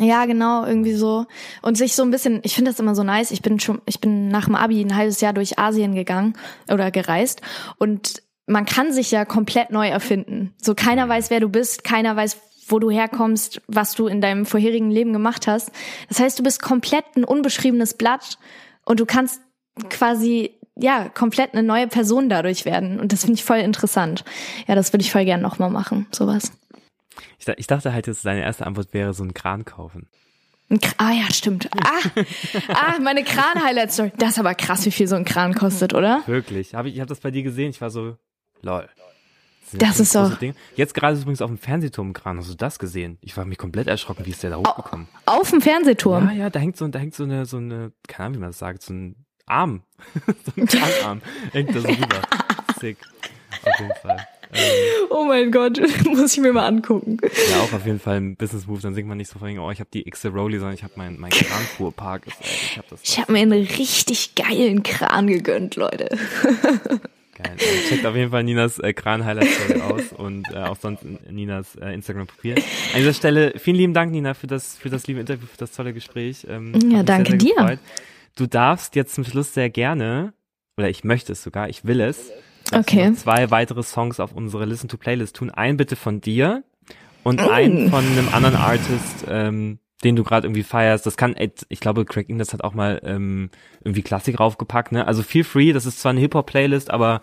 Ja, 0.00 0.26
genau, 0.26 0.64
irgendwie 0.66 0.94
so. 0.94 1.26
Und 1.62 1.78
sich 1.78 1.94
so 1.94 2.02
ein 2.02 2.10
bisschen, 2.10 2.40
ich 2.42 2.54
finde 2.54 2.70
das 2.70 2.80
immer 2.80 2.94
so 2.94 3.04
nice. 3.04 3.30
Ich 3.30 3.42
bin 3.42 3.60
schon, 3.60 3.80
ich 3.86 4.00
bin 4.00 4.28
nach 4.28 4.46
dem 4.46 4.56
Abi 4.56 4.80
ein 4.80 4.96
halbes 4.96 5.20
Jahr 5.20 5.32
durch 5.32 5.58
Asien 5.58 5.94
gegangen 5.94 6.34
oder 6.68 6.90
gereist 6.90 7.42
und 7.78 8.22
man 8.46 8.66
kann 8.66 8.92
sich 8.92 9.10
ja 9.10 9.24
komplett 9.24 9.70
neu 9.70 9.88
erfinden. 9.88 10.52
So 10.60 10.74
keiner 10.74 11.08
weiß, 11.08 11.30
wer 11.30 11.40
du 11.40 11.48
bist, 11.48 11.84
keiner 11.84 12.14
weiß, 12.14 12.36
wo 12.68 12.78
du 12.78 12.90
herkommst, 12.90 13.62
was 13.68 13.94
du 13.94 14.06
in 14.06 14.20
deinem 14.20 14.46
vorherigen 14.46 14.90
Leben 14.90 15.12
gemacht 15.12 15.46
hast. 15.46 15.70
Das 16.08 16.18
heißt, 16.18 16.38
du 16.38 16.42
bist 16.42 16.60
komplett 16.60 17.04
ein 17.16 17.24
unbeschriebenes 17.24 17.94
Blatt 17.94 18.38
und 18.84 19.00
du 19.00 19.06
kannst 19.06 19.40
quasi 19.90 20.58
ja 20.76 21.08
komplett 21.08 21.54
eine 21.54 21.62
neue 21.62 21.88
Person 21.88 22.28
dadurch 22.28 22.64
werden. 22.64 23.00
Und 23.00 23.12
das 23.12 23.20
finde 23.20 23.34
ich 23.34 23.44
voll 23.44 23.58
interessant. 23.58 24.24
Ja, 24.66 24.74
das 24.74 24.92
würde 24.92 25.02
ich 25.02 25.12
voll 25.12 25.24
gern 25.24 25.40
nochmal 25.40 25.70
machen, 25.70 26.06
sowas. 26.10 26.52
Ich, 27.38 27.48
ich 27.48 27.66
dachte 27.66 27.92
halt, 27.92 28.06
dass 28.06 28.22
deine 28.22 28.42
erste 28.42 28.66
Antwort 28.66 28.92
wäre, 28.92 29.14
so 29.14 29.22
einen 29.22 29.34
Kran 29.34 29.64
kaufen. 29.64 30.08
Ein 30.70 30.80
Ah 30.96 31.12
ja, 31.12 31.30
stimmt. 31.32 31.68
Ah, 31.76 32.22
ah 32.74 32.98
meine 33.00 33.22
Kran-Highlight-Story. 33.22 34.12
Das 34.16 34.30
ist 34.30 34.38
aber 34.38 34.54
krass, 34.54 34.86
wie 34.86 34.90
viel 34.90 35.06
so 35.06 35.14
ein 35.16 35.24
Kran 35.24 35.54
kostet, 35.54 35.94
oder? 35.94 36.22
Wirklich. 36.26 36.74
Hab 36.74 36.86
ich 36.86 36.94
ich 36.94 37.00
habe 37.00 37.08
das 37.08 37.20
bei 37.20 37.30
dir 37.30 37.42
gesehen. 37.42 37.70
Ich 37.70 37.80
war 37.80 37.90
so, 37.90 38.16
lol. 38.62 38.88
Das 39.72 39.96
schon 39.96 40.02
ist 40.02 40.14
doch- 40.14 40.38
Dinge. 40.38 40.54
Jetzt 40.76 40.94
gerade 40.94 41.14
ist 41.14 41.22
übrigens 41.22 41.42
auf 41.42 41.50
dem 41.50 41.58
Fernsehturm 41.58 42.10
ein 42.10 42.12
Kran. 42.12 42.38
Hast 42.38 42.50
du 42.50 42.54
das 42.54 42.78
gesehen? 42.78 43.18
Ich 43.20 43.36
war 43.36 43.44
mich 43.44 43.58
komplett 43.58 43.88
erschrocken. 43.88 44.24
Wie 44.24 44.30
ist 44.30 44.42
der 44.42 44.50
da 44.50 44.56
hochgekommen? 44.56 45.08
Auf 45.26 45.50
dem 45.50 45.60
Fernsehturm. 45.60 46.28
Ja, 46.28 46.32
ja, 46.32 46.50
da 46.50 46.60
hängt 46.60 46.76
so, 46.76 46.86
da 46.88 46.98
hängt 46.98 47.14
so 47.14 47.24
eine, 47.24 47.44
so 47.46 47.56
eine, 47.56 47.92
keine 48.06 48.26
Ahnung, 48.26 48.36
wie 48.36 48.40
man 48.40 48.48
das 48.50 48.58
sagt, 48.58 48.82
so 48.82 48.92
ein 48.94 49.16
Arm. 49.46 49.82
so 50.26 50.52
ein 50.60 50.66
Kranarm. 50.66 51.22
hängt 51.52 51.74
da 51.74 51.80
so 51.80 51.88
rüber. 51.88 52.22
Sick. 52.80 52.98
Auf 53.62 53.80
jeden 53.80 53.94
Fall. 54.02 54.26
Ähm, 54.54 54.62
Oh 55.10 55.24
mein 55.24 55.50
Gott, 55.52 55.80
muss 56.06 56.32
ich 56.34 56.40
mir 56.40 56.52
mal 56.52 56.66
angucken. 56.66 57.18
ja, 57.22 57.60
auch 57.60 57.72
auf 57.72 57.86
jeden 57.86 58.00
Fall 58.00 58.16
ein 58.16 58.36
Business 58.36 58.66
Move. 58.66 58.80
Dann 58.80 58.94
singt 58.94 59.08
man 59.08 59.16
nicht 59.18 59.30
so 59.30 59.38
von 59.38 59.48
wegen, 59.48 59.58
oh, 59.60 59.70
ich 59.70 59.78
habe 59.80 59.90
die 59.92 60.06
X 60.08 60.24
Rolli, 60.26 60.58
sondern 60.58 60.74
ich 60.74 60.82
habe 60.82 60.94
meinen 60.96 61.20
mein 61.20 61.30
Kranfuhrpark. 61.30 62.22
Ich 62.40 62.76
habe 62.76 62.86
das. 62.90 63.00
Ich 63.04 63.18
habe 63.20 63.32
mir 63.32 63.40
einen 63.40 63.52
richtig 63.52 64.34
geilen 64.34 64.82
Kran 64.82 65.26
gegönnt, 65.28 65.76
Leute. 65.76 66.08
Geil. 67.36 67.50
Also 67.52 67.88
checkt 67.88 68.06
auf 68.06 68.14
jeden 68.14 68.30
Fall 68.30 68.44
Ninas 68.44 68.78
äh, 68.78 68.92
Kran-Highlight-Story 68.92 69.80
aus 69.80 70.12
und 70.16 70.46
äh, 70.52 70.58
auch 70.58 70.76
sonst 70.76 71.04
Ninas 71.28 71.74
äh, 71.76 71.92
Instagram-Profil. 71.92 72.54
An 72.54 72.62
dieser 72.98 73.12
Stelle 73.12 73.54
vielen 73.58 73.76
lieben 73.76 73.92
Dank, 73.94 74.12
Nina, 74.12 74.34
für 74.34 74.46
das, 74.46 74.76
für 74.76 74.88
das 74.88 75.08
liebe 75.08 75.18
Interview, 75.18 75.46
für 75.46 75.56
das 75.58 75.72
tolle 75.72 75.92
Gespräch. 75.92 76.46
Ähm, 76.48 76.72
Ja, 76.92 77.02
danke 77.02 77.32
sehr, 77.32 77.40
sehr 77.40 77.48
dir. 77.48 77.54
gefreut. 77.56 77.78
Du 78.36 78.46
darfst 78.46 78.94
jetzt 78.94 79.14
zum 79.16 79.24
Schluss 79.24 79.52
sehr 79.52 79.68
gerne, 79.68 80.32
oder 80.76 80.88
ich 80.88 81.02
möchte 81.02 81.32
es 81.32 81.42
sogar, 81.42 81.68
ich 81.68 81.84
will 81.84 82.00
es, 82.00 82.30
Okay. 82.80 83.12
zwei 83.14 83.50
weitere 83.50 83.82
Songs 83.82 84.20
auf 84.20 84.32
unsere 84.32 84.64
Listen-to-Playlist 84.64 85.36
tun. 85.36 85.50
Einen 85.50 85.76
bitte 85.76 85.96
von 85.96 86.20
dir 86.20 86.62
und 87.22 87.40
Oh. 87.40 87.50
einen 87.50 87.90
von 87.90 88.04
einem 88.04 88.28
anderen 88.32 88.56
Artist, 88.56 89.24
ähm, 89.28 89.78
den 90.02 90.16
du 90.16 90.24
gerade 90.24 90.46
irgendwie 90.46 90.62
feierst. 90.62 91.06
Das 91.06 91.16
kann, 91.16 91.34
ey, 91.34 91.52
ich 91.68 91.80
glaube, 91.80 92.04
Craig 92.04 92.28
Inglis 92.28 92.52
hat 92.52 92.62
auch 92.62 92.74
mal 92.74 93.00
ähm, 93.04 93.50
irgendwie 93.82 94.02
Klassik 94.02 94.38
raufgepackt, 94.38 94.92
ne? 94.92 95.06
Also 95.06 95.22
feel 95.22 95.44
free, 95.44 95.72
das 95.72 95.86
ist 95.86 96.00
zwar 96.00 96.10
eine 96.10 96.20
Hip-Hop-Playlist, 96.20 96.90
aber 96.90 97.22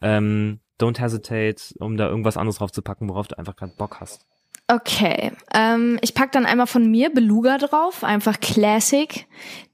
ähm, 0.00 0.60
don't 0.80 1.00
hesitate, 1.00 1.74
um 1.78 1.96
da 1.96 2.08
irgendwas 2.08 2.36
anderes 2.36 2.56
draufzupacken, 2.58 3.08
worauf 3.08 3.28
du 3.28 3.36
einfach 3.38 3.56
gerade 3.56 3.72
Bock 3.76 3.98
hast. 4.00 4.26
Okay, 4.72 5.32
ähm, 5.52 5.98
ich 6.00 6.14
pack 6.14 6.30
dann 6.30 6.46
einmal 6.46 6.68
von 6.68 6.88
mir 6.88 7.10
Beluga 7.10 7.58
drauf, 7.58 8.04
einfach 8.04 8.38
Classic, 8.38 9.26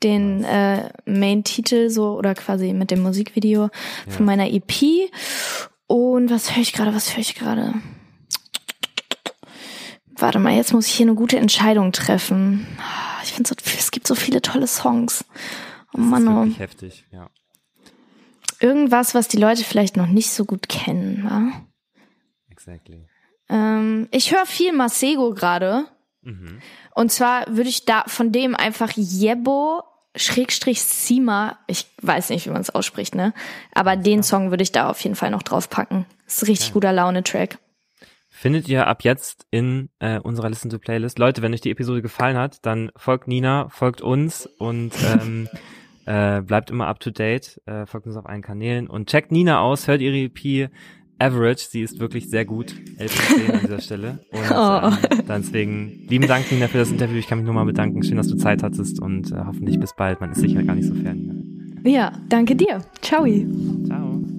den 0.03 0.43
äh, 0.43 0.89
Main-Titel 1.05 1.91
so 1.91 2.17
oder 2.17 2.35
quasi 2.35 2.73
mit 2.73 2.91
dem 2.91 3.03
Musikvideo 3.03 3.69
von 4.09 4.25
meiner 4.25 4.51
EP. 4.51 5.11
Und 5.87 6.31
was 6.31 6.57
höre 6.57 6.63
ich 6.63 6.73
gerade? 6.73 6.95
Was 6.95 7.13
höre 7.13 7.21
ich 7.21 7.35
gerade? 7.35 7.75
Warte 10.17 10.39
mal, 10.39 10.55
jetzt 10.55 10.73
muss 10.73 10.87
ich 10.87 10.95
hier 10.95 11.05
eine 11.05 11.15
gute 11.15 11.37
Entscheidung 11.37 11.93
treffen. 11.93 12.67
ich 13.23 13.35
finde, 13.35 13.51
so, 13.51 13.55
es 13.77 13.91
gibt 13.91 14.07
so 14.07 14.15
viele 14.15 14.41
tolle 14.41 14.67
Songs. 14.67 15.27
Oh 15.93 15.99
Das 15.99 16.07
Mann, 16.07 16.23
ist 16.23 16.29
oh. 16.29 16.37
wirklich 16.37 16.59
heftig, 16.59 17.05
ja. 17.11 17.29
Irgendwas, 18.61 19.15
was 19.15 19.29
die 19.29 19.37
Leute 19.37 19.63
vielleicht 19.63 19.99
noch 19.99 20.07
nicht 20.07 20.31
so 20.31 20.47
gut 20.47 20.71
kennen, 20.71 21.23
wa? 21.25 21.53
Exactly. 22.49 23.07
Ähm, 23.49 24.09
ich 24.11 24.33
höre 24.33 24.47
viel 24.47 24.73
Masego 24.73 25.33
gerade. 25.35 25.87
Mhm. 26.23 26.61
Und 26.95 27.13
zwar 27.13 27.47
würde 27.49 27.69
ich 27.69 27.85
da 27.85 28.05
von 28.07 28.33
dem 28.33 28.55
einfach 28.55 28.91
Jebo 28.95 29.83
Schrägstrich 30.17 30.83
Sima, 30.83 31.59
ich 31.67 31.87
weiß 32.01 32.31
nicht, 32.31 32.47
wie 32.47 32.51
man 32.51 32.63
es 32.63 32.71
ausspricht, 32.71 33.15
ne? 33.15 33.35
Aber 33.75 33.97
den 33.97 34.23
Song 34.23 34.51
würde 34.51 34.63
ich 34.63 34.73
da 34.73 34.89
auf 34.89 35.01
jeden 35.01 35.15
Fall 35.15 35.31
noch 35.31 35.43
draufpacken. 35.43 36.07
Ist 36.27 36.43
ein 36.43 36.47
richtig 36.47 36.73
guter 36.73 36.93
Laune-Track. 36.93 37.59
Findet 38.29 38.69
ihr 38.69 38.87
ab 38.87 39.03
jetzt 39.03 39.47
in 39.51 39.91
äh, 39.99 40.19
unserer 40.19 40.49
Listen 40.49 40.71
to 40.71 40.79
Playlist. 40.79 41.19
Leute, 41.19 41.43
wenn 41.43 41.55
euch 41.55 41.61
die 41.61 41.71
Episode 41.71 42.03
gefallen 42.03 42.37
hat, 42.37 42.65
dann 42.67 42.91
folgt 42.97 43.29
Nina, 43.29 43.69
folgt 43.69 44.01
uns 44.01 44.47
und 44.59 44.93
ähm, 45.05 45.49
äh, 46.07 46.43
bleibt 46.43 46.71
immer 46.71 46.87
up 46.87 47.01
to 47.01 47.11
date, 47.11 47.61
äh, 47.67 47.87
folgt 47.87 48.07
uns 48.07 48.17
auf 48.17 48.27
allen 48.27 48.43
Kanälen 48.43 48.89
und 48.89 49.09
checkt 49.09 49.33
Nina 49.33 49.61
aus, 49.61 49.89
hört 49.89 50.01
ihre 50.01 50.17
EP 50.17 50.71
Average, 51.19 51.67
sie 51.71 51.81
ist 51.83 51.99
wirklich 51.99 52.29
sehr 52.29 52.45
gut. 52.45 52.75
11 52.99 53.13
von 53.13 53.37
10 53.41 53.51
an 53.55 53.61
dieser 53.63 53.81
Stelle. 53.81 54.19
Und 54.31 54.41
Oh. 54.51 54.91
ähm, 55.11 55.25
deswegen 55.29 56.07
lieben 56.09 56.27
Dank, 56.27 56.51
Nina, 56.53 56.69
für 56.69 56.79
das 56.79 56.91
Interview. 56.91 57.17
Ich 57.17 57.27
kann 57.27 57.39
mich 57.39 57.45
nur 57.47 57.55
mal 57.55 57.65
bedanken. 57.65 58.03
Schön, 58.03 58.17
dass 58.17 58.29
du 58.29 58.37
Zeit 58.37 58.63
hattest 58.63 59.01
und 59.01 59.33
äh, 59.33 59.37
hoffentlich 59.47 59.81
bis 59.81 59.95
bald. 59.97 60.21
Man 60.21 60.33
ist 60.33 60.41
sicher 60.41 60.63
gar 60.63 60.75
nicht 60.75 60.89
so 60.89 60.95
fern. 60.95 61.81
Ja, 61.85 62.13
danke 62.29 62.55
dir. 62.57 62.81
Ciao. 63.01 63.25
Ciao. 63.87 64.36